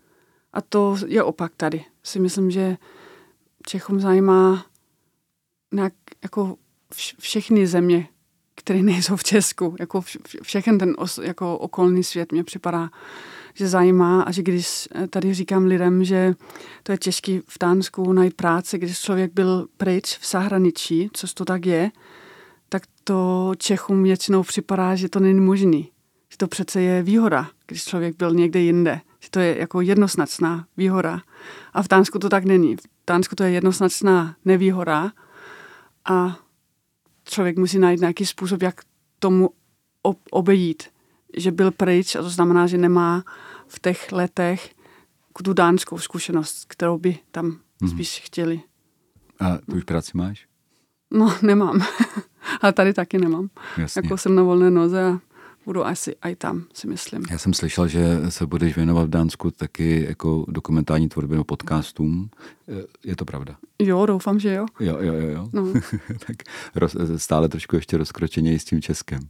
A 0.52 0.60
to 0.60 0.96
je 1.06 1.22
opak 1.22 1.52
tady. 1.56 1.84
Si 2.02 2.20
myslím, 2.20 2.50
že 2.50 2.76
Čechům 3.66 4.00
zajímá 4.00 4.66
nějak 5.72 5.92
jako 6.22 6.56
všechny 7.18 7.66
země, 7.66 8.08
které 8.54 8.82
nejsou 8.82 9.16
v 9.16 9.24
Česku. 9.24 9.76
Jako 9.80 10.00
všechen 10.42 10.78
ten 10.78 10.94
os, 10.98 11.18
jako 11.22 11.58
okolní 11.58 12.04
svět 12.04 12.32
mě 12.32 12.44
připadá, 12.44 12.90
že 13.54 13.68
zajímá 13.68 14.22
a 14.22 14.30
že 14.30 14.42
když 14.42 14.88
tady 15.10 15.34
říkám 15.34 15.64
lidem, 15.64 16.04
že 16.04 16.34
to 16.82 16.92
je 16.92 16.98
těžké 16.98 17.40
v 17.48 17.58
Dánsku 17.60 18.12
najít 18.12 18.34
práci, 18.34 18.78
když 18.78 19.00
člověk 19.00 19.32
byl 19.32 19.66
pryč 19.76 20.18
v 20.18 20.30
zahraničí, 20.30 21.10
což 21.12 21.34
to 21.34 21.44
tak 21.44 21.66
je, 21.66 21.90
to 23.04 23.52
Čechům 23.58 24.02
většinou 24.02 24.42
připadá, 24.42 24.94
že 24.94 25.08
to 25.08 25.20
není 25.20 25.40
možný. 25.40 25.90
Že 26.30 26.38
to 26.38 26.46
přece 26.46 26.80
je 26.80 27.02
výhoda, 27.02 27.50
když 27.66 27.84
člověk 27.84 28.16
byl 28.16 28.34
někde 28.34 28.60
jinde. 28.60 29.00
Že 29.20 29.30
to 29.30 29.40
je 29.40 29.58
jako 29.58 29.80
jednoznačná 29.80 30.66
výhoda. 30.76 31.20
A 31.72 31.82
v 31.82 31.88
Dánsku 31.88 32.18
to 32.18 32.28
tak 32.28 32.44
není. 32.44 32.76
V 32.76 32.80
Dánsku 33.06 33.36
to 33.36 33.44
je 33.44 33.50
jednoznačná 33.50 34.36
nevýhoda 34.44 35.12
a 36.04 36.38
člověk 37.24 37.58
musí 37.58 37.78
najít 37.78 38.00
nějaký 38.00 38.26
způsob, 38.26 38.62
jak 38.62 38.80
tomu 39.18 39.50
obejít. 40.30 40.82
Že 41.36 41.52
byl 41.52 41.70
pryč 41.70 42.16
a 42.16 42.22
to 42.22 42.30
znamená, 42.30 42.66
že 42.66 42.78
nemá 42.78 43.24
v 43.68 43.80
těch 43.80 44.12
letech 44.12 44.74
tu 45.42 45.52
dánskou 45.52 45.98
zkušenost, 45.98 46.64
kterou 46.68 46.98
by 46.98 47.18
tam 47.30 47.50
mm-hmm. 47.50 47.90
spíš 47.90 48.20
chtěli. 48.24 48.60
A 49.40 49.58
ty 49.58 49.72
už 49.72 49.84
práci 49.84 50.10
máš? 50.14 50.46
No, 51.10 51.34
nemám. 51.42 51.80
Ale 52.64 52.72
tady 52.72 52.92
taky 52.92 53.18
nemám. 53.18 53.48
Jasně. 53.78 54.02
Jako 54.04 54.16
jsem 54.16 54.34
na 54.34 54.42
volné 54.42 54.70
noze 54.70 55.04
a 55.04 55.20
budu 55.66 55.86
asi 55.86 56.16
i 56.22 56.36
tam, 56.36 56.64
si 56.74 56.86
myslím. 56.86 57.22
Já 57.30 57.38
jsem 57.38 57.54
slyšel, 57.54 57.88
že 57.88 58.20
se 58.28 58.46
budeš 58.46 58.76
věnovat 58.76 59.04
v 59.04 59.10
Dánsku 59.10 59.50
taky 59.50 60.06
jako 60.08 60.44
dokumentární 60.48 61.08
tvorbě 61.08 61.34
nebo 61.34 61.44
podcastům. 61.44 62.30
Je 63.04 63.16
to 63.16 63.24
pravda? 63.24 63.56
Jo, 63.78 64.06
doufám, 64.06 64.40
že 64.40 64.54
jo. 64.54 64.66
Jo, 64.80 64.98
jo, 65.00 65.12
jo. 65.12 65.28
jo. 65.28 65.48
No. 65.52 65.72
tak 66.26 66.36
roz, 66.74 66.96
stále 67.16 67.48
trošku 67.48 67.76
ještě 67.76 67.96
rozkročeně 67.96 68.58
s 68.58 68.64
tím 68.64 68.82
Českem. 68.82 69.20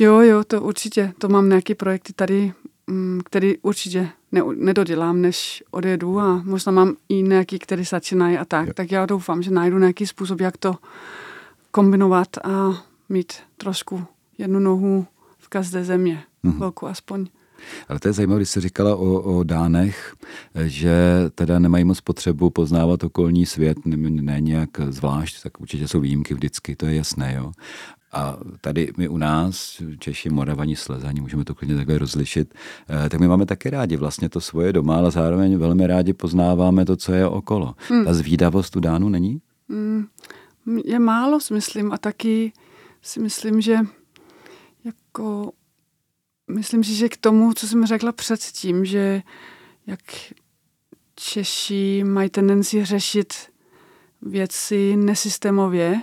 Jo, 0.00 0.20
jo, 0.20 0.44
to 0.44 0.62
určitě. 0.62 1.12
To 1.18 1.28
mám 1.28 1.48
nějaké 1.48 1.74
projekty 1.74 2.12
tady, 2.12 2.52
mm, 2.86 3.20
který 3.24 3.58
určitě 3.58 4.08
ne, 4.32 4.42
nedodělám, 4.56 5.20
než 5.20 5.62
odjedu 5.70 6.20
a 6.20 6.42
možná 6.44 6.72
mám 6.72 6.96
i 7.08 7.22
nějaký, 7.22 7.58
který 7.58 7.84
začínají 7.84 8.38
a 8.38 8.44
tak. 8.44 8.66
Jo. 8.66 8.72
Tak 8.74 8.92
já 8.92 9.06
doufám, 9.06 9.42
že 9.42 9.50
najdu 9.50 9.78
nějaký 9.78 10.06
způsob, 10.06 10.40
jak 10.40 10.56
to 10.56 10.76
kombinovat 11.74 12.28
a 12.44 12.82
mít 13.08 13.32
trošku 13.56 14.04
jednu 14.38 14.58
nohu 14.58 15.06
v 15.38 15.48
každé 15.48 15.84
země, 15.84 16.22
mm-hmm. 16.44 16.58
velkou 16.58 16.86
aspoň. 16.86 17.26
Ale 17.88 17.98
to 17.98 18.08
je 18.08 18.12
zajímavé, 18.12 18.38
když 18.38 18.50
jsi 18.50 18.60
říkala 18.60 18.96
o, 18.96 19.20
o 19.20 19.42
Dánech, 19.44 20.14
že 20.64 20.94
teda 21.34 21.58
nemají 21.58 21.84
moc 21.84 22.00
potřebu 22.00 22.50
poznávat 22.50 23.04
okolní 23.04 23.46
svět, 23.46 23.86
ne, 23.86 23.96
ne 24.10 24.40
nějak 24.40 24.70
zvlášť, 24.88 25.42
tak 25.42 25.60
určitě 25.60 25.88
jsou 25.88 26.00
výjimky 26.00 26.34
vždycky, 26.34 26.76
to 26.76 26.86
je 26.86 26.94
jasné, 26.94 27.34
jo. 27.34 27.52
A 28.12 28.36
tady 28.60 28.92
my 28.96 29.08
u 29.08 29.16
nás, 29.16 29.82
Češi, 29.98 30.30
Moravani, 30.30 30.76
Slezani, 30.76 31.20
můžeme 31.20 31.44
to 31.44 31.54
klidně 31.54 31.76
takhle 31.76 31.98
rozlišit, 31.98 32.54
eh, 32.88 33.08
tak 33.08 33.20
my 33.20 33.28
máme 33.28 33.46
také 33.46 33.70
rádi 33.70 33.96
vlastně 33.96 34.28
to 34.28 34.40
svoje 34.40 34.72
doma, 34.72 34.96
ale 34.96 35.10
zároveň 35.10 35.58
velmi 35.58 35.86
rádi 35.86 36.12
poznáváme 36.12 36.84
to, 36.84 36.96
co 36.96 37.12
je 37.12 37.26
okolo. 37.26 37.74
Hmm. 37.88 38.04
Ta 38.04 38.14
zvídavost 38.14 38.76
u 38.76 38.80
Dánu 38.80 39.08
není? 39.08 39.40
Hmm 39.68 40.06
je 40.84 40.98
málo, 40.98 41.40
si 41.40 41.54
myslím, 41.54 41.92
a 41.92 41.98
taky 41.98 42.52
si 43.02 43.20
myslím, 43.20 43.60
že 43.60 43.78
jako 44.84 45.52
myslím 46.50 46.84
si, 46.84 46.94
že 46.94 47.08
k 47.08 47.16
tomu, 47.16 47.52
co 47.52 47.68
jsem 47.68 47.86
řekla 47.86 48.12
předtím, 48.12 48.84
že 48.84 49.22
jak 49.86 50.00
Češi 51.14 52.04
mají 52.04 52.30
tendenci 52.30 52.84
řešit 52.84 53.34
věci 54.22 54.96
nesystémově 54.96 56.02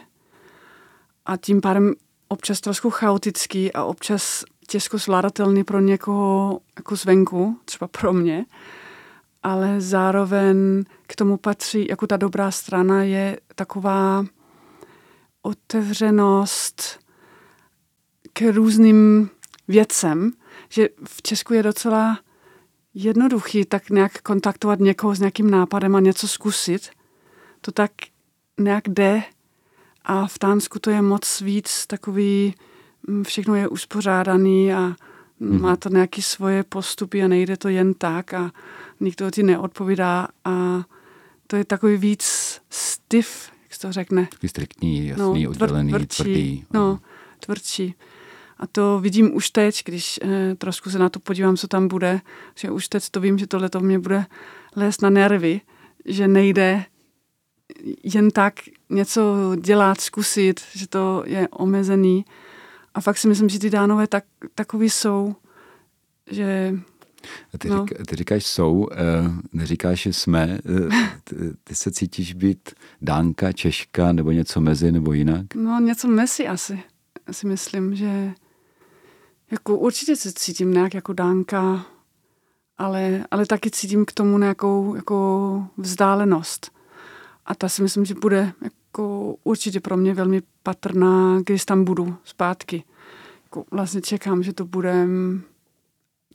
a 1.26 1.38
tím 1.38 1.62
pádem 1.62 1.94
občas 2.28 2.62
trošku 2.62 2.90
chaotický 2.90 3.74
a 3.74 3.84
občas 3.84 4.44
těžko 4.68 4.98
zvládatelný 4.98 5.64
pro 5.64 5.80
někoho 5.80 6.60
jako 6.78 6.96
zvenku, 6.96 7.60
třeba 7.66 7.88
pro 7.88 8.14
mě, 8.14 8.46
ale 9.44 9.82
zároveň 9.82 10.84
k 11.08 11.16
tomu 11.16 11.38
patří, 11.38 11.88
jako 11.90 12.08
ta 12.08 12.18
dobrá 12.18 12.52
strana 12.52 13.04
je 13.04 13.40
taková 13.56 14.26
otevřenost 15.42 17.00
k 18.34 18.42
různým 18.52 19.30
věcem, 19.68 20.32
že 20.70 20.90
v 21.08 21.22
Česku 21.22 21.54
je 21.54 21.64
docela 21.64 22.20
jednoduchý 22.94 23.66
tak 23.66 23.90
nějak 23.90 24.22
kontaktovat 24.22 24.80
někoho 24.80 25.16
s 25.16 25.20
nějakým 25.20 25.52
nápadem 25.52 25.96
a 25.96 26.00
něco 26.00 26.28
zkusit. 26.28 26.90
To 27.62 27.72
tak 27.72 27.92
nějak 28.60 28.90
jde 28.90 29.24
a 30.04 30.28
v 30.28 30.40
Tánsku 30.40 30.80
to 30.80 30.90
je 30.90 31.02
moc 31.02 31.42
víc 31.42 31.86
takový, 31.88 32.56
mm, 33.08 33.24
všechno 33.24 33.56
je 33.56 33.68
uspořádaný 33.68 34.74
a 34.74 34.96
Mm. 35.42 35.62
Má 35.62 35.76
to 35.76 35.90
nějaké 35.90 36.22
svoje 36.22 36.64
postupy 36.64 37.24
a 37.24 37.28
nejde 37.28 37.58
to 37.58 37.70
jen 37.70 37.94
tak 37.94 38.34
a 38.34 38.52
nikdo 39.00 39.32
ti 39.32 39.44
neodpovídá 39.44 40.28
a 40.46 40.84
to 41.48 41.56
je 41.56 41.66
takový 41.66 41.98
víc 41.98 42.24
stiff, 42.70 43.52
jak 43.72 43.76
se 43.76 43.88
to 43.88 43.92
řekne. 43.92 44.28
Takový 44.32 44.50
striktní, 44.50 45.08
jasný, 45.08 45.44
no, 45.44 45.50
oddělený, 45.50 45.90
tvrdší, 45.92 46.24
tvrdý. 46.24 46.66
No, 46.74 47.00
tvrdší. 47.40 47.96
A 48.58 48.68
to 48.68 49.00
vidím 49.00 49.36
už 49.36 49.50
teď, 49.50 49.82
když 49.86 50.20
eh, 50.24 50.56
trošku 50.56 50.90
se 50.90 51.00
na 51.00 51.10
to 51.10 51.20
podívám, 51.20 51.58
co 51.58 51.68
tam 51.68 51.88
bude, 51.88 52.22
že 52.56 52.72
už 52.72 52.88
teď 52.88 53.10
to 53.10 53.20
vím, 53.20 53.38
že 53.38 53.48
tohle 53.48 53.70
to 53.70 53.80
mě 53.80 54.00
bude 54.00 54.26
lézt 54.76 55.02
na 55.02 55.10
nervy, 55.10 55.62
že 56.06 56.28
nejde 56.28 56.86
jen 58.04 58.32
tak 58.32 58.54
něco 58.90 59.56
dělat, 59.62 60.02
zkusit, 60.02 60.62
že 60.74 60.88
to 60.88 61.24
je 61.26 61.48
omezený. 61.48 62.26
A 62.94 63.02
fakt 63.02 63.18
si 63.18 63.28
myslím, 63.28 63.50
že 63.50 63.60
ty 63.60 63.70
dánové 63.70 64.08
tak, 64.08 64.24
takový 64.56 64.90
jsou, 64.90 65.36
že 66.32 66.76
ty, 67.58 67.70
no. 67.70 67.86
řík, 67.86 68.08
ty 68.08 68.16
říkáš 68.16 68.46
jsou, 68.46 68.88
eh, 68.92 68.98
neříkáš, 69.54 70.02
že 70.02 70.14
jsme. 70.14 70.60
Eh, 70.66 71.20
ty, 71.24 71.36
ty 71.64 71.76
se 71.76 71.92
cítíš 71.92 72.34
být 72.34 72.70
dánka, 73.02 73.52
češka 73.52 74.12
nebo 74.12 74.32
něco 74.32 74.62
mezi 74.62 74.92
nebo 74.92 75.14
jinak? 75.14 75.56
No 75.56 75.80
něco 75.80 76.08
mezi 76.08 76.48
asi. 76.48 76.84
Já 77.28 77.34
si 77.34 77.48
myslím, 77.48 77.96
že 77.96 78.34
jako 79.52 79.78
určitě 79.78 80.16
se 80.16 80.32
cítím 80.34 80.74
nějak 80.74 80.94
jako 80.94 81.14
dánka, 81.14 81.86
ale, 82.78 83.26
ale 83.32 83.46
taky 83.46 83.72
cítím 83.72 84.06
k 84.06 84.12
tomu 84.12 84.38
nějakou 84.38 84.96
jako 84.96 85.68
vzdálenost. 85.78 86.72
A 87.46 87.56
ta 87.56 87.70
si 87.70 87.82
myslím, 87.82 88.06
že 88.06 88.14
bude 88.14 88.54
jako 88.62 89.36
určitě 89.44 89.80
pro 89.80 89.98
mě 89.98 90.14
velmi 90.14 90.42
patrná, 90.64 91.40
když 91.46 91.66
tam 91.66 91.86
budu 91.86 92.16
zpátky. 92.24 92.84
Jako 93.44 93.66
vlastně 93.72 94.02
čekám, 94.02 94.44
že 94.44 94.54
to 94.54 94.66
bude 94.66 95.08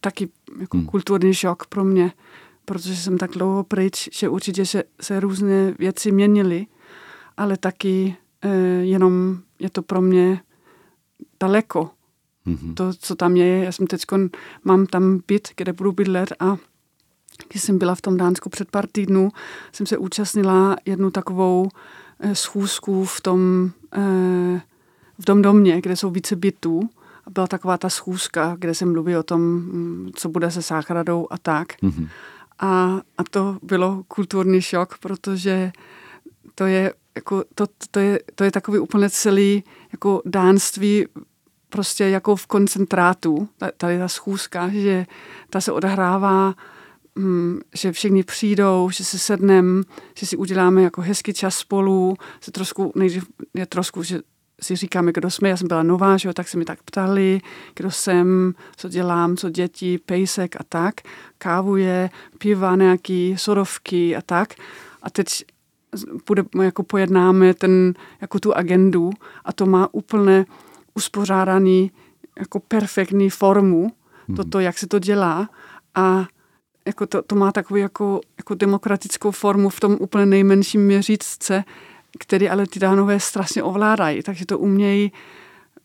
taky 0.00 0.28
jako 0.60 0.76
hmm. 0.76 0.86
kulturní 0.86 1.34
šok 1.34 1.66
pro 1.66 1.84
mě, 1.84 2.12
protože 2.64 2.96
jsem 2.96 3.18
tak 3.18 3.30
dlouho 3.30 3.64
pryč, 3.64 4.08
že 4.12 4.28
určitě 4.28 4.66
se, 4.66 4.84
se 5.00 5.20
různé 5.20 5.74
věci 5.78 6.12
měnily, 6.12 6.66
ale 7.36 7.56
taky 7.56 8.16
eh, 8.42 8.48
jenom 8.82 9.38
je 9.58 9.70
to 9.70 9.82
pro 9.82 10.00
mě 10.00 10.40
daleko. 11.40 11.90
Mm-hmm. 12.46 12.74
To, 12.74 12.92
co 12.98 13.14
tam 13.14 13.36
je, 13.36 13.64
já 13.64 13.72
jsem 13.72 13.86
teď, 13.86 14.00
mám 14.64 14.86
tam 14.86 15.20
byt, 15.28 15.48
kde 15.56 15.72
budu 15.72 15.92
bydlet 15.92 16.32
a 16.40 16.56
když 17.48 17.62
jsem 17.62 17.78
byla 17.78 17.94
v 17.94 18.00
tom 18.00 18.16
Dánsku 18.16 18.48
před 18.48 18.70
pár 18.70 18.86
týdnů, 18.86 19.30
jsem 19.72 19.86
se 19.86 19.98
účastnila 19.98 20.76
jednu 20.84 21.10
takovou 21.10 21.68
eh, 22.20 22.34
schůzku 22.34 23.04
v 23.04 23.20
tom, 23.20 23.70
eh, 23.92 24.60
v 25.18 25.24
tom 25.24 25.42
domě, 25.42 25.80
kde 25.80 25.96
jsou 25.96 26.10
více 26.10 26.36
bytů. 26.36 26.88
Byla 27.30 27.46
taková 27.46 27.78
ta 27.78 27.88
schůzka, 27.88 28.56
kde 28.58 28.74
se 28.74 28.84
mluví 28.84 29.16
o 29.16 29.22
tom, 29.22 29.40
mm, 29.40 30.10
co 30.14 30.28
bude 30.28 30.50
se 30.50 30.62
sáchradou 30.62 31.26
a 31.30 31.38
tak. 31.38 31.68
Mm-hmm. 31.82 32.08
A, 32.58 33.00
a 33.18 33.24
to 33.30 33.58
bylo 33.62 34.02
kulturní 34.08 34.62
šok, 34.62 34.98
protože 34.98 35.72
to 36.54 36.66
je, 36.66 36.94
jako, 37.16 37.44
to, 37.54 37.66
to, 37.90 38.00
je, 38.00 38.20
to 38.34 38.44
je 38.44 38.50
takový 38.50 38.78
úplně 38.78 39.10
celý 39.10 39.64
jako 39.92 40.22
dánství 40.24 41.06
prostě 41.68 42.04
jako 42.04 42.36
v 42.36 42.46
koncentrátu, 42.46 43.48
tady 43.76 43.98
ta 43.98 44.08
schůzka, 44.08 44.68
že 44.68 45.06
ta 45.50 45.60
se 45.60 45.72
odehrává, 45.72 46.54
hm, 47.18 47.60
že 47.74 47.92
všichni 47.92 48.22
přijdou, 48.22 48.90
že 48.90 49.04
se 49.04 49.18
sedneme, 49.18 49.82
že 50.18 50.26
si 50.26 50.36
uděláme 50.36 50.82
jako 50.82 51.00
hezký 51.00 51.32
čas 51.32 51.56
spolu, 51.56 52.16
se 52.40 52.50
trošku, 52.50 52.92
nejdřív 52.94 53.26
je 53.54 53.66
trošku, 53.66 54.02
že 54.02 54.20
si 54.60 54.76
říkáme, 54.76 55.12
kdo 55.12 55.30
jsme, 55.30 55.48
já 55.48 55.56
jsem 55.56 55.68
byla 55.68 55.82
nová, 55.82 56.16
že 56.16 56.28
jo, 56.28 56.32
tak 56.32 56.48
se 56.48 56.58
mi 56.58 56.64
tak 56.64 56.82
ptali, 56.82 57.40
kdo 57.74 57.90
jsem, 57.90 58.54
co 58.76 58.88
dělám, 58.88 59.36
co 59.36 59.50
děti, 59.50 59.98
pejsek 59.98 60.56
a 60.56 60.64
tak, 60.68 60.94
kávu 61.38 61.76
je, 61.76 62.10
piva 62.38 62.76
nějaký, 62.76 63.34
sorovky 63.38 64.16
a 64.16 64.22
tak. 64.22 64.54
A 65.02 65.10
teď 65.10 65.44
bude, 66.26 66.44
jako 66.62 66.82
pojednáme 66.82 67.54
ten, 67.54 67.94
jako 68.20 68.40
tu 68.40 68.56
agendu 68.56 69.10
a 69.44 69.52
to 69.52 69.66
má 69.66 69.88
úplně 69.92 70.46
uspořádaný 70.94 71.90
jako 72.38 72.60
perfektní 72.60 73.30
formu, 73.30 73.92
hmm. 74.26 74.36
toto, 74.36 74.60
jak 74.60 74.78
se 74.78 74.86
to 74.86 74.98
dělá 74.98 75.48
a 75.94 76.26
jako 76.86 77.06
to, 77.06 77.22
to 77.22 77.34
má 77.34 77.52
takovou 77.52 77.76
jako, 77.76 78.20
jako 78.38 78.54
demokratickou 78.54 79.30
formu 79.30 79.68
v 79.68 79.80
tom 79.80 79.96
úplně 80.00 80.26
nejmenším 80.26 80.86
měřícce, 80.86 81.64
který 82.18 82.48
ale 82.48 82.66
ty 82.66 82.78
dánové 82.78 83.20
strašně 83.20 83.62
ovládají, 83.62 84.22
takže 84.22 84.46
to 84.46 84.58
umějí 84.58 85.12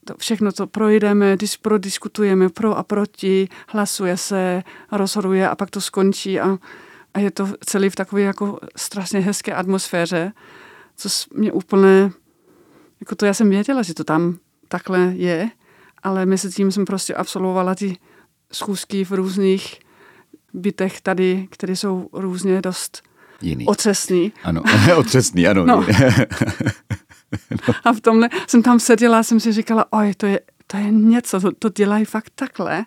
to 0.05 0.13
všechno, 0.17 0.51
co 0.51 0.67
projdeme, 0.67 1.35
když 1.35 1.57
prodiskutujeme 1.57 2.49
pro 2.49 2.77
a 2.77 2.83
proti, 2.83 3.49
hlasuje 3.67 4.17
se, 4.17 4.63
rozhoduje 4.91 5.49
a 5.49 5.55
pak 5.55 5.69
to 5.69 5.81
skončí 5.81 6.39
a, 6.39 6.57
a 7.13 7.19
je 7.19 7.31
to 7.31 7.47
celý 7.65 7.89
v 7.89 7.95
takové 7.95 8.21
jako 8.21 8.59
strašně 8.75 9.19
hezké 9.19 9.53
atmosféře, 9.53 10.33
co 10.95 11.09
mě 11.33 11.51
úplně, 11.51 12.11
jako 12.99 13.15
to 13.15 13.25
já 13.25 13.33
jsem 13.33 13.49
věděla, 13.49 13.81
že 13.81 13.93
to 13.93 14.03
tam 14.03 14.37
takhle 14.67 14.99
je, 14.99 15.49
ale 16.03 16.25
mezi 16.25 16.51
tím 16.51 16.71
jsem 16.71 16.85
prostě 16.85 17.13
absolvovala 17.13 17.75
ty 17.75 17.97
schůzky 18.51 19.05
v 19.05 19.11
různých 19.11 19.79
bytech 20.53 21.01
tady, 21.01 21.47
které 21.51 21.75
jsou 21.75 22.09
různě 22.13 22.61
dost 22.61 23.03
Jiný. 23.41 23.65
otřesný. 23.65 24.33
Ano, 24.43 24.61
otřesný, 24.97 25.47
ano. 25.47 25.65
No. 25.65 25.75
no. 25.75 25.85
A 27.83 27.93
v 27.93 28.01
tomhle 28.01 28.29
jsem 28.47 28.63
tam 28.63 28.79
seděla 28.79 29.23
jsem 29.23 29.39
si 29.39 29.51
říkala, 29.51 29.85
oj, 29.89 30.13
to 30.17 30.25
je, 30.25 30.39
to 30.67 30.77
je 30.77 30.91
něco, 30.91 31.39
to, 31.39 31.51
to 31.51 31.69
dělají 31.69 32.05
fakt 32.05 32.31
takhle. 32.35 32.85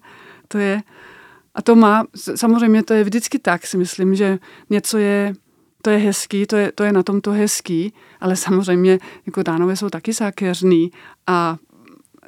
To 0.49 0.59
je, 0.59 0.83
a 1.55 1.63
to 1.63 1.75
má, 1.75 2.05
samozřejmě 2.35 2.83
to 2.83 2.95
je 2.95 3.05
vždycky 3.05 3.39
tak, 3.39 3.67
si 3.67 3.77
myslím, 3.77 4.15
že 4.15 4.39
něco 4.71 4.99
je, 4.99 5.35
to 5.83 5.91
je 5.91 5.99
hezký, 5.99 6.47
to 6.47 6.57
je, 6.57 6.73
to 6.73 6.85
je 6.85 6.93
na 6.93 7.03
tom 7.03 7.21
to 7.21 7.31
hezký, 7.31 7.93
ale 8.21 8.37
samozřejmě 8.37 8.99
jako 9.27 9.43
dánové 9.43 9.77
jsou 9.77 9.89
taky 9.89 10.13
zákeřný 10.13 10.91
a 11.27 11.57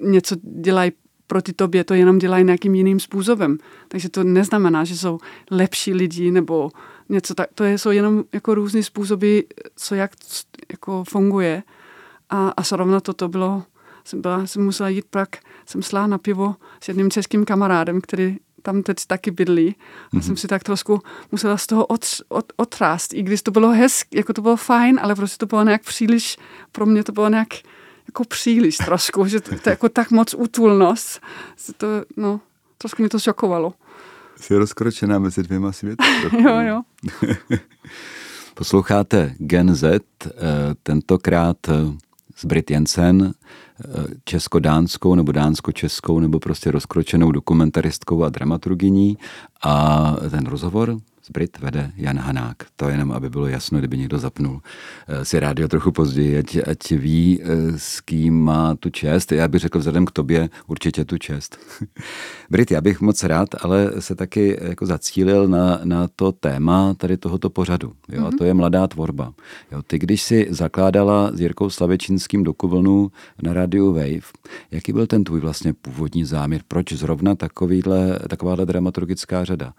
něco 0.00 0.36
dělají 0.60 0.92
proti 1.26 1.52
tobě, 1.52 1.84
to 1.84 1.94
jenom 1.94 2.18
dělají 2.18 2.44
nějakým 2.44 2.74
jiným 2.74 3.00
způsobem. 3.00 3.58
Takže 3.88 4.08
to 4.08 4.24
neznamená, 4.24 4.84
že 4.84 4.96
jsou 4.96 5.18
lepší 5.50 5.94
lidi 5.94 6.30
nebo 6.30 6.70
něco 7.08 7.34
tak. 7.34 7.48
To 7.54 7.64
jsou 7.64 7.90
jenom 7.90 8.24
jako 8.32 8.54
různé 8.54 8.82
způsoby, 8.82 9.40
co 9.76 9.94
jak 9.94 10.10
jako 10.70 11.04
funguje. 11.04 11.62
A, 12.30 12.48
a 12.48 12.62
zrovna 12.62 13.00
toto 13.00 13.28
bylo, 13.28 13.62
jsem, 14.04 14.20
byla, 14.20 14.46
jsem 14.46 14.64
musela 14.64 14.88
jít 14.88 15.04
pak, 15.10 15.28
jsem 15.66 15.82
slá 15.82 16.06
na 16.06 16.18
pivo 16.18 16.54
s 16.80 16.88
jedním 16.88 17.10
českým 17.10 17.44
kamarádem, 17.44 18.00
který 18.00 18.36
tam 18.62 18.82
teď 18.82 18.96
taky 19.06 19.30
bydlí. 19.30 19.76
A 19.76 20.16
mm-hmm. 20.16 20.20
jsem 20.20 20.36
si 20.36 20.48
tak 20.48 20.64
trošku 20.64 21.02
musela 21.32 21.56
z 21.56 21.66
toho 21.66 21.86
od, 21.86 22.06
od, 22.28 22.52
otrást, 22.56 23.14
i 23.14 23.22
když 23.22 23.42
to 23.42 23.50
bylo 23.50 23.70
hezky, 23.70 24.18
jako 24.18 24.32
to 24.32 24.42
bylo 24.42 24.56
fajn, 24.56 25.00
ale 25.02 25.14
prostě 25.14 25.36
to 25.36 25.46
bylo 25.46 25.64
nějak 25.64 25.82
příliš, 25.82 26.36
pro 26.72 26.86
mě 26.86 27.04
to 27.04 27.12
bylo 27.12 27.28
nějak 27.28 27.48
jako 28.08 28.24
příliš 28.24 28.76
trošku, 28.76 29.26
že 29.26 29.40
to, 29.40 29.50
to 29.50 29.68
je 29.68 29.72
jako 29.72 29.88
tak 29.88 30.10
moc 30.10 30.34
útulnost. 30.34 31.20
To, 31.76 31.86
no, 32.16 32.40
trošku 32.78 33.02
mi 33.02 33.08
to 33.08 33.18
šokovalo. 33.18 33.74
Jsi 34.40 34.56
rozkročená 34.56 35.18
mezi 35.18 35.42
dvěma 35.42 35.72
světy. 35.72 36.04
jo, 36.42 36.60
jo. 36.60 36.82
Posloucháte 38.54 39.34
Gen 39.38 39.74
Z, 39.74 39.84
eh, 39.84 40.00
tentokrát 40.82 41.56
s 42.36 42.44
eh, 42.44 42.46
Brit 42.46 42.70
Jensen, 42.70 43.34
eh, 43.34 43.84
česko-dánskou 44.24 45.14
nebo 45.14 45.32
dánsko-českou 45.32 46.20
nebo 46.20 46.38
prostě 46.38 46.70
rozkročenou 46.70 47.32
dokumentaristkou 47.32 48.24
a 48.24 48.28
dramaturgyní 48.28 49.18
a 49.62 50.16
ten 50.30 50.46
rozhovor 50.46 50.98
z 51.26 51.30
Brit 51.30 51.58
vede 51.58 51.92
Jan 51.96 52.18
Hanák. 52.18 52.56
To 52.76 52.88
jenom, 52.88 53.12
aby 53.12 53.30
bylo 53.30 53.46
jasno, 53.46 53.78
kdyby 53.78 53.98
někdo 53.98 54.18
zapnul 54.18 54.60
eh, 55.08 55.24
si 55.24 55.40
rádio 55.40 55.68
trochu 55.68 55.92
později, 55.92 56.38
ať, 56.38 56.58
ať 56.66 56.90
ví, 56.90 57.40
eh, 57.42 57.46
s 57.78 58.00
kým 58.00 58.34
má 58.44 58.74
tu 58.74 58.90
čest. 58.90 59.32
Já 59.32 59.48
bych 59.48 59.60
řekl 59.60 59.78
vzhledem 59.78 60.06
k 60.06 60.10
tobě 60.10 60.48
určitě 60.66 61.04
tu 61.04 61.18
čest. 61.18 61.58
Brit, 62.50 62.70
já 62.70 62.80
bych 62.80 63.00
moc 63.00 63.24
rád, 63.24 63.48
ale 63.60 63.92
se 63.98 64.14
taky 64.14 64.58
jako 64.60 64.86
zacílil 64.86 65.48
na, 65.48 65.80
na 65.84 66.08
to 66.16 66.32
téma 66.32 66.94
tady 66.94 67.16
tohoto 67.16 67.50
pořadu. 67.50 67.92
Jo? 68.08 68.20
Mm-hmm. 68.20 68.26
A 68.26 68.38
to 68.38 68.44
je 68.44 68.54
mladá 68.54 68.86
tvorba. 68.86 69.32
Jo? 69.72 69.82
Ty, 69.82 69.98
když 69.98 70.22
si 70.22 70.46
zakládala 70.50 71.30
s 71.34 71.40
Jirkou 71.40 71.70
Slavečínským 71.70 72.44
dokuvlnu 72.44 73.10
na 73.42 73.52
rádiu 73.52 73.92
Wave, 73.92 74.30
jaký 74.70 74.92
byl 74.92 75.06
ten 75.06 75.24
tvůj 75.24 75.40
vlastně 75.40 75.72
původní 75.72 76.24
záměr? 76.24 76.60
Proč 76.68 76.92
zrovna 76.92 77.34
takovýhle, 77.34 78.18
takováhle 78.28 78.66
dramaturgická 78.66 79.44
řada? 79.44 79.72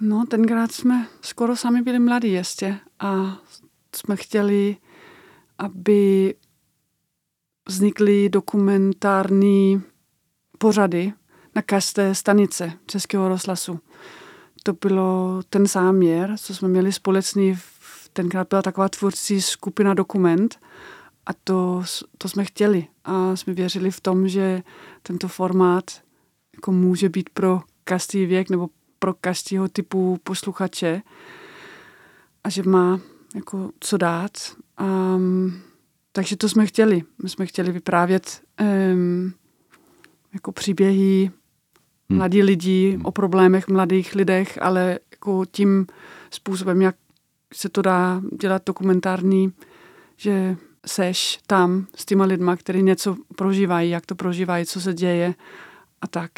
No, 0.00 0.26
tenkrát 0.26 0.72
jsme 0.72 1.06
skoro 1.20 1.56
sami 1.56 1.82
byli 1.82 1.98
mladí 1.98 2.32
ještě 2.32 2.78
a 2.98 3.38
jsme 3.94 4.16
chtěli, 4.16 4.76
aby 5.58 6.34
vznikly 7.68 8.28
dokumentární 8.28 9.82
pořady 10.58 11.12
na 11.54 11.62
každé 11.62 12.14
stanice 12.14 12.72
Českého 12.86 13.28
rozhlasu. 13.28 13.80
To 14.62 14.72
bylo 14.72 15.40
ten 15.50 15.66
záměr, 15.66 16.34
co 16.38 16.54
jsme 16.54 16.68
měli 16.68 16.92
společný. 16.92 17.58
Tenkrát 18.12 18.48
byla 18.48 18.62
taková 18.62 18.88
tvůrcí 18.88 19.42
skupina 19.42 19.94
Dokument 19.94 20.60
a 21.26 21.32
to, 21.44 21.82
to 22.18 22.28
jsme 22.28 22.44
chtěli. 22.44 22.86
A 23.04 23.36
jsme 23.36 23.54
věřili 23.54 23.90
v 23.90 24.00
tom, 24.00 24.28
že 24.28 24.62
tento 25.02 25.28
formát 25.28 25.84
jako 26.54 26.72
může 26.72 27.08
být 27.08 27.30
pro 27.30 27.60
každý 27.84 28.26
věk 28.26 28.50
nebo 28.50 28.68
pro 28.98 29.14
každého 29.14 29.68
typu 29.68 30.18
posluchače 30.22 31.02
a 32.44 32.50
že 32.50 32.62
má 32.62 33.00
jako 33.34 33.70
co 33.80 33.96
dát. 33.96 34.32
Um, 34.80 35.60
takže 36.12 36.36
to 36.36 36.48
jsme 36.48 36.66
chtěli. 36.66 37.02
My 37.22 37.28
jsme 37.28 37.46
chtěli 37.46 37.72
vyprávět 37.72 38.42
um, 38.60 39.32
jako 40.34 40.52
příběhy 40.52 41.30
hmm. 42.10 42.18
mladí 42.18 42.42
lidí 42.42 42.90
hmm. 42.90 43.06
o 43.06 43.10
problémech 43.10 43.68
mladých 43.68 44.14
lidech, 44.14 44.58
ale 44.62 44.98
jako 45.10 45.44
tím 45.50 45.86
způsobem, 46.30 46.82
jak 46.82 46.96
se 47.54 47.68
to 47.68 47.82
dá 47.82 48.22
dělat 48.40 48.62
dokumentární, 48.66 49.52
že 50.16 50.56
seš 50.86 51.38
tam 51.46 51.86
s 51.96 52.04
těma 52.04 52.24
lidma, 52.24 52.56
kteří 52.56 52.82
něco 52.82 53.16
prožívají, 53.36 53.90
jak 53.90 54.06
to 54.06 54.14
prožívají, 54.14 54.66
co 54.66 54.80
se 54.80 54.94
děje 54.94 55.34
a 56.00 56.06
tak. 56.06 56.30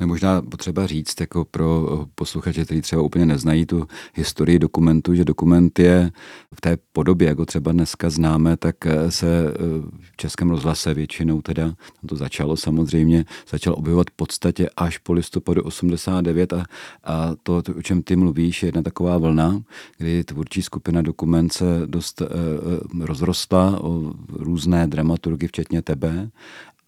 Je 0.00 0.06
možná 0.06 0.42
potřeba 0.42 0.86
říct 0.86 1.20
jako 1.20 1.44
pro 1.44 1.88
posluchače, 2.14 2.64
kteří 2.64 2.80
třeba 2.80 3.02
úplně 3.02 3.26
neznají 3.26 3.66
tu 3.66 3.86
historii 4.14 4.58
dokumentu, 4.58 5.14
že 5.14 5.24
dokument 5.24 5.78
je 5.78 6.10
v 6.54 6.60
té 6.60 6.76
podobě, 6.92 7.28
jako 7.28 7.46
třeba 7.46 7.72
dneska 7.72 8.10
známe, 8.10 8.56
tak 8.56 8.76
se 9.08 9.54
v 10.00 10.16
Českém 10.16 10.50
rozhlase 10.50 10.94
většinou 10.94 11.42
teda, 11.42 11.64
tam 11.64 12.08
to 12.08 12.16
začalo 12.16 12.56
samozřejmě, 12.56 13.24
začal 13.50 13.74
objevovat 13.78 14.10
v 14.10 14.16
podstatě 14.16 14.68
až 14.76 14.98
po 14.98 15.12
listopadu 15.12 15.62
89 15.62 16.52
a, 16.52 16.64
a 17.04 17.34
to, 17.42 17.62
o 17.78 17.82
čem 17.82 18.02
ty 18.02 18.16
mluvíš, 18.16 18.62
je 18.62 18.66
jedna 18.66 18.82
taková 18.82 19.18
vlna, 19.18 19.62
kdy 19.98 20.24
tvůrčí 20.24 20.62
skupina 20.62 21.02
dokument 21.02 21.52
se 21.52 21.82
dost 21.86 22.20
uh, 22.20 23.06
rozrostla 23.06 23.80
o 23.84 24.12
různé 24.28 24.86
dramaturgy, 24.86 25.46
včetně 25.46 25.82
tebe 25.82 26.30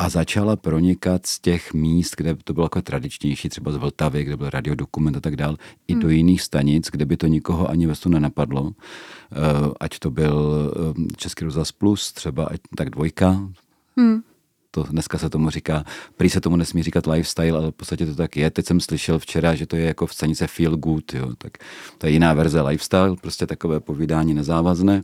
a 0.01 0.09
začala 0.09 0.57
pronikat 0.57 1.27
z 1.27 1.41
těch 1.41 1.75
míst, 1.75 2.17
kde 2.17 2.35
to 2.45 2.53
bylo 2.53 2.65
jako 2.65 2.83
tradičnější, 2.83 3.49
třeba 3.49 3.73
z 3.73 3.77
Vltavy, 3.77 4.25
kde 4.25 4.37
byl 4.37 4.51
radiodokument 4.51 5.17
a 5.17 5.21
tak 5.21 5.37
dál, 5.37 5.57
i 5.89 5.95
do 5.95 6.09
hmm. 6.09 6.17
jiných 6.17 6.43
stanic, 6.43 6.89
kde 6.91 7.07
by 7.07 7.17
to 7.17 7.27
nikoho 7.27 7.71
ani 7.71 7.87
ve 7.87 7.95
nenapadlo. 8.09 8.73
Eh, 8.73 9.37
ať 9.81 9.99
to 9.99 10.11
byl 10.11 10.73
eh, 10.97 11.17
Český 11.17 11.45
rozhlas 11.45 11.73
Plus, 11.73 12.13
třeba 12.13 12.45
ať 12.45 12.61
tak 12.77 12.91
dvojka, 12.91 13.49
hmm 13.97 14.23
to 14.71 14.83
dneska 14.83 15.19
se 15.19 15.31
tomu 15.31 15.51
říká, 15.51 15.85
prý 16.17 16.31
se 16.31 16.41
tomu 16.41 16.57
nesmí 16.57 16.83
říkat 16.83 17.07
lifestyle, 17.07 17.59
ale 17.59 17.71
v 17.71 17.75
podstatě 17.75 18.07
to 18.07 18.15
tak 18.15 18.37
je. 18.37 18.51
Teď 18.51 18.67
jsem 18.67 18.81
slyšel 18.81 19.19
včera, 19.19 19.55
že 19.55 19.67
to 19.67 19.77
je 19.77 19.85
jako 19.85 20.07
v 20.07 20.15
scénice 20.15 20.47
feel 20.47 20.77
good, 20.77 21.15
jo, 21.15 21.33
tak 21.39 21.53
to 21.99 22.07
je 22.07 22.13
jiná 22.13 22.35
verze 22.35 22.63
lifestyle, 22.63 23.17
prostě 23.17 23.47
takové 23.47 23.81
povídání 23.81 24.35
nezávazné, 24.35 25.03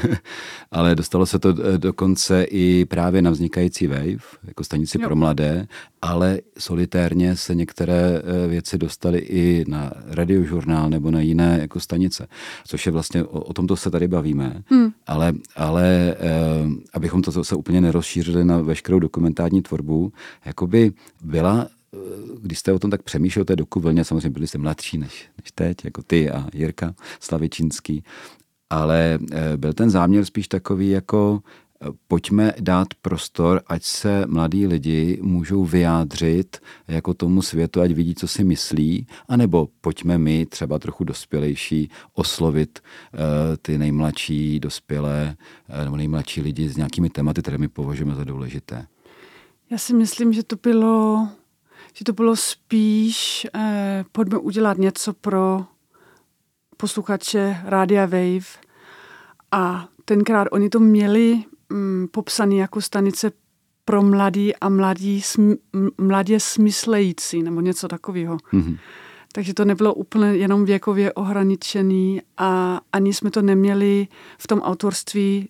ale 0.70 0.94
dostalo 0.94 1.26
se 1.26 1.38
to 1.38 1.48
eh, 1.48 1.78
dokonce 1.78 2.42
i 2.42 2.84
právě 2.84 3.22
na 3.22 3.30
vznikající 3.30 3.86
Wave, 3.86 4.24
jako 4.44 4.64
stanici 4.64 4.98
jo. 5.00 5.08
pro 5.08 5.16
mladé, 5.16 5.66
ale 6.02 6.40
solitérně 6.58 7.36
se 7.36 7.54
některé 7.54 8.22
eh, 8.22 8.46
věci 8.48 8.78
dostaly 8.78 9.18
i 9.18 9.64
na 9.68 9.92
radiožurnál 10.06 10.90
nebo 10.90 11.10
na 11.10 11.20
jiné 11.20 11.58
jako 11.60 11.80
stanice, 11.80 12.26
což 12.66 12.86
je 12.86 12.92
vlastně, 12.92 13.24
o, 13.24 13.40
o 13.40 13.52
tomto 13.52 13.76
se 13.76 13.90
tady 13.90 14.08
bavíme, 14.08 14.62
hmm. 14.66 14.90
ale, 15.06 15.32
ale 15.56 16.16
eh, 16.18 16.68
abychom 16.92 17.22
to 17.22 17.44
se 17.44 17.54
úplně 17.56 17.80
nerozšířili 17.80 18.44
na 18.44 18.58
veškerou 18.90 18.98
dokumentární 18.98 19.62
tvorbu, 19.62 20.12
jakoby 20.44 20.92
byla 21.22 21.66
eh, 21.94 21.98
když 22.42 22.58
jste 22.58 22.72
o 22.72 22.78
tom 22.78 22.90
tak 22.90 23.02
přemýšlel, 23.02 23.44
té 23.44 23.56
doku 23.56 23.80
vlně, 23.80 24.04
samozřejmě 24.04 24.30
byli 24.30 24.46
jste 24.46 24.58
mladší 24.58 24.98
než, 24.98 25.28
než 25.38 25.52
teď, 25.54 25.84
jako 25.84 26.02
ty 26.02 26.30
a 26.30 26.48
Jirka 26.54 26.94
Slavičínský, 27.20 28.04
ale 28.70 29.18
eh, 29.32 29.56
byl 29.56 29.72
ten 29.72 29.90
záměr 29.90 30.24
spíš 30.24 30.48
takový 30.48 30.90
jako 30.90 31.42
pojďme 32.08 32.52
dát 32.60 32.88
prostor, 33.02 33.60
ať 33.66 33.82
se 33.82 34.26
mladí 34.26 34.66
lidi 34.66 35.18
můžou 35.22 35.64
vyjádřit 35.64 36.58
jako 36.88 37.14
tomu 37.14 37.42
světu, 37.42 37.80
ať 37.80 37.90
vidí, 37.90 38.14
co 38.14 38.28
si 38.28 38.44
myslí, 38.44 39.06
anebo 39.28 39.68
pojďme 39.80 40.18
my, 40.18 40.46
třeba 40.46 40.78
trochu 40.78 41.04
dospělejší, 41.04 41.90
oslovit 42.14 42.78
uh, 42.78 43.20
ty 43.62 43.78
nejmladší 43.78 44.60
dospělé 44.60 45.36
uh, 45.68 45.84
nebo 45.84 45.96
nejmladší 45.96 46.40
lidi 46.40 46.68
s 46.68 46.76
nějakými 46.76 47.10
tématy, 47.10 47.42
které 47.42 47.58
my 47.58 47.68
považujeme 47.68 48.14
za 48.14 48.24
důležité. 48.24 48.86
Já 49.70 49.78
si 49.78 49.94
myslím, 49.94 50.32
že 50.32 50.42
to 50.42 50.56
bylo, 50.56 51.28
že 51.94 52.04
to 52.04 52.12
bylo 52.12 52.36
spíš, 52.36 53.46
eh, 53.54 54.04
pojďme 54.12 54.38
udělat 54.38 54.78
něco 54.78 55.12
pro 55.12 55.64
posluchače 56.76 57.56
Rádia 57.64 58.06
Wave 58.06 58.46
a 59.52 59.88
tenkrát 60.04 60.48
oni 60.52 60.68
to 60.68 60.80
měli 60.80 61.44
mm, 61.70 62.08
popsaný 62.10 62.58
jako 62.58 62.80
stanice 62.80 63.32
pro 63.84 64.02
mladí 64.02 64.56
a 64.56 64.68
mladí, 64.68 65.22
sm, 65.22 65.52
mladě 65.98 66.40
smyslející, 66.40 67.42
nebo 67.42 67.60
něco 67.60 67.88
takového. 67.88 68.36
Mm-hmm. 68.36 68.78
Takže 69.32 69.54
to 69.54 69.64
nebylo 69.64 69.94
úplně 69.94 70.28
jenom 70.36 70.64
věkově 70.64 71.12
ohraničený 71.12 72.22
a 72.36 72.80
ani 72.92 73.14
jsme 73.14 73.30
to 73.30 73.42
neměli 73.42 74.08
v 74.38 74.46
tom 74.46 74.60
autorství 74.60 75.48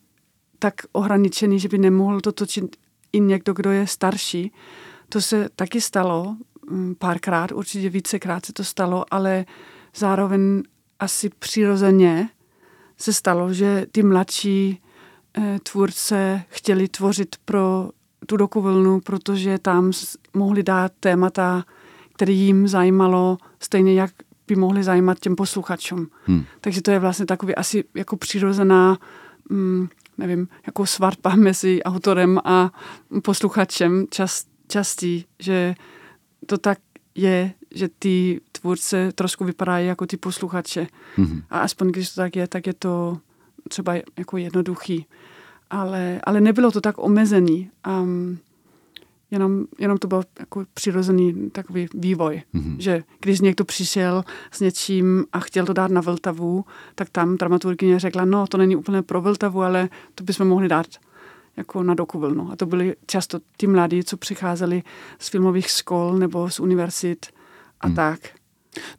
tak 0.58 0.74
ohraničený, 0.92 1.58
že 1.58 1.68
by 1.68 1.78
nemohl 1.78 2.20
to 2.20 2.32
točit 2.32 2.76
i 3.12 3.20
někdo, 3.20 3.52
kdo 3.52 3.70
je 3.70 3.86
starší. 3.86 4.52
To 5.08 5.20
se 5.20 5.48
taky 5.56 5.80
stalo, 5.80 6.36
mm, 6.70 6.94
párkrát, 6.94 7.52
určitě 7.52 7.90
vícekrát 7.90 8.46
se 8.46 8.52
to 8.52 8.64
stalo, 8.64 9.04
ale 9.10 9.44
zároveň 9.96 10.62
asi 10.98 11.30
přirozeně 11.38 12.28
se 12.98 13.12
stalo, 13.12 13.52
že 13.52 13.86
ty 13.92 14.02
mladší 14.02 14.82
tvůrce 15.62 16.42
chtěli 16.48 16.88
tvořit 16.88 17.36
pro 17.44 17.90
tu 18.26 18.36
dokuvlnu, 18.36 19.00
protože 19.00 19.58
tam 19.58 19.92
mohli 20.34 20.62
dát 20.62 20.92
témata, 21.00 21.64
které 22.14 22.32
jim 22.32 22.68
zajímalo, 22.68 23.38
stejně 23.60 23.94
jak 23.94 24.10
by 24.48 24.56
mohli 24.56 24.82
zajímat 24.82 25.20
těm 25.20 25.36
posluchačům. 25.36 26.10
Hmm. 26.24 26.44
Takže 26.60 26.82
to 26.82 26.90
je 26.90 26.98
vlastně 26.98 27.26
takový 27.26 27.54
asi 27.54 27.84
jako 27.94 28.16
přirozená, 28.16 28.98
mm, 29.50 29.88
nevím, 30.18 30.48
jako 30.66 30.86
svatba 30.86 31.34
mezi 31.34 31.82
autorem 31.82 32.40
a 32.44 32.70
posluchačem 33.22 34.06
čas, 34.10 34.44
častý, 34.68 35.24
že 35.38 35.74
to 36.46 36.58
tak 36.58 36.78
je, 37.14 37.52
že 37.74 37.88
ty 37.98 38.40
tvůrce 38.52 39.12
trošku 39.14 39.44
vypadají 39.44 39.86
jako 39.86 40.06
ty 40.06 40.16
posluchače. 40.16 40.86
Hmm. 41.16 41.42
A 41.50 41.58
aspoň 41.58 41.88
když 41.88 42.10
to 42.10 42.20
tak 42.20 42.36
je, 42.36 42.48
tak 42.48 42.66
je 42.66 42.74
to 42.74 43.18
třeba 43.68 43.94
jako 44.18 44.36
jednoduchý. 44.36 45.06
Ale, 45.70 46.20
ale 46.24 46.40
nebylo 46.40 46.70
to 46.70 46.80
tak 46.80 46.98
omezený. 46.98 47.70
Um, 47.86 48.38
jenom, 49.30 49.64
jenom 49.78 49.98
to 49.98 50.08
byl 50.08 50.22
jako 50.38 50.64
přirozený 50.74 51.50
takový 51.50 51.88
vývoj, 51.94 52.42
mm-hmm. 52.54 52.76
že 52.78 53.02
když 53.20 53.40
někdo 53.40 53.64
přišel 53.64 54.24
s 54.50 54.60
něčím 54.60 55.24
a 55.32 55.40
chtěl 55.40 55.66
to 55.66 55.72
dát 55.72 55.90
na 55.90 56.00
Vltavu, 56.00 56.64
tak 56.94 57.10
tam 57.10 57.36
dramaturgyně 57.36 57.98
řekla, 57.98 58.24
no 58.24 58.46
to 58.46 58.58
není 58.58 58.76
úplně 58.76 59.02
pro 59.02 59.20
Vltavu, 59.20 59.62
ale 59.62 59.88
to 60.14 60.24
bychom 60.24 60.48
mohli 60.48 60.68
dát 60.68 60.86
jako 61.56 61.82
na 61.82 61.94
dokuvlnu. 61.94 62.52
A 62.52 62.56
to 62.56 62.66
byli 62.66 62.96
často 63.06 63.38
ty 63.56 63.66
mladí, 63.66 64.04
co 64.04 64.16
přicházeli 64.16 64.82
z 65.18 65.28
filmových 65.28 65.66
škol 65.66 66.18
nebo 66.18 66.50
z 66.50 66.60
univerzit 66.60 67.26
a 67.80 67.88
mm. 67.88 67.94
tak. 67.94 68.20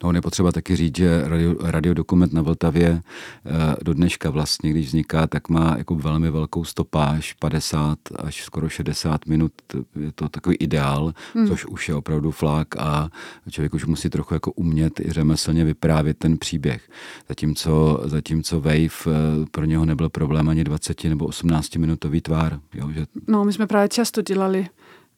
No, 0.02 0.08
on 0.08 0.14
je 0.14 0.22
potřeba 0.22 0.52
taky 0.52 0.76
říct, 0.76 0.96
že 0.96 1.22
radio, 1.28 1.54
radiodokument 1.60 2.32
na 2.32 2.42
Vltavě 2.42 3.00
eh, 3.46 3.76
do 3.82 3.94
dneška 3.94 4.30
vlastně, 4.30 4.70
když 4.70 4.86
vzniká, 4.86 5.26
tak 5.26 5.48
má 5.48 5.74
jako 5.78 5.94
velmi 5.94 6.30
velkou 6.30 6.64
stopáž, 6.64 7.32
50 7.32 7.98
až 8.16 8.44
skoro 8.44 8.68
60 8.68 9.26
minut, 9.26 9.52
je 10.00 10.12
to 10.12 10.28
takový 10.28 10.56
ideál, 10.56 11.14
hmm. 11.34 11.48
což 11.48 11.66
už 11.66 11.88
je 11.88 11.94
opravdu 11.94 12.30
flák 12.30 12.76
a 12.76 13.08
člověk 13.50 13.74
už 13.74 13.84
musí 13.84 14.10
trochu 14.10 14.34
jako 14.34 14.52
umět 14.52 15.00
i 15.00 15.12
řemeslně 15.12 15.64
vyprávět 15.64 16.18
ten 16.18 16.38
příběh. 16.38 16.88
Zatímco, 17.28 18.00
zatímco 18.04 18.60
Wave 18.60 19.06
eh, 19.06 19.10
pro 19.50 19.64
něho 19.64 19.84
nebyl 19.84 20.08
problém 20.08 20.48
ani 20.48 20.64
20 20.64 21.04
nebo 21.04 21.26
18 21.26 21.76
minutový 21.76 22.20
tvár. 22.20 22.60
Jo, 22.74 22.90
že... 22.90 23.06
No, 23.28 23.44
my 23.44 23.52
jsme 23.52 23.66
právě 23.66 23.88
často 23.88 24.22
dělali 24.22 24.68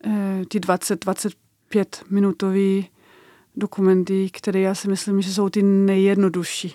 eh, 0.04 0.42
ty 0.48 0.58
20-25 0.58 1.84
minutový 2.10 2.86
dokumenty, 3.56 4.30
které 4.32 4.60
já 4.60 4.74
si 4.74 4.88
myslím, 4.88 5.22
že 5.22 5.34
jsou 5.34 5.48
ty 5.48 5.62
nejjednodušší. 5.62 6.74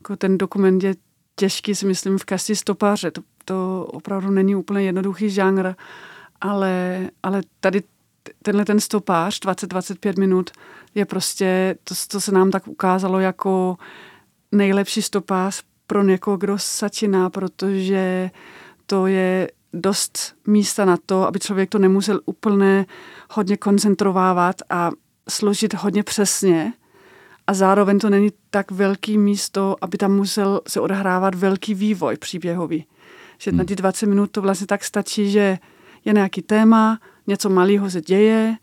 Jako 0.00 0.16
ten 0.16 0.38
dokument 0.38 0.82
je 0.82 0.94
těžký, 1.36 1.74
si 1.74 1.86
myslím, 1.86 2.18
v 2.18 2.24
každý 2.24 2.56
stopáře. 2.56 3.10
To, 3.10 3.22
to 3.44 3.86
opravdu 3.92 4.30
není 4.30 4.54
úplně 4.56 4.82
jednoduchý 4.82 5.30
žánr, 5.30 5.72
ale, 6.40 7.00
ale 7.22 7.42
tady 7.60 7.82
tenhle 8.42 8.64
ten 8.64 8.80
stopář, 8.80 9.40
20-25 9.40 10.18
minut, 10.18 10.50
je 10.94 11.04
prostě, 11.04 11.76
to, 11.84 11.94
to 12.08 12.20
se 12.20 12.32
nám 12.32 12.50
tak 12.50 12.68
ukázalo 12.68 13.20
jako 13.20 13.76
nejlepší 14.52 15.02
stopář 15.02 15.62
pro 15.86 16.02
někoho, 16.02 16.36
kdo 16.36 16.56
začíná, 16.78 17.30
protože 17.30 18.30
to 18.86 19.06
je 19.06 19.50
dost 19.72 20.34
místa 20.46 20.84
na 20.84 20.96
to, 21.06 21.26
aby 21.26 21.38
člověk 21.38 21.70
to 21.70 21.78
nemusel 21.78 22.20
úplně 22.24 22.86
hodně 23.30 23.56
koncentrovávat 23.56 24.56
a 24.70 24.90
složit 25.28 25.74
hodně 25.74 26.02
přesně 26.02 26.72
a 27.46 27.54
zároveň 27.54 27.98
to 27.98 28.10
není 28.10 28.28
tak 28.50 28.70
velký 28.70 29.18
místo, 29.18 29.76
aby 29.80 29.98
tam 29.98 30.16
musel 30.16 30.60
se 30.68 30.80
odhrávat 30.80 31.34
velký 31.34 31.74
vývoj 31.74 32.16
příběhový. 32.16 32.86
Že 33.38 33.50
hmm. 33.50 33.58
na 33.58 33.64
ty 33.64 33.76
20 33.76 34.06
minut 34.06 34.30
to 34.30 34.42
vlastně 34.42 34.66
tak 34.66 34.84
stačí, 34.84 35.30
že 35.30 35.58
je 36.04 36.12
nějaký 36.12 36.42
téma, 36.42 37.00
něco 37.26 37.50
malého 37.50 37.90
se 37.90 38.00
děje 38.00 38.56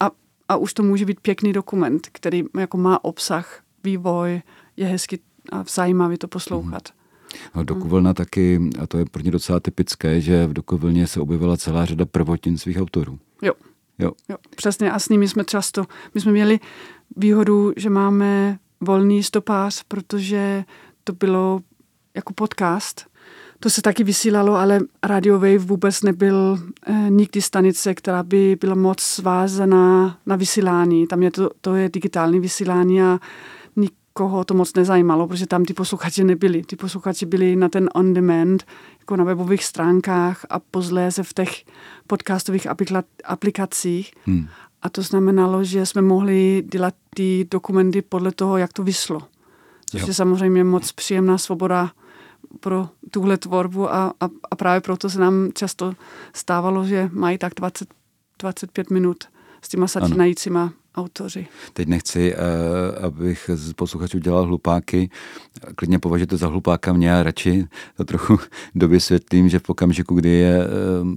a, 0.00 0.10
a 0.48 0.56
už 0.56 0.74
to 0.74 0.82
může 0.82 1.04
být 1.04 1.20
pěkný 1.20 1.52
dokument, 1.52 2.08
který 2.12 2.44
jako 2.58 2.76
má 2.76 3.04
obsah, 3.04 3.62
vývoj, 3.84 4.42
je 4.76 4.86
hezky 4.86 5.18
a 5.52 5.64
zajímavý 5.74 6.16
to 6.18 6.28
poslouchat. 6.28 6.82
Mm-hmm. 6.88 7.02
No, 7.54 7.64
Dokovlna 7.64 8.14
taky, 8.14 8.70
a 8.82 8.86
to 8.86 8.98
je 8.98 9.04
pro 9.04 9.22
ně 9.22 9.30
docela 9.30 9.60
typické, 9.60 10.20
že 10.20 10.46
v 10.46 10.52
Dokovlně 10.52 11.06
se 11.06 11.20
objevila 11.20 11.56
celá 11.56 11.84
řada 11.84 12.04
prvotin 12.04 12.58
svých 12.58 12.80
autorů. 12.80 13.18
Jo. 13.42 13.52
Jo. 13.98 14.10
jo. 14.28 14.36
Přesně 14.56 14.92
a 14.92 14.98
s 14.98 15.08
nimi 15.08 15.28
jsme 15.28 15.44
často, 15.44 15.84
my 16.14 16.20
jsme 16.20 16.32
měli 16.32 16.60
výhodu, 17.16 17.72
že 17.76 17.90
máme 17.90 18.58
volný 18.80 19.22
stopář, 19.22 19.82
protože 19.88 20.64
to 21.04 21.12
bylo 21.12 21.60
jako 22.14 22.32
podcast. 22.32 23.06
To 23.60 23.70
se 23.70 23.82
taky 23.82 24.04
vysílalo, 24.04 24.54
ale 24.54 24.80
Radio 25.02 25.34
Wave 25.34 25.58
vůbec 25.58 26.02
nebyl 26.02 26.58
eh, 26.86 26.92
nikdy 27.10 27.42
stanice, 27.42 27.94
která 27.94 28.22
by 28.22 28.56
byla 28.60 28.74
moc 28.74 29.00
svázaná 29.00 30.18
na 30.26 30.36
vysílání. 30.36 31.06
Tam 31.06 31.22
je 31.22 31.30
to, 31.30 31.50
to 31.60 31.74
je 31.74 31.88
digitální 31.88 32.40
vysílání 32.40 33.02
a 33.02 33.18
nikoho 34.12 34.44
to 34.44 34.54
moc 34.54 34.74
nezajímalo, 34.74 35.28
protože 35.28 35.46
tam 35.46 35.64
ty 35.64 35.74
posluchači 35.74 36.24
nebyli. 36.24 36.62
Ty 36.62 36.76
posluchači 36.76 37.26
byli 37.26 37.56
na 37.56 37.68
ten 37.68 37.88
on 37.94 38.14
demand, 38.14 38.64
jako 39.00 39.16
na 39.16 39.24
webových 39.24 39.64
stránkách 39.64 40.46
a 40.50 40.58
pozléze 40.58 41.22
v 41.22 41.32
těch 41.32 41.64
podcastových 42.06 42.66
aplikacích. 43.24 44.12
Hmm. 44.24 44.48
A 44.82 44.88
to 44.88 45.02
znamenalo, 45.02 45.64
že 45.64 45.86
jsme 45.86 46.02
mohli 46.02 46.64
dělat 46.72 46.94
ty 47.14 47.46
dokumenty 47.50 48.02
podle 48.02 48.32
toho, 48.32 48.56
jak 48.56 48.72
to 48.72 48.82
vyslo. 48.82 49.22
Což 49.90 50.00
jo. 50.00 50.06
je 50.08 50.14
samozřejmě 50.14 50.64
moc 50.64 50.92
příjemná 50.92 51.38
svoboda 51.38 51.90
pro 52.60 52.88
tuhle 53.10 53.36
tvorbu 53.36 53.94
a, 53.94 54.12
a, 54.20 54.28
a 54.50 54.56
právě 54.56 54.80
proto 54.80 55.10
se 55.10 55.20
nám 55.20 55.48
často 55.54 55.94
stávalo, 56.32 56.84
že 56.84 57.10
mají 57.12 57.38
tak 57.38 57.54
20, 57.54 57.88
25 58.38 58.90
minut 58.90 59.24
s 59.62 59.68
těma 59.68 59.86
začínajícíma 59.86 60.72
autoři. 60.94 61.46
Teď 61.72 61.88
nechci, 61.88 62.34
eh, 62.34 62.36
abych 63.06 63.50
z 63.54 63.72
posluchačů 63.72 64.18
dělal 64.18 64.46
hlupáky. 64.46 65.10
Klidně 65.76 65.98
považujte 65.98 66.36
za 66.36 66.46
hlupáka 66.46 66.92
mě 66.92 67.16
a 67.16 67.22
radši 67.22 67.64
to 67.96 68.04
trochu 68.04 68.38
dovysvětlím, 68.74 69.48
že 69.48 69.58
v 69.58 69.70
okamžiku, 69.70 70.14
kdy 70.14 70.28
je 70.28 70.60
eh, 70.64 70.68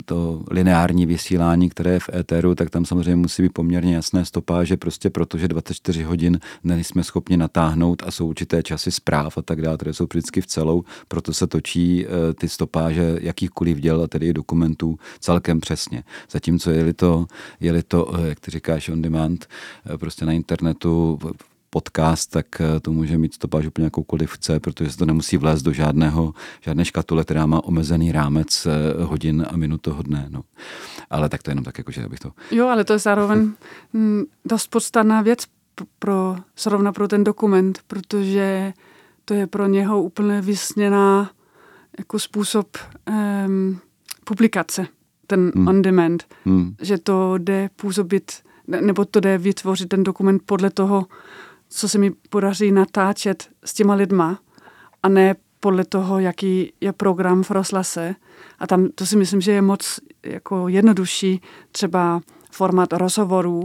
to 0.05 0.43
lineární 0.51 1.05
vysílání, 1.05 1.69
které 1.69 1.91
je 1.91 1.99
v 1.99 2.09
éteru, 2.09 2.55
tak 2.55 2.69
tam 2.69 2.85
samozřejmě 2.85 3.15
musí 3.15 3.43
být 3.43 3.53
poměrně 3.53 3.95
jasné 3.95 4.25
stopáže, 4.25 4.77
prostě 4.77 5.09
protože 5.09 5.47
24 5.47 6.03
hodin 6.03 6.39
nejsme 6.63 7.03
schopni 7.03 7.37
natáhnout 7.37 8.03
a 8.05 8.11
jsou 8.11 8.27
určité 8.27 8.63
časy 8.63 8.91
zpráv 8.91 9.37
a 9.37 9.41
tak 9.41 9.61
dále, 9.61 9.77
které 9.77 9.93
jsou 9.93 10.05
vždycky 10.05 10.41
v 10.41 10.47
celou, 10.47 10.83
proto 11.07 11.33
se 11.33 11.47
točí 11.47 12.05
eh, 12.05 12.33
ty 12.33 12.49
stopáže 12.49 13.17
jakýchkoliv 13.21 13.77
děl 13.77 14.01
a 14.03 14.07
tedy 14.07 14.33
dokumentů 14.33 14.99
celkem 15.19 15.59
přesně. 15.59 16.03
Zatímco 16.31 16.71
je-li 16.71 16.93
to, 16.93 17.25
je-li 17.59 17.83
to 17.83 18.13
jak 18.25 18.39
ty 18.39 18.51
říkáš, 18.51 18.89
on 18.89 19.01
demand, 19.01 19.47
prostě 19.97 20.25
na 20.25 20.31
internetu 20.31 21.19
podcast, 21.75 22.31
tak 22.31 22.61
eh, 22.61 22.79
to 22.79 22.91
může 22.91 23.17
mít 23.17 23.33
stopáž 23.33 23.65
úplně 23.65 23.85
jakoukoliv 23.85 24.31
chce, 24.31 24.59
protože 24.59 24.91
se 24.91 24.97
to 24.97 25.05
nemusí 25.05 25.37
vlézt 25.37 25.65
do 25.65 25.73
žádného, 25.73 26.33
žádné 26.61 26.85
škatule, 26.85 27.23
která 27.23 27.45
má 27.45 27.63
omezený 27.63 28.11
rámec 28.11 28.65
eh, 28.65 29.03
hodin 29.03 29.45
a 29.49 29.57
minut 29.57 29.81
toho 29.81 30.03
dne. 30.03 30.27
No. 30.29 30.41
Ale 31.09 31.29
tak 31.29 31.43
to 31.43 31.51
jenom 31.51 31.63
tak, 31.63 31.77
jakože 31.77 32.05
abych 32.05 32.19
to... 32.19 32.31
Jo, 32.51 32.67
ale 32.67 32.83
to 32.83 32.93
je 32.93 32.99
zároveň 32.99 33.51
mm, 33.93 34.23
dost 34.45 34.67
podstatná 34.67 35.21
věc 35.21 35.39
pro, 35.99 36.35
zrovna 36.57 36.91
pro 36.91 37.07
ten 37.07 37.23
dokument, 37.23 37.79
protože 37.87 38.73
to 39.25 39.33
je 39.33 39.47
pro 39.47 39.67
něho 39.67 40.03
úplně 40.03 40.41
vysněná 40.41 41.31
jako 41.97 42.19
způsob 42.19 42.77
um, 43.47 43.79
publikace, 44.23 44.87
ten 45.27 45.51
hmm. 45.55 45.67
on 45.67 45.81
demand, 45.81 46.23
hmm. 46.45 46.75
že 46.81 46.97
to 46.97 47.37
jde 47.37 47.69
působit 47.75 48.31
nebo 48.67 49.05
to 49.05 49.19
jde 49.19 49.37
vytvořit 49.37 49.89
ten 49.89 50.03
dokument 50.03 50.41
podle 50.45 50.69
toho, 50.69 51.05
co 51.69 51.89
se 51.89 51.97
mi 51.97 52.11
podaří 52.29 52.71
natáčet 52.71 53.49
s 53.65 53.73
těma 53.73 53.93
lidma 53.93 54.39
a 55.03 55.09
ne 55.09 55.35
podle 55.59 55.85
toho, 55.85 56.19
jaký 56.19 56.73
je 56.81 56.93
program 56.93 57.43
v 57.43 57.51
rozhlase. 57.51 58.15
A 58.59 58.67
tam 58.67 58.87
to 58.95 59.05
si 59.05 59.17
myslím, 59.17 59.41
že 59.41 59.51
je 59.51 59.61
moc 59.61 59.99
jako 60.23 60.67
jednodušší 60.67 61.41
třeba 61.71 62.21
formát 62.51 62.93
rozhovorů 62.93 63.63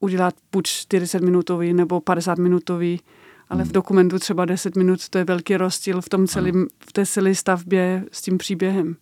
udělat 0.00 0.34
buď 0.52 0.66
40 0.66 1.22
minutový 1.22 1.72
nebo 1.72 2.00
50 2.00 2.38
minutový, 2.38 3.00
ale 3.48 3.62
v 3.62 3.66
hmm. 3.66 3.72
dokumentu 3.72 4.18
třeba 4.18 4.44
10 4.44 4.76
minut, 4.76 5.08
to 5.08 5.18
je 5.18 5.24
velký 5.24 5.56
rozdíl 5.56 6.00
v, 6.00 6.08
tom 6.08 6.26
celým, 6.26 6.68
v 6.88 6.92
té 6.92 7.06
celé 7.06 7.34
stavbě 7.34 8.04
s 8.12 8.22
tím 8.22 8.38
příběhem. 8.38 8.96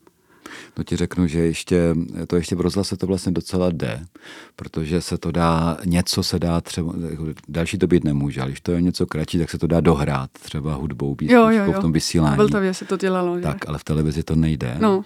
No 0.78 0.84
ti 0.84 0.96
řeknu, 0.96 1.26
že 1.26 1.38
ještě, 1.38 1.94
to 2.26 2.36
ještě 2.36 2.56
v 2.56 2.60
rozhlase 2.60 2.96
to 2.96 3.06
vlastně 3.06 3.32
docela 3.32 3.70
jde, 3.70 4.04
protože 4.56 5.00
se 5.00 5.18
to 5.18 5.30
dá, 5.30 5.78
něco 5.84 6.22
se 6.22 6.38
dá 6.38 6.60
třeba, 6.60 6.92
další 7.48 7.78
to 7.78 7.86
být 7.86 8.04
nemůže, 8.04 8.40
ale 8.40 8.50
když 8.50 8.60
to 8.60 8.72
je 8.72 8.82
něco 8.82 9.06
kratší, 9.06 9.38
tak 9.38 9.50
se 9.50 9.58
to 9.58 9.66
dá 9.66 9.80
dohrát 9.80 10.30
třeba 10.30 10.74
hudbou, 10.74 11.16
jo, 11.20 11.48
jo, 11.48 11.64
jo. 11.64 11.72
v 11.72 11.78
tom 11.78 11.92
vysílání. 11.92 12.36
Vltavě 12.36 12.74
se 12.74 12.84
to 12.84 12.96
dělalo. 12.96 13.36
Že? 13.36 13.42
Tak, 13.42 13.68
ale 13.68 13.78
v 13.78 13.84
televizi 13.84 14.22
to 14.22 14.36
nejde. 14.36 14.76
No. 14.80 15.04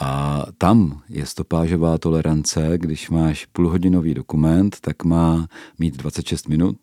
A 0.00 0.42
tam 0.58 1.02
je 1.08 1.26
stopážová 1.26 1.98
tolerance, 1.98 2.72
když 2.76 3.10
máš 3.10 3.46
půlhodinový 3.46 4.14
dokument, 4.14 4.76
tak 4.80 5.04
má 5.04 5.46
mít 5.78 5.96
26 5.96 6.48
minut 6.48 6.76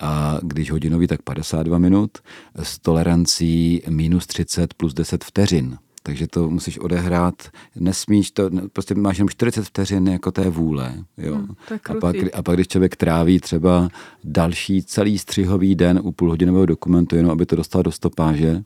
a 0.00 0.38
když 0.42 0.70
hodinový, 0.70 1.06
tak 1.06 1.22
52 1.22 1.78
minut 1.78 2.18
s 2.62 2.78
tolerancí 2.78 3.82
minus 3.88 4.26
30 4.26 4.74
plus 4.74 4.94
10 4.94 5.24
vteřin 5.24 5.78
takže 6.02 6.26
to 6.26 6.50
musíš 6.50 6.78
odehrát, 6.78 7.34
nesmíš 7.76 8.30
to, 8.30 8.50
prostě 8.72 8.94
máš 8.94 9.18
jenom 9.18 9.28
40 9.28 9.64
vteřin 9.64 10.08
jako 10.08 10.32
té 10.32 10.50
vůle. 10.50 10.94
Jo. 11.18 11.34
Hmm, 11.34 11.54
a, 11.88 11.94
pak, 12.00 12.16
a 12.34 12.42
pak, 12.42 12.56
když 12.56 12.68
člověk 12.68 12.96
tráví 12.96 13.40
třeba 13.40 13.88
další 14.24 14.82
celý 14.82 15.18
střihový 15.18 15.74
den 15.74 16.00
u 16.02 16.12
půlhodinového 16.12 16.66
dokumentu, 16.66 17.16
jenom 17.16 17.30
aby 17.30 17.46
to 17.46 17.56
dostal 17.56 17.82
do 17.82 17.92
stopáže, 17.92 18.62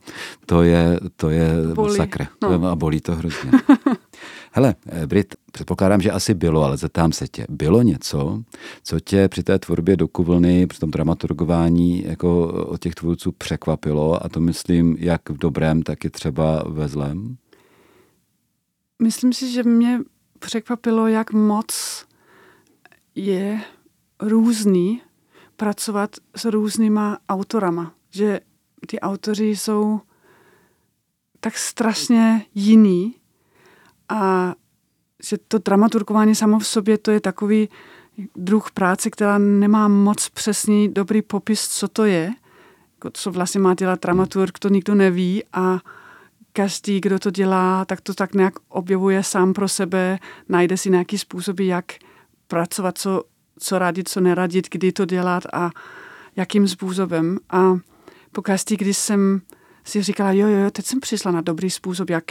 to 0.47 0.63
je, 0.63 1.01
to 1.17 1.31
je 1.31 1.51
bolí. 1.75 1.91
masakr. 1.91 2.27
No. 2.43 2.69
A 2.69 2.77
bolí 2.77 3.01
to 3.01 3.15
hrozně. 3.15 3.51
Hele, 4.57 4.75
eh, 4.87 5.07
Brit, 5.07 5.35
předpokládám, 5.53 6.01
že 6.01 6.11
asi 6.11 6.35
bylo, 6.35 6.63
ale 6.63 6.77
zeptám 6.77 7.13
se 7.13 7.29
tě. 7.29 7.47
Bylo 7.49 7.83
něco, 7.83 8.43
co 8.83 9.01
tě 9.01 9.29
při 9.29 9.43
té 9.43 9.59
tvorbě 9.59 9.97
dokuvlny, 9.97 10.67
při 10.67 10.81
tom 10.81 10.91
dramaturgování 10.91 12.05
jako 12.05 12.47
od 12.47 12.81
těch 12.81 12.95
tvůrců 12.95 13.33
překvapilo 13.33 14.25
a 14.25 14.29
to 14.29 14.41
myslím 14.41 14.97
jak 14.99 15.31
v 15.31 15.39
dobrém, 15.39 15.83
tak 15.83 16.05
i 16.05 16.11
třeba 16.11 16.63
ve 16.69 16.89
zlém? 16.89 17.37
Myslím 19.03 19.33
si, 19.33 19.53
že 19.53 19.63
mě 19.63 20.01
překvapilo, 20.39 21.07
jak 21.07 21.33
moc 21.33 22.05
je 23.15 23.61
různý 24.21 25.03
pracovat 25.57 26.17
s 26.37 26.45
různýma 26.45 27.19
autorama. 27.29 27.95
Že 28.11 28.41
ty 28.87 29.01
autoři 29.01 29.45
jsou 29.45 30.01
tak 31.41 31.59
strašně 31.59 32.47
jiný 32.55 33.15
a 34.09 34.55
že 35.23 35.39
to 35.49 35.59
dramaturgování 35.59 36.35
samo 36.35 36.59
v 36.59 36.67
sobě, 36.67 36.99
to 36.99 37.11
je 37.11 37.21
takový 37.21 37.69
druh 38.37 38.71
práce, 38.71 39.11
která 39.11 39.39
nemá 39.39 39.89
moc 39.89 40.29
přesný 40.29 40.89
dobrý 40.89 41.23
popis, 41.23 41.69
co 41.69 41.89
to 41.89 42.05
je, 42.05 42.31
jako 42.95 43.11
co 43.13 43.31
vlastně 43.31 43.61
má 43.61 43.75
dělat 43.75 44.03
dramaturg, 44.03 44.59
to 44.59 44.69
nikdo 44.69 44.95
neví 44.95 45.43
a 45.53 45.81
každý, 46.53 47.01
kdo 47.01 47.19
to 47.19 47.31
dělá, 47.31 47.85
tak 47.85 48.01
to 48.01 48.15
tak 48.15 48.35
nějak 48.35 48.55
objevuje 48.69 49.23
sám 49.23 49.53
pro 49.53 49.69
sebe, 49.69 50.19
najde 50.49 50.77
si 50.77 50.91
nějaký 50.91 51.19
způsoby, 51.19 51.67
jak 51.67 51.85
pracovat, 52.49 52.99
co, 52.99 53.23
co 53.59 53.79
radit, 53.79 54.09
co 54.09 54.21
neradit, 54.21 54.69
kdy 54.71 54.93
to 54.93 55.05
dělat 55.05 55.43
a 55.53 55.71
jakým 56.37 56.69
způsobem. 56.69 57.39
A 57.51 57.79
po 58.33 58.43
každý, 58.43 58.77
když 58.77 58.97
jsem 58.97 59.41
si 59.85 60.03
říkala, 60.03 60.33
jo, 60.33 60.47
jo, 60.49 60.71
teď 60.71 60.87
jsem 60.87 61.01
přišla 61.01 61.33
na 61.33 61.41
dobrý 61.41 61.71
způsob, 61.71 62.11
jak, 62.11 62.25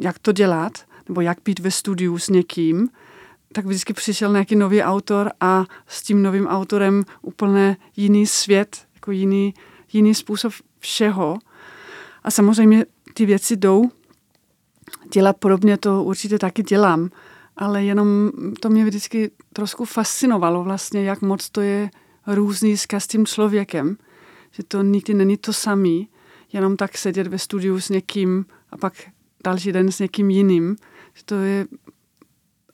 jak 0.00 0.18
to 0.18 0.32
dělat, 0.32 0.72
nebo 1.08 1.20
jak 1.20 1.38
být 1.44 1.58
ve 1.58 1.70
studiu 1.70 2.18
s 2.18 2.28
někým, 2.28 2.88
tak 3.52 3.66
vždycky 3.66 3.92
přišel 3.92 4.32
nějaký 4.32 4.56
nový 4.56 4.82
autor 4.82 5.30
a 5.40 5.64
s 5.86 6.02
tím 6.02 6.22
novým 6.22 6.46
autorem 6.46 7.04
úplně 7.22 7.76
jiný 7.96 8.26
svět, 8.26 8.86
jako 8.94 9.10
jiný, 9.10 9.54
jiný 9.92 10.14
způsob 10.14 10.52
všeho. 10.78 11.38
A 12.22 12.30
samozřejmě 12.30 12.86
ty 13.14 13.26
věci 13.26 13.56
jdou 13.56 13.90
dělat 15.12 15.36
podobně, 15.36 15.76
to 15.76 16.02
určitě 16.02 16.38
taky 16.38 16.62
dělám, 16.62 17.10
ale 17.56 17.84
jenom 17.84 18.30
to 18.60 18.70
mě 18.70 18.84
vždycky 18.84 19.30
trošku 19.52 19.84
fascinovalo 19.84 20.64
vlastně, 20.64 21.04
jak 21.04 21.22
moc 21.22 21.50
to 21.50 21.60
je 21.60 21.90
různý 22.26 22.76
s 22.76 22.86
každým 22.86 23.26
člověkem, 23.26 23.96
že 24.50 24.62
to 24.62 24.82
nikdy 24.82 25.14
není 25.14 25.36
to 25.36 25.52
samý, 25.52 26.08
jenom 26.52 26.76
tak 26.76 26.98
sedět 26.98 27.26
ve 27.26 27.38
studiu 27.38 27.80
s 27.80 27.88
někým 27.88 28.46
a 28.70 28.76
pak 28.76 28.94
další 29.44 29.72
den 29.72 29.92
s 29.92 29.98
někým 29.98 30.30
jiným. 30.30 30.76
To 31.24 31.34
je, 31.34 31.66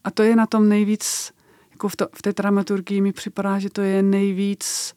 a 0.04 0.10
to 0.10 0.22
je 0.22 0.36
na 0.36 0.46
tom 0.46 0.68
nejvíc, 0.68 1.32
jako 1.70 1.88
v, 1.88 1.96
to, 1.96 2.08
v 2.14 2.22
té 2.22 2.32
dramaturgii 2.32 3.00
mi 3.00 3.12
připadá, 3.12 3.58
že 3.58 3.70
to 3.70 3.80
je 3.80 4.02
nejvíc 4.02 4.94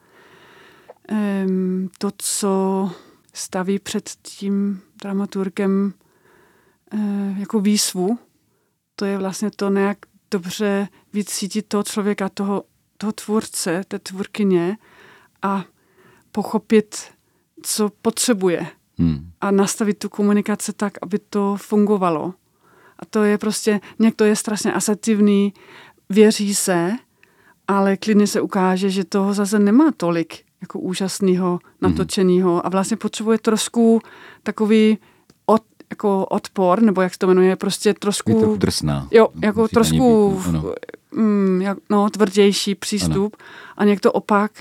um, 1.12 1.90
to, 1.98 2.10
co 2.18 2.92
staví 3.34 3.80
před 3.80 4.10
tím 4.22 4.82
dramaturgem 5.02 5.94
uh, 6.94 7.40
jako 7.40 7.60
výzvu. 7.60 8.20
To 8.96 9.06
je 9.06 9.18
vlastně 9.18 9.52
to 9.52 9.70
nějak 9.70 9.98
dobře 10.32 10.88
vycítit 11.14 11.68
toho 11.68 11.84
člověka, 11.84 12.30
toho, 12.30 12.64
toho 12.98 13.12
tvůrce, 13.12 13.84
té 13.88 14.00
tvůrkyně 14.00 14.78
a 15.42 15.66
pochopit, 16.32 17.12
co 17.64 17.90
potřebuje. 18.02 18.68
Hmm. 19.00 19.32
A 19.42 19.52
nastavit 19.52 20.00
tu 20.00 20.10
komunikaci 20.10 20.74
tak, 20.74 20.94
aby 21.02 21.20
to 21.20 21.56
fungovalo. 21.60 22.34
A 23.00 23.06
to 23.06 23.24
je 23.24 23.38
prostě, 23.38 23.80
někdo 24.00 24.26
je 24.26 24.36
strašně 24.36 24.74
asertivní, 24.74 25.54
věří 26.10 26.56
se, 26.56 26.92
ale 27.68 27.98
klidně 27.98 28.28
se 28.28 28.42
ukáže, 28.42 28.90
že 28.90 29.04
toho 29.04 29.34
zase 29.34 29.60
nemá 29.60 29.92
tolik 29.98 30.38
jako 30.62 30.80
úžasného, 30.80 31.52
mhm. 31.52 31.92
natočeného 31.92 32.66
a 32.66 32.70
vlastně 32.70 32.98
potřebuje 32.98 33.38
trošku 33.38 34.02
takový 34.44 34.98
od, 35.46 35.62
jako 35.90 36.26
odpor, 36.26 36.82
nebo 36.82 37.02
jak 37.02 37.14
se 37.14 37.20
to 37.20 37.28
jmenuje, 37.28 37.56
prostě 37.56 37.94
trošku... 37.94 38.52
Je 38.52 38.58
drsná. 38.58 39.08
Jo, 39.12 39.28
jako 39.42 39.62
Musí 39.62 39.74
trošku 39.74 40.42
být, 40.46 40.52
no, 40.52 40.74
mm, 41.12 41.62
jak, 41.62 41.78
no, 41.90 42.10
tvrdější 42.10 42.76
přístup 42.76 43.36
ano. 43.40 43.48
a 43.78 43.86
někdo 43.86 44.12
opak 44.12 44.52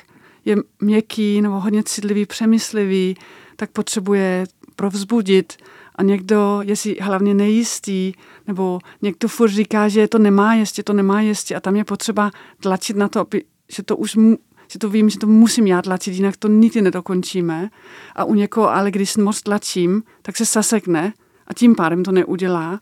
je 0.44 0.56
měkký 0.80 1.40
nebo 1.40 1.60
hodně 1.60 1.82
citlivý, 1.82 2.26
přemyslivý, 2.26 3.16
tak 3.58 3.70
potřebuje 3.70 4.46
provzbudit 4.76 5.52
a 5.94 6.02
někdo 6.02 6.60
je 6.62 6.76
si 6.76 6.96
hlavně 7.00 7.34
nejistý, 7.34 8.12
nebo 8.46 8.78
někdo 9.02 9.28
furt 9.28 9.50
říká, 9.50 9.88
že 9.88 10.08
to 10.08 10.18
nemá 10.18 10.54
jistě, 10.54 10.82
to 10.82 10.92
nemá 10.92 11.20
jistě 11.20 11.54
a 11.54 11.60
tam 11.60 11.76
je 11.76 11.84
potřeba 11.84 12.30
tlačit 12.60 12.96
na 12.96 13.08
to, 13.08 13.20
aby, 13.20 13.44
že 13.68 13.82
to 13.82 13.96
už 13.96 14.16
mu, 14.16 14.38
že 14.72 14.78
to 14.78 14.90
vím, 14.90 15.10
že 15.10 15.18
to 15.18 15.26
musím 15.26 15.66
já 15.66 15.82
tlačit, 15.82 16.14
jinak 16.14 16.36
to 16.36 16.48
nikdy 16.48 16.82
nedokončíme. 16.82 17.70
A 18.14 18.24
u 18.24 18.34
někoho, 18.34 18.70
ale 18.70 18.90
když 18.90 19.16
moc 19.16 19.42
tlačím, 19.42 20.02
tak 20.22 20.36
se 20.36 20.46
sasekne 20.46 21.12
a 21.46 21.54
tím 21.54 21.74
pádem 21.74 22.04
to 22.04 22.12
neudělá. 22.12 22.80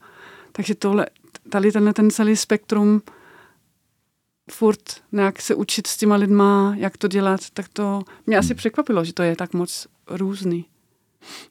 Takže 0.52 0.74
tohle, 0.74 1.06
tady 1.50 1.72
tenhle 1.72 1.92
ten 1.92 2.10
celý 2.10 2.36
spektrum 2.36 3.02
furt 4.50 4.82
nějak 5.12 5.42
se 5.42 5.54
učit 5.54 5.86
s 5.86 5.96
těma 5.96 6.16
lidma, 6.16 6.74
jak 6.76 6.96
to 6.96 7.08
dělat, 7.08 7.40
tak 7.52 7.68
to 7.68 8.02
mě 8.26 8.38
asi 8.38 8.54
překvapilo, 8.54 9.04
že 9.04 9.12
to 9.12 9.22
je 9.22 9.36
tak 9.36 9.54
moc 9.54 9.86
různý. 10.10 10.64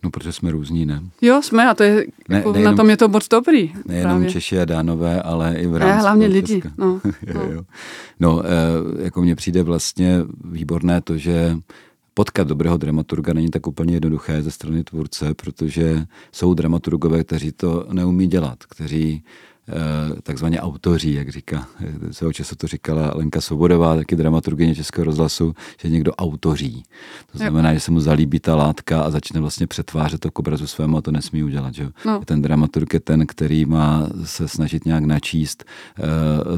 No, 0.03 0.11
protože 0.11 0.31
jsme 0.31 0.51
různí, 0.51 0.85
ne? 0.85 1.01
Jo, 1.21 1.41
jsme 1.41 1.69
a 1.69 1.73
to 1.73 1.83
je, 1.83 2.05
ne, 2.29 2.37
jako, 2.37 2.51
nejenom, 2.51 2.73
na 2.73 2.77
tom 2.77 2.89
je 2.89 2.97
to 2.97 3.07
moc 3.07 3.27
dobrý. 3.27 3.73
Nejenom 3.85 4.11
právě. 4.11 4.31
Češi 4.31 4.59
a 4.59 4.65
Dánové, 4.65 5.21
ale 5.21 5.55
i 5.55 5.67
v 5.67 5.75
rámci 5.75 5.95
ne, 5.95 6.01
hlavně 6.01 6.27
lidi. 6.27 6.61
No, 6.77 7.01
jo, 7.27 7.33
no. 7.33 7.41
Jo. 7.41 7.63
no 8.19 8.43
e, 8.45 8.49
jako 9.03 9.21
mně 9.21 9.35
přijde 9.35 9.63
vlastně 9.63 10.21
výborné 10.43 11.01
to, 11.01 11.17
že 11.17 11.57
potkat 12.13 12.47
dobrého 12.47 12.77
dramaturga 12.77 13.33
není 13.33 13.49
tak 13.49 13.67
úplně 13.67 13.93
jednoduché 13.93 14.43
ze 14.43 14.51
strany 14.51 14.83
tvůrce, 14.83 15.33
protože 15.33 16.05
jsou 16.31 16.53
dramaturgové, 16.53 17.23
kteří 17.23 17.51
to 17.51 17.87
neumí 17.91 18.27
dělat, 18.27 18.57
kteří 18.63 19.23
takzvaně 20.23 20.61
autoří, 20.61 21.13
jak 21.13 21.29
říká. 21.29 21.67
Svého 22.11 22.33
času 22.33 22.55
to 22.55 22.67
říkala 22.67 23.11
Lenka 23.15 23.41
Svobodová, 23.41 23.95
taky 23.95 24.15
dramaturgyně 24.15 24.75
Českého 24.75 25.05
rozhlasu, 25.05 25.53
že 25.81 25.89
někdo 25.89 26.11
autoří. 26.15 26.83
To 27.31 27.37
znamená, 27.37 27.73
že 27.73 27.79
se 27.79 27.91
mu 27.91 27.99
zalíbí 27.99 28.39
ta 28.39 28.55
látka 28.55 29.01
a 29.01 29.11
začne 29.11 29.39
vlastně 29.39 29.67
přetvářet 29.67 30.21
to 30.21 30.31
k 30.31 30.39
obrazu 30.39 30.67
svému 30.67 30.97
a 30.97 31.01
to 31.01 31.11
nesmí 31.11 31.43
udělat. 31.43 31.73
Že? 31.73 31.89
No. 32.05 32.21
Ten 32.25 32.41
dramaturg 32.41 32.93
je 32.93 32.99
ten, 32.99 33.27
který 33.27 33.65
má 33.65 34.07
se 34.23 34.47
snažit 34.47 34.85
nějak 34.85 35.03
načíst 35.03 35.65
uh, 35.99 36.05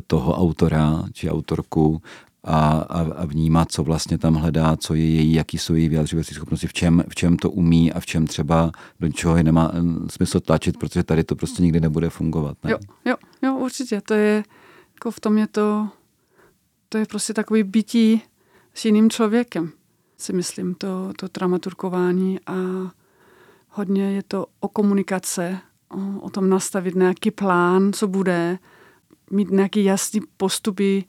toho 0.08 0.38
autora 0.38 1.04
či 1.14 1.30
autorku 1.30 2.02
a, 2.48 2.86
a, 2.90 3.02
a 3.02 3.26
vnímat, 3.26 3.72
co 3.72 3.84
vlastně 3.84 4.18
tam 4.18 4.36
hledá, 4.36 4.78
co 4.78 4.94
je 4.94 5.10
její, 5.10 5.34
jaký 5.34 5.58
jsou 5.58 5.74
její 5.74 5.90
vyjadřovací 5.90 6.34
schopnosti, 6.34 6.68
v 6.68 6.74
čem, 6.74 7.04
v 7.10 7.16
čem 7.16 7.38
to 7.38 7.52
umí 7.52 7.94
a 7.94 8.00
v 8.00 8.06
čem 8.06 8.28
třeba 8.28 8.72
do 9.00 9.10
čeho 9.10 9.38
je 9.38 9.44
nemá 9.44 9.72
smysl 10.10 10.40
tlačit, 10.40 10.78
protože 10.78 11.04
tady 11.04 11.24
to 11.24 11.36
prostě 11.36 11.64
nikdy 11.64 11.80
nebude 11.80 12.10
fungovat. 12.10 12.58
Ne? 12.64 12.72
Jo, 12.72 12.78
jo, 13.06 13.16
jo, 13.44 13.56
určitě. 13.56 14.02
To 14.02 14.14
je, 14.14 14.44
jako 14.94 15.12
v 15.12 15.20
tom 15.20 15.38
je 15.38 15.48
to, 15.48 15.90
to 16.90 16.98
je 16.98 17.06
prostě 17.06 17.34
takový 17.34 17.64
bytí 17.64 18.22
s 18.74 18.86
jiným 18.86 19.10
člověkem, 19.10 19.72
si 20.18 20.34
myslím, 20.34 20.76
to, 20.76 21.12
to 21.18 21.28
dramaturkování 21.34 22.40
a 22.48 22.54
hodně 23.70 24.12
je 24.12 24.24
to 24.24 24.46
o 24.60 24.68
komunikace, 24.68 25.58
o, 25.90 26.20
o 26.20 26.30
tom 26.30 26.50
nastavit 26.50 26.96
nějaký 26.96 27.32
plán, 27.32 27.94
co 27.94 28.08
bude, 28.08 28.60
mít 29.32 29.52
nějaký 29.52 29.84
jasný 29.84 30.22
postupy, 30.38 31.06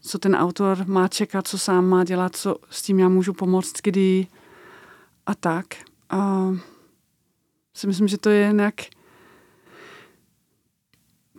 co 0.00 0.18
ten 0.18 0.34
autor 0.34 0.86
má 0.86 1.08
čekat, 1.08 1.48
co 1.48 1.58
sám 1.58 1.86
má 1.86 2.04
dělat, 2.04 2.36
co 2.36 2.56
s 2.70 2.82
tím 2.82 2.98
já 2.98 3.08
můžu 3.08 3.32
pomoct, 3.32 3.72
kdy 3.82 4.26
a 5.26 5.34
tak. 5.34 5.66
A 6.10 6.48
si 7.74 7.86
myslím, 7.86 8.08
že 8.08 8.18
to 8.18 8.30
je 8.30 8.52
nějak 8.52 8.74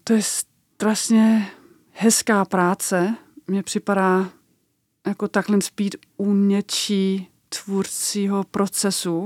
to 0.03 0.13
je 0.13 0.21
strašně 0.23 1.51
hezká 1.91 2.45
práce. 2.45 3.15
Mně 3.47 3.63
připadá 3.63 4.29
jako 5.07 5.27
takhle 5.27 5.61
spít 5.61 5.95
u 6.17 6.33
něčí 6.33 7.27
tvůrcího 7.49 8.43
procesu 8.43 9.25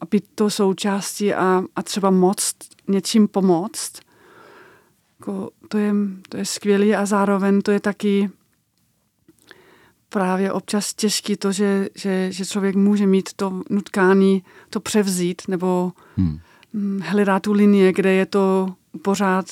a 0.00 0.06
být 0.06 0.24
to 0.34 0.50
součástí 0.50 1.34
a, 1.34 1.62
a 1.76 1.82
třeba 1.82 2.10
moc 2.10 2.52
něčím 2.88 3.28
pomoct 3.28 3.92
jako, 5.26 5.50
to, 5.68 5.78
je, 5.78 5.94
to 6.28 6.36
je 6.36 6.44
skvělé 6.44 6.96
a 6.96 7.06
zároveň 7.06 7.62
to 7.62 7.70
je 7.70 7.80
taky 7.80 8.30
právě 10.08 10.52
občas 10.52 10.94
těžký 10.94 11.36
to, 11.36 11.52
že, 11.52 11.88
že, 11.94 12.32
že 12.32 12.46
člověk 12.46 12.76
může 12.76 13.06
mít 13.06 13.32
to 13.32 13.62
nutkání 13.70 14.42
to 14.70 14.80
převzít 14.80 15.42
nebo 15.48 15.92
hmm. 16.16 16.38
Mm, 16.72 17.00
hledá 17.04 17.40
tu 17.40 17.52
linie, 17.52 17.92
kde 17.92 18.12
je 18.12 18.26
to 18.26 18.74
pořád 19.02 19.46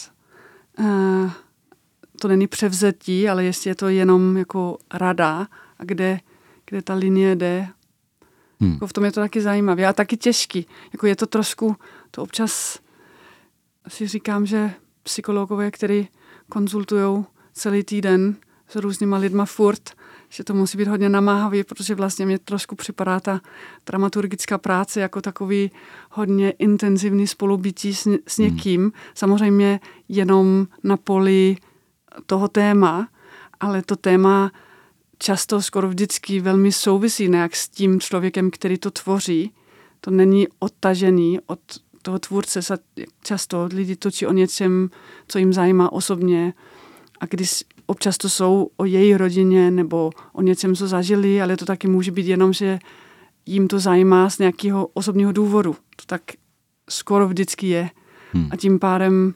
uh, 0.78 1.30
to 2.20 2.28
není 2.28 2.46
převzetí, 2.46 3.28
ale 3.28 3.44
jestli 3.44 3.70
je 3.70 3.74
to 3.74 3.88
jenom 3.88 4.36
jako 4.36 4.78
rada 4.94 5.48
a 5.78 5.84
kde, 5.84 6.20
kde 6.66 6.82
ta 6.82 6.94
linie 6.94 7.36
jde. 7.36 7.68
Hmm. 8.60 8.72
Jako 8.72 8.86
v 8.86 8.92
tom 8.92 9.04
je 9.04 9.12
to 9.12 9.20
taky 9.20 9.40
zajímavé 9.40 9.86
a 9.86 9.92
taky 9.92 10.16
těžký. 10.16 10.66
Jako 10.92 11.06
je 11.06 11.16
to 11.16 11.26
trošku, 11.26 11.76
to 12.10 12.22
občas 12.22 12.78
si 13.88 14.08
říkám, 14.08 14.46
že 14.46 14.74
psychologové, 15.05 15.70
který 15.70 16.09
konzultují 16.48 17.24
celý 17.52 17.84
týden 17.84 18.36
s 18.68 18.76
různýma 18.76 19.16
lidma 19.16 19.44
furt, 19.44 19.90
že 20.28 20.44
to 20.44 20.55
musí 20.55 20.78
být 20.78 20.88
hodně 20.88 21.09
namáhavý, 21.09 21.64
protože 21.64 21.94
vlastně 21.94 22.26
mě 22.26 22.38
trošku 22.38 22.76
připadá 22.76 23.20
ta 23.20 23.40
dramaturgická 23.86 24.59
práce 24.59 25.00
jako 25.00 25.20
takový 25.20 25.70
hodně 26.11 26.50
intenzivní 26.50 27.26
spolubytí 27.26 27.94
s, 27.94 28.00
s 28.26 28.38
hmm. 28.38 28.48
někým. 28.48 28.80
Hmm. 28.80 28.92
Samozřejmě 29.14 29.80
jenom 30.09 30.66
na 30.82 30.96
poli 30.96 31.57
toho 32.26 32.48
téma, 32.48 33.09
ale 33.61 33.82
to 33.82 33.96
téma 33.96 34.52
často 35.18 35.62
skoro 35.62 35.88
vždycky 35.88 36.40
velmi 36.40 36.72
souvisí 36.72 37.28
nějak 37.28 37.57
s 37.57 37.68
tím 37.68 38.00
člověkem, 38.00 38.50
který 38.50 38.78
to 38.78 38.90
tvoří. 38.90 39.52
To 40.00 40.11
není 40.11 40.48
odtažený 40.59 41.40
od 41.46 41.61
toho 42.05 42.18
tvůrce 42.18 42.62
se 42.62 42.78
často 43.22 43.68
lidi 43.72 43.96
točí 43.96 44.26
o 44.26 44.32
něčem, 44.32 44.90
co 45.28 45.38
jim 45.38 45.52
zajímá 45.52 45.92
osobně. 45.92 46.55
A 47.20 47.26
když 47.26 47.64
občas 47.86 48.18
to 48.18 48.28
jsou 48.28 48.70
o 48.76 48.84
její 48.84 49.16
rodině 49.16 49.70
nebo 49.70 50.11
o 50.32 50.42
něčem, 50.42 50.74
co 50.74 50.88
zažili, 50.88 51.42
ale 51.42 51.57
to 51.57 51.64
taky 51.64 51.88
může 51.88 52.11
být 52.11 52.26
jenom, 52.26 52.52
že 52.52 52.78
jim 53.46 53.68
to 53.68 53.78
zajímá 53.78 54.30
z 54.30 54.38
nějakého 54.38 54.86
osobního 54.86 55.32
důvodu. 55.32 55.72
To 55.72 56.05
tak 56.07 56.22
skoro 56.90 57.28
vždycky 57.28 57.66
je. 57.66 57.90
Hmm. 58.32 58.48
A 58.50 58.57
tím 58.57 58.78
pádem 58.78 59.34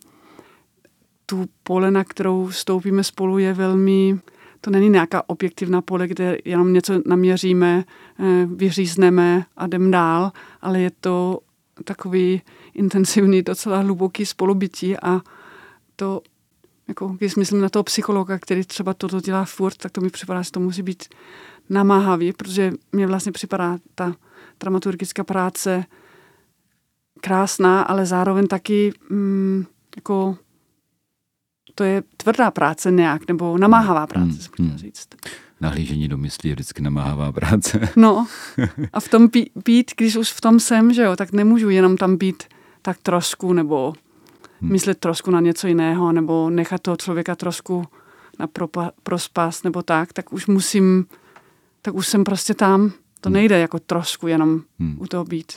tu 1.27 1.47
pole, 1.63 1.91
na 1.91 2.05
kterou 2.05 2.51
stoupíme 2.51 3.05
spolu, 3.05 3.39
je 3.39 3.55
velmi, 3.55 4.19
to 4.61 4.71
není 4.71 4.89
nějaká 4.89 5.23
objektivná 5.27 5.83
pole, 5.83 6.09
kde 6.09 6.39
jenom 6.45 6.73
něco 6.73 7.01
naměříme, 7.07 7.85
eh, 8.19 8.47
vyřízneme 8.47 9.45
a 9.57 9.67
jdem 9.67 9.91
dál, 9.91 10.33
ale 10.61 10.81
je 10.81 10.91
to 11.01 11.41
takový 11.85 12.43
intenzivní, 12.79 13.43
docela 13.43 13.79
hluboký 13.79 14.27
spolubytí 14.27 14.97
a 14.97 15.21
to, 15.97 16.23
jako 16.89 17.09
když 17.09 17.37
myslím 17.37 17.61
na 17.61 17.69
toho 17.69 17.83
psychologa, 17.83 18.39
který 18.39 18.65
třeba 18.65 18.95
toto 18.95 19.21
dělá 19.21 19.45
furt, 19.45 19.77
tak 19.77 19.93
to 19.93 20.01
mi 20.01 20.11
připadá, 20.11 20.43
že 20.43 20.51
to 20.51 20.61
musí 20.61 20.83
být 20.83 21.05
namáhavý, 21.71 22.33
protože 22.33 22.73
mě 22.93 23.07
vlastně 23.07 23.33
připadá 23.33 23.79
ta 23.95 24.15
dramaturgická 24.61 25.25
práce 25.25 25.85
krásná, 27.21 27.83
ale 27.83 28.07
zároveň 28.07 28.47
taky 28.47 28.93
mm, 29.11 29.65
jako 29.97 30.37
to 31.75 31.85
je 31.85 32.03
tvrdá 32.17 32.51
práce 32.51 32.91
nějak, 32.91 33.29
nebo 33.29 33.59
namáhavá 33.59 34.07
práce, 34.07 34.51
hmm, 34.59 34.69
hmm. 34.69 34.79
říct 34.79 35.09
nahlížení 35.61 36.09
do 36.09 36.19
myslí 36.19 36.51
je 36.51 36.55
vždycky 36.55 36.83
namáhavá 36.83 37.33
práce. 37.33 37.89
No 37.97 38.27
a 38.93 39.01
v 39.01 39.09
tom 39.09 39.29
být, 39.65 39.91
když 39.97 40.17
už 40.17 40.33
v 40.33 40.41
tom 40.41 40.61
jsem, 40.61 40.93
že 40.93 41.03
jo, 41.03 41.17
tak 41.17 41.33
nemůžu 41.33 41.71
jenom 41.71 41.97
tam 41.97 42.17
být 42.17 42.43
tak 42.83 42.99
trošku, 43.03 43.53
nebo 43.53 43.93
hmm. 44.61 44.73
myslet 44.73 44.99
trošku 44.99 45.31
na 45.31 45.41
něco 45.41 45.67
jiného, 45.67 46.13
nebo 46.13 46.51
nechat 46.51 46.83
toho 46.83 46.97
člověka 46.97 47.35
trošku 47.37 47.85
na 48.39 48.47
propa, 48.47 48.91
prospas, 49.03 49.63
nebo 49.63 49.83
tak, 49.83 50.13
tak 50.13 50.33
už 50.33 50.47
musím, 50.47 51.07
tak 51.83 51.95
už 51.95 52.07
jsem 52.09 52.25
prostě 52.25 52.55
tam. 52.55 52.91
To 53.21 53.29
hmm. 53.29 53.35
nejde 53.35 53.59
jako 53.59 53.79
trošku 53.79 54.27
jenom 54.27 54.61
hmm. 54.79 54.97
u 55.01 55.07
toho 55.07 55.25
být. 55.25 55.53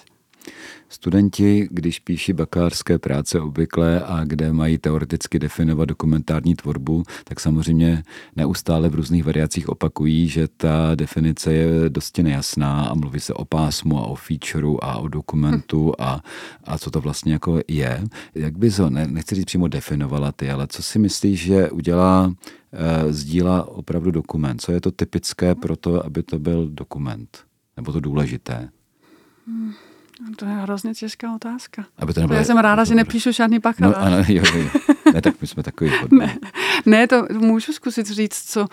Studenti, 0.89 1.67
když 1.71 1.99
píší 1.99 2.33
bakalářské 2.33 2.99
práce 2.99 3.39
obvykle 3.39 4.01
a 4.05 4.23
kde 4.23 4.53
mají 4.53 4.77
teoreticky 4.77 5.39
definovat 5.39 5.85
dokumentární 5.85 6.55
tvorbu, 6.55 7.03
tak 7.23 7.39
samozřejmě 7.39 8.03
neustále 8.35 8.89
v 8.89 8.95
různých 8.95 9.23
variacích 9.23 9.69
opakují, 9.69 10.27
že 10.27 10.47
ta 10.47 10.95
definice 10.95 11.53
je 11.53 11.89
dosti 11.89 12.23
nejasná 12.23 12.85
a 12.85 12.93
mluví 12.93 13.19
se 13.19 13.33
o 13.33 13.45
pásmu 13.45 13.97
a 13.97 14.01
o 14.01 14.15
featureu 14.15 14.77
a 14.81 14.97
o 14.97 15.07
dokumentu 15.07 15.93
a, 15.99 16.21
a 16.63 16.77
co 16.77 16.91
to 16.91 17.01
vlastně 17.01 17.33
jako 17.33 17.59
je. 17.67 18.03
Jak 18.35 18.57
bys 18.57 18.79
ho, 18.79 18.89
ne, 18.89 19.07
nechci 19.07 19.35
říct 19.35 19.45
přímo 19.45 19.67
definovala 19.67 20.31
ty, 20.31 20.51
ale 20.51 20.67
co 20.67 20.83
si 20.83 20.99
myslíš, 20.99 21.41
že 21.41 21.69
udělá 21.69 22.33
e, 22.73 23.13
sdílá 23.13 23.67
opravdu 23.67 24.11
dokument? 24.11 24.61
Co 24.61 24.71
je 24.71 24.81
to 24.81 24.91
typické 24.91 25.55
pro 25.55 25.75
to, 25.75 26.05
aby 26.05 26.23
to 26.23 26.39
byl 26.39 26.69
dokument? 26.69 27.39
Nebo 27.77 27.93
to 27.93 27.99
důležité? 27.99 28.69
Hmm. 29.47 29.73
To 30.35 30.45
je 30.45 30.51
hrozně 30.51 30.93
těžká 30.93 31.35
otázka. 31.35 31.85
Aby 31.97 32.13
to 32.13 32.21
nebylo, 32.21 32.39
já 32.39 32.45
jsem 32.45 32.57
ráda, 32.57 32.83
že 32.83 32.95
nepíšu 32.95 33.31
žádný 33.31 33.59
bakalář. 33.59 33.95
No, 33.95 34.01
ano, 34.01 34.17
jo, 34.27 34.43
jo. 34.55 34.69
Ne, 35.13 35.21
tak 35.21 35.41
my 35.41 35.47
jsme 35.47 35.63
takový 35.63 35.91
ne, 36.11 36.37
ne, 36.85 37.07
to 37.07 37.25
můžu 37.31 37.73
zkusit 37.73 38.07
říct, 38.07 38.43
co... 38.51 38.67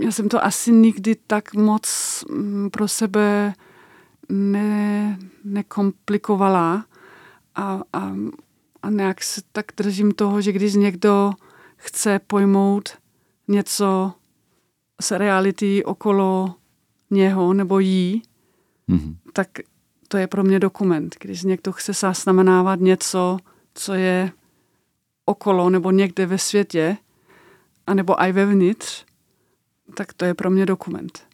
Já 0.00 0.12
jsem 0.12 0.28
to 0.28 0.44
asi 0.44 0.72
nikdy 0.72 1.16
tak 1.26 1.54
moc 1.54 2.24
mm, 2.30 2.70
pro 2.70 2.88
sebe 2.88 3.54
ne, 4.28 5.18
nekomplikovala 5.44 6.86
a, 7.54 7.80
a, 7.92 8.14
a 8.82 8.90
nějak 8.90 9.22
se 9.22 9.40
tak 9.52 9.66
držím 9.76 10.12
toho, 10.12 10.40
že 10.40 10.52
když 10.52 10.74
někdo 10.74 11.32
chce 11.76 12.20
pojmout 12.26 12.88
něco 13.48 14.12
z 15.00 15.10
reality 15.10 15.84
okolo 15.84 16.54
něho 17.10 17.54
nebo 17.54 17.78
jí, 17.78 18.22
mm-hmm. 18.88 19.16
tak 19.32 19.48
to 20.08 20.16
je 20.16 20.26
pro 20.26 20.44
mě 20.44 20.58
dokument. 20.58 21.16
Když 21.20 21.42
někdo 21.42 21.72
chce 21.72 21.92
zaznamenávat 21.92 22.80
něco, 22.80 23.38
co 23.74 23.94
je 23.94 24.32
okolo 25.24 25.70
nebo 25.70 25.90
někde 25.90 26.26
ve 26.26 26.38
světě, 26.38 26.96
anebo 27.86 28.22
i 28.22 28.32
vevnitř, 28.32 29.04
tak 29.94 30.12
to 30.12 30.24
je 30.24 30.34
pro 30.34 30.50
mě 30.50 30.66
dokument. 30.66 31.26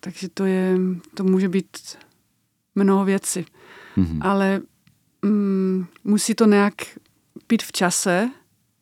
Takže 0.00 0.28
to, 0.28 0.44
je, 0.44 0.76
to 1.14 1.24
může 1.24 1.48
být 1.48 1.76
mnoho 2.74 3.04
věcí. 3.04 3.46
Mm-hmm. 3.96 4.18
Ale 4.20 4.60
mm, 5.22 5.86
musí 6.04 6.34
to 6.34 6.46
nějak 6.46 6.74
být 7.48 7.62
v 7.62 7.72
čase, 7.72 8.30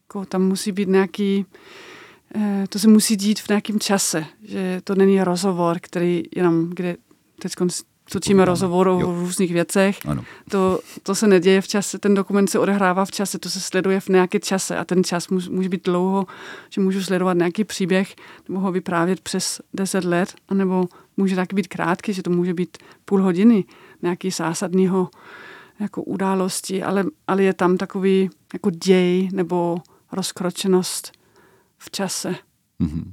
jako 0.03 0.25
tam 0.25 0.43
musí 0.43 0.73
být 0.73 0.89
nějaký, 0.89 1.47
eh, 2.35 2.65
to 2.69 2.79
se 2.79 2.89
musí 2.89 3.17
dít 3.17 3.41
v 3.41 3.49
nějakém 3.49 3.81
čase, 3.81 4.25
že 4.43 4.81
to 4.85 4.95
není 4.95 5.23
rozhovor, 5.23 5.79
který 5.81 6.23
jenom, 6.37 6.71
kde 6.71 6.97
teď 7.39 7.53
točíme 8.13 8.45
rozhovor 8.45 8.89
o 8.89 9.01
různých 9.01 9.53
věcech. 9.53 9.99
Ano. 10.07 10.25
To, 10.51 10.81
to 11.03 11.15
se 11.15 11.27
neděje 11.27 11.61
v 11.61 11.69
čase, 11.69 11.99
ten 11.99 12.15
dokument 12.15 12.51
se 12.51 12.59
odehrává 12.59 13.05
v 13.05 13.11
čase, 13.11 13.39
to 13.39 13.51
se 13.51 13.61
sleduje 13.61 14.01
v 14.01 14.09
nějaké 14.09 14.41
čase 14.41 14.77
a 14.77 14.85
ten 14.85 15.05
čas 15.05 15.29
může, 15.29 15.51
může 15.51 15.69
být 15.69 15.85
dlouho, 15.85 16.27
že 16.71 16.81
můžu 16.81 17.03
sledovat 17.03 17.37
nějaký 17.37 17.65
příběh 17.65 18.17
nebo 18.49 18.61
ho 18.61 18.73
vyprávět 18.73 19.21
přes 19.21 19.61
deset 19.75 20.05
let, 20.05 20.35
anebo 20.49 20.89
může 21.17 21.37
taky 21.37 21.57
být 21.57 21.69
krátký, 21.69 22.13
že 22.13 22.23
to 22.23 22.31
může 22.31 22.55
být 22.55 22.79
půl 23.05 23.23
hodiny 23.23 23.65
nějaký 24.03 24.31
zásadního 24.31 25.11
jako 25.81 26.03
události, 26.03 26.83
ale, 26.83 27.05
ale 27.27 27.43
je 27.43 27.55
tam 27.55 27.77
takový 27.77 28.31
jako 28.53 28.71
děj 28.71 29.29
nebo 29.33 29.79
rozkročenost 30.13 31.13
v 31.79 31.91
čase. 31.91 32.35
Mm-hmm. 32.81 33.13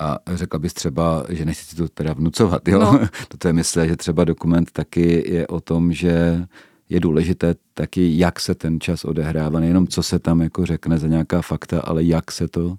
A 0.00 0.18
řekla 0.34 0.58
bys 0.58 0.74
třeba, 0.74 1.24
že 1.28 1.44
nechci 1.44 1.64
si 1.64 1.76
to 1.76 1.88
teda 1.88 2.12
vnucovat, 2.12 2.68
jo? 2.68 2.78
No. 2.78 3.00
to 3.38 3.48
je 3.48 3.52
myslím, 3.52 3.88
že 3.88 3.96
třeba 3.96 4.24
dokument 4.24 4.70
taky 4.70 5.24
je 5.32 5.46
o 5.46 5.60
tom, 5.60 5.92
že 5.92 6.46
je 6.88 7.00
důležité 7.00 7.54
taky, 7.74 8.18
jak 8.18 8.40
se 8.40 8.54
ten 8.54 8.80
čas 8.80 9.04
odehrává, 9.04 9.60
nejenom 9.60 9.86
co 9.86 10.02
se 10.02 10.18
tam 10.18 10.40
jako 10.40 10.66
řekne 10.66 10.98
za 10.98 11.06
nějaká 11.06 11.42
fakta, 11.42 11.80
ale 11.80 12.04
jak 12.04 12.32
se 12.32 12.48
to 12.48 12.76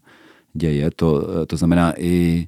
děje. 0.54 0.92
To, 0.96 1.28
to 1.46 1.58
znamená 1.58 1.94
i 1.98 2.48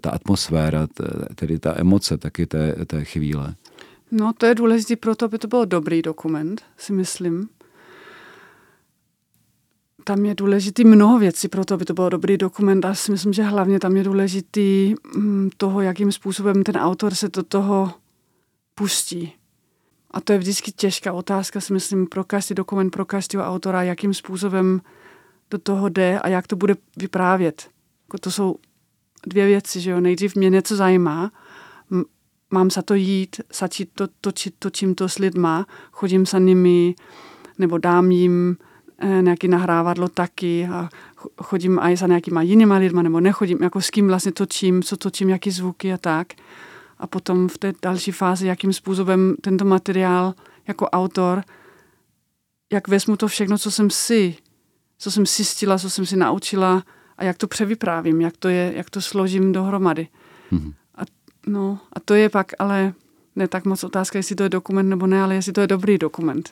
ta 0.00 0.10
atmosféra, 0.10 0.86
tedy 1.34 1.58
ta 1.58 1.80
emoce 1.80 2.18
taky 2.18 2.46
té, 2.46 2.74
té 2.86 3.04
chvíle. 3.04 3.54
No, 4.10 4.32
to 4.32 4.46
je 4.46 4.54
důležité 4.54 4.96
pro 4.96 5.14
to, 5.14 5.24
aby 5.24 5.38
to 5.38 5.48
byl 5.48 5.66
dobrý 5.66 6.02
dokument, 6.02 6.62
si 6.76 6.92
myslím 6.92 7.48
tam 10.04 10.24
je 10.24 10.34
důležitý 10.34 10.84
mnoho 10.84 11.18
věcí 11.18 11.48
pro 11.48 11.64
to, 11.64 11.74
aby 11.74 11.84
to 11.84 11.94
byl 11.94 12.10
dobrý 12.10 12.36
dokument 12.36 12.84
a 12.84 12.94
si 12.94 13.12
myslím, 13.12 13.32
že 13.32 13.42
hlavně 13.42 13.80
tam 13.80 13.96
je 13.96 14.04
důležitý 14.04 14.94
mm, 15.16 15.50
toho, 15.56 15.80
jakým 15.80 16.12
způsobem 16.12 16.62
ten 16.62 16.76
autor 16.76 17.14
se 17.14 17.28
do 17.28 17.42
toho 17.42 17.92
pustí. 18.74 19.32
A 20.10 20.20
to 20.20 20.32
je 20.32 20.38
vždycky 20.38 20.72
těžká 20.72 21.12
otázka, 21.12 21.60
si 21.60 21.72
myslím, 21.72 22.06
pro 22.06 22.24
každý 22.24 22.54
dokument, 22.54 22.90
pro 22.90 23.04
každého 23.04 23.44
autora, 23.44 23.82
jakým 23.82 24.14
způsobem 24.14 24.80
do 25.50 25.58
toho 25.58 25.88
jde 25.88 26.20
a 26.20 26.28
jak 26.28 26.46
to 26.46 26.56
bude 26.56 26.76
vyprávět. 26.96 27.68
Jako 28.08 28.18
to 28.18 28.30
jsou 28.30 28.56
dvě 29.26 29.46
věci, 29.46 29.80
že 29.80 29.90
jo. 29.90 30.00
Nejdřív 30.00 30.36
mě 30.36 30.50
něco 30.50 30.76
zajímá, 30.76 31.32
mám 32.50 32.70
za 32.70 32.82
to 32.82 32.94
jít, 32.94 33.40
začít 33.58 33.90
to 33.94 34.08
točit, 34.20 34.54
točím 34.58 34.94
to 34.94 35.08
s 35.08 35.18
lidma, 35.18 35.66
chodím 35.92 36.26
za 36.26 36.38
nimi, 36.38 36.94
nebo 37.58 37.78
dám 37.78 38.10
jim 38.10 38.56
nějaký 39.06 39.48
nahrávadlo 39.48 40.08
taky 40.08 40.68
a 40.72 40.88
chodím 41.42 41.78
i 41.78 41.96
za 41.96 42.06
nějakýma 42.06 42.42
jinýma 42.42 42.76
lidma, 42.76 43.02
nebo 43.02 43.20
nechodím, 43.20 43.58
jako 43.62 43.80
s 43.80 43.90
kým 43.90 44.08
vlastně 44.08 44.32
točím, 44.32 44.82
co 44.82 44.96
točím, 44.96 45.28
jaký 45.28 45.50
zvuky 45.50 45.92
a 45.92 45.96
tak. 45.96 46.32
A 46.98 47.06
potom 47.06 47.48
v 47.48 47.58
té 47.58 47.72
další 47.82 48.12
fázi, 48.12 48.46
jakým 48.46 48.72
způsobem 48.72 49.36
tento 49.40 49.64
materiál 49.64 50.34
jako 50.68 50.88
autor, 50.88 51.42
jak 52.72 52.88
vezmu 52.88 53.16
to 53.16 53.28
všechno, 53.28 53.58
co 53.58 53.70
jsem 53.70 53.90
si, 53.90 54.36
co 54.98 55.10
jsem 55.10 55.26
zjistila, 55.26 55.78
co 55.78 55.90
jsem 55.90 56.06
si 56.06 56.16
naučila 56.16 56.82
a 57.18 57.24
jak 57.24 57.38
to 57.38 57.46
převyprávím, 57.46 58.20
jak 58.20 58.36
to, 58.36 58.48
je, 58.48 58.72
jak 58.76 58.90
to 58.90 59.00
složím 59.00 59.52
dohromady. 59.52 60.08
Mm-hmm. 60.52 60.74
A, 60.94 61.02
no, 61.46 61.78
a 61.92 62.00
to 62.00 62.14
je 62.14 62.28
pak 62.28 62.52
ale 62.58 62.94
ne 63.36 63.48
tak 63.48 63.64
moc 63.64 63.84
otázka, 63.84 64.18
jestli 64.18 64.34
to 64.34 64.42
je 64.42 64.48
dokument 64.48 64.88
nebo 64.88 65.06
ne, 65.06 65.22
ale 65.22 65.34
jestli 65.34 65.52
to 65.52 65.60
je 65.60 65.66
dobrý 65.66 65.98
dokument. 65.98 66.50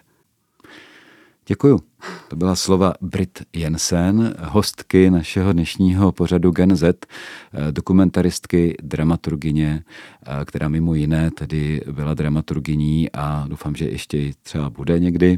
Děkuju. 1.49 1.81
To 2.29 2.37
byla 2.37 2.57
slova 2.57 2.95
Brit 3.01 3.43
Jensen, 3.57 4.35
hostky 4.41 5.11
našeho 5.11 5.53
dnešního 5.53 6.13
pořadu 6.13 6.51
Gen 6.51 6.77
Z, 6.77 7.07
eh, 7.53 7.73
dokumentaristky, 7.73 8.77
dramaturgině, 8.83 9.85
eh, 10.27 10.45
která 10.45 10.69
mimo 10.69 10.95
jiné 10.95 11.31
tedy 11.31 11.81
byla 11.93 12.15
dramaturgyní 12.15 13.13
a 13.13 13.45
doufám, 13.49 13.75
že 13.75 13.85
ještě 13.85 14.33
třeba 14.43 14.71
bude 14.71 14.99
někdy 14.99 15.37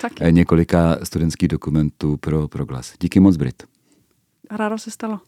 Taky. 0.00 0.24
několika 0.32 0.98
studentských 1.02 1.48
dokumentů 1.48 2.16
pro 2.16 2.48
Proglas. 2.48 2.94
Díky 3.00 3.20
moc, 3.20 3.36
Brit. 3.36 3.75
Rádo 4.50 4.78
se 4.78 4.90
stalo. 4.90 5.20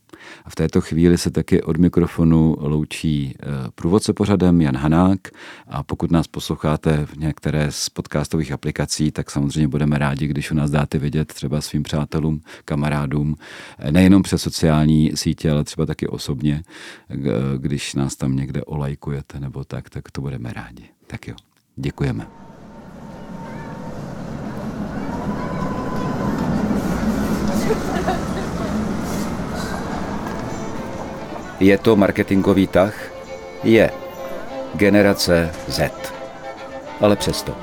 A 0.44 0.50
v 0.50 0.54
této 0.54 0.80
chvíli 0.80 1.18
se 1.18 1.30
taky 1.30 1.62
od 1.62 1.76
mikrofonu 1.76 2.56
loučí 2.60 3.34
eh, 3.42 3.46
průvodce 3.74 4.12
pořadem 4.12 4.60
Jan 4.60 4.76
Hanák 4.76 5.20
a 5.68 5.82
pokud 5.82 6.10
nás 6.10 6.26
posloucháte 6.26 7.06
v 7.06 7.16
některé 7.16 7.72
z 7.72 7.88
podcastových 7.88 8.52
aplikací, 8.52 9.10
tak 9.10 9.30
samozřejmě 9.30 9.68
budeme 9.68 9.98
rádi, 9.98 10.26
když 10.26 10.50
u 10.50 10.54
nás 10.54 10.70
dáte 10.70 10.98
vidět 10.98 11.32
třeba 11.32 11.60
svým 11.60 11.82
přátelům, 11.82 12.40
kamarádům, 12.64 13.36
eh, 13.78 13.92
nejenom 13.92 14.22
přes 14.22 14.42
sociální 14.42 15.12
sítě, 15.14 15.50
ale 15.50 15.64
třeba 15.64 15.86
taky 15.86 16.08
osobně, 16.08 16.62
když 17.56 17.94
nás 17.94 18.16
tam 18.16 18.36
někde 18.36 18.64
olajkujete 18.64 19.40
nebo 19.40 19.64
tak, 19.64 19.90
tak 19.90 20.10
to 20.10 20.20
budeme 20.20 20.52
rádi. 20.52 20.84
Tak 21.06 21.28
jo, 21.28 21.34
děkujeme. 21.76 22.26
Je 31.60 31.78
to 31.78 31.96
marketingový 31.96 32.66
tah? 32.66 32.94
Je. 33.64 33.90
Generace 34.74 35.50
Z. 35.68 35.90
Ale 37.00 37.16
přesto. 37.16 37.56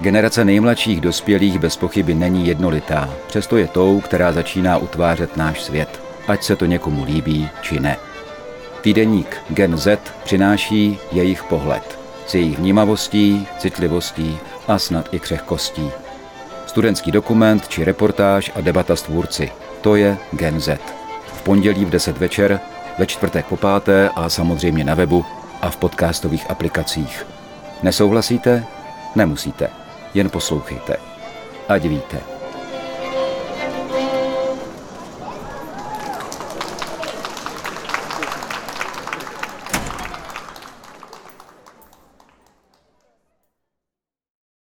Generace 0.00 0.44
nejmladších 0.44 1.00
dospělých 1.00 1.58
bez 1.58 1.76
pochyby 1.76 2.14
není 2.14 2.46
jednolitá, 2.46 3.14
přesto 3.26 3.56
je 3.56 3.68
tou, 3.68 4.00
která 4.00 4.32
začíná 4.32 4.78
utvářet 4.78 5.36
náš 5.36 5.62
svět, 5.62 6.00
ať 6.28 6.42
se 6.42 6.56
to 6.56 6.66
někomu 6.66 7.04
líbí 7.04 7.48
či 7.62 7.80
ne. 7.80 7.96
Týdeník 8.80 9.36
Gen 9.48 9.76
Z 9.76 10.00
přináší 10.24 10.98
jejich 11.12 11.42
pohled 11.42 12.02
s 12.26 12.34
jejich 12.34 12.58
vnímavostí, 12.58 13.46
citlivostí 13.58 14.38
a 14.68 14.78
snad 14.78 15.14
i 15.14 15.18
křehkostí. 15.18 15.90
Studentský 16.66 17.10
dokument 17.12 17.68
či 17.68 17.84
reportáž 17.84 18.50
a 18.54 18.60
debata 18.60 18.96
s 18.96 19.02
tvůrci. 19.02 19.50
To 19.80 19.96
je 19.96 20.18
Gen 20.32 20.60
Z. 20.60 20.80
V 21.26 21.42
pondělí 21.42 21.84
v 21.84 21.90
10 21.90 22.18
večer 22.18 22.60
ve 22.98 23.06
čtvrtek 23.06 23.46
po 23.46 23.56
páté 23.56 24.10
a 24.16 24.28
samozřejmě 24.28 24.84
na 24.84 24.94
webu 24.94 25.24
a 25.60 25.70
v 25.70 25.76
podcastových 25.76 26.50
aplikacích. 26.50 27.26
Nesouhlasíte? 27.82 28.64
Nemusíte. 29.14 29.68
Jen 30.14 30.30
poslouchejte. 30.30 30.96
Ať 31.68 31.82
víte. 31.82 32.31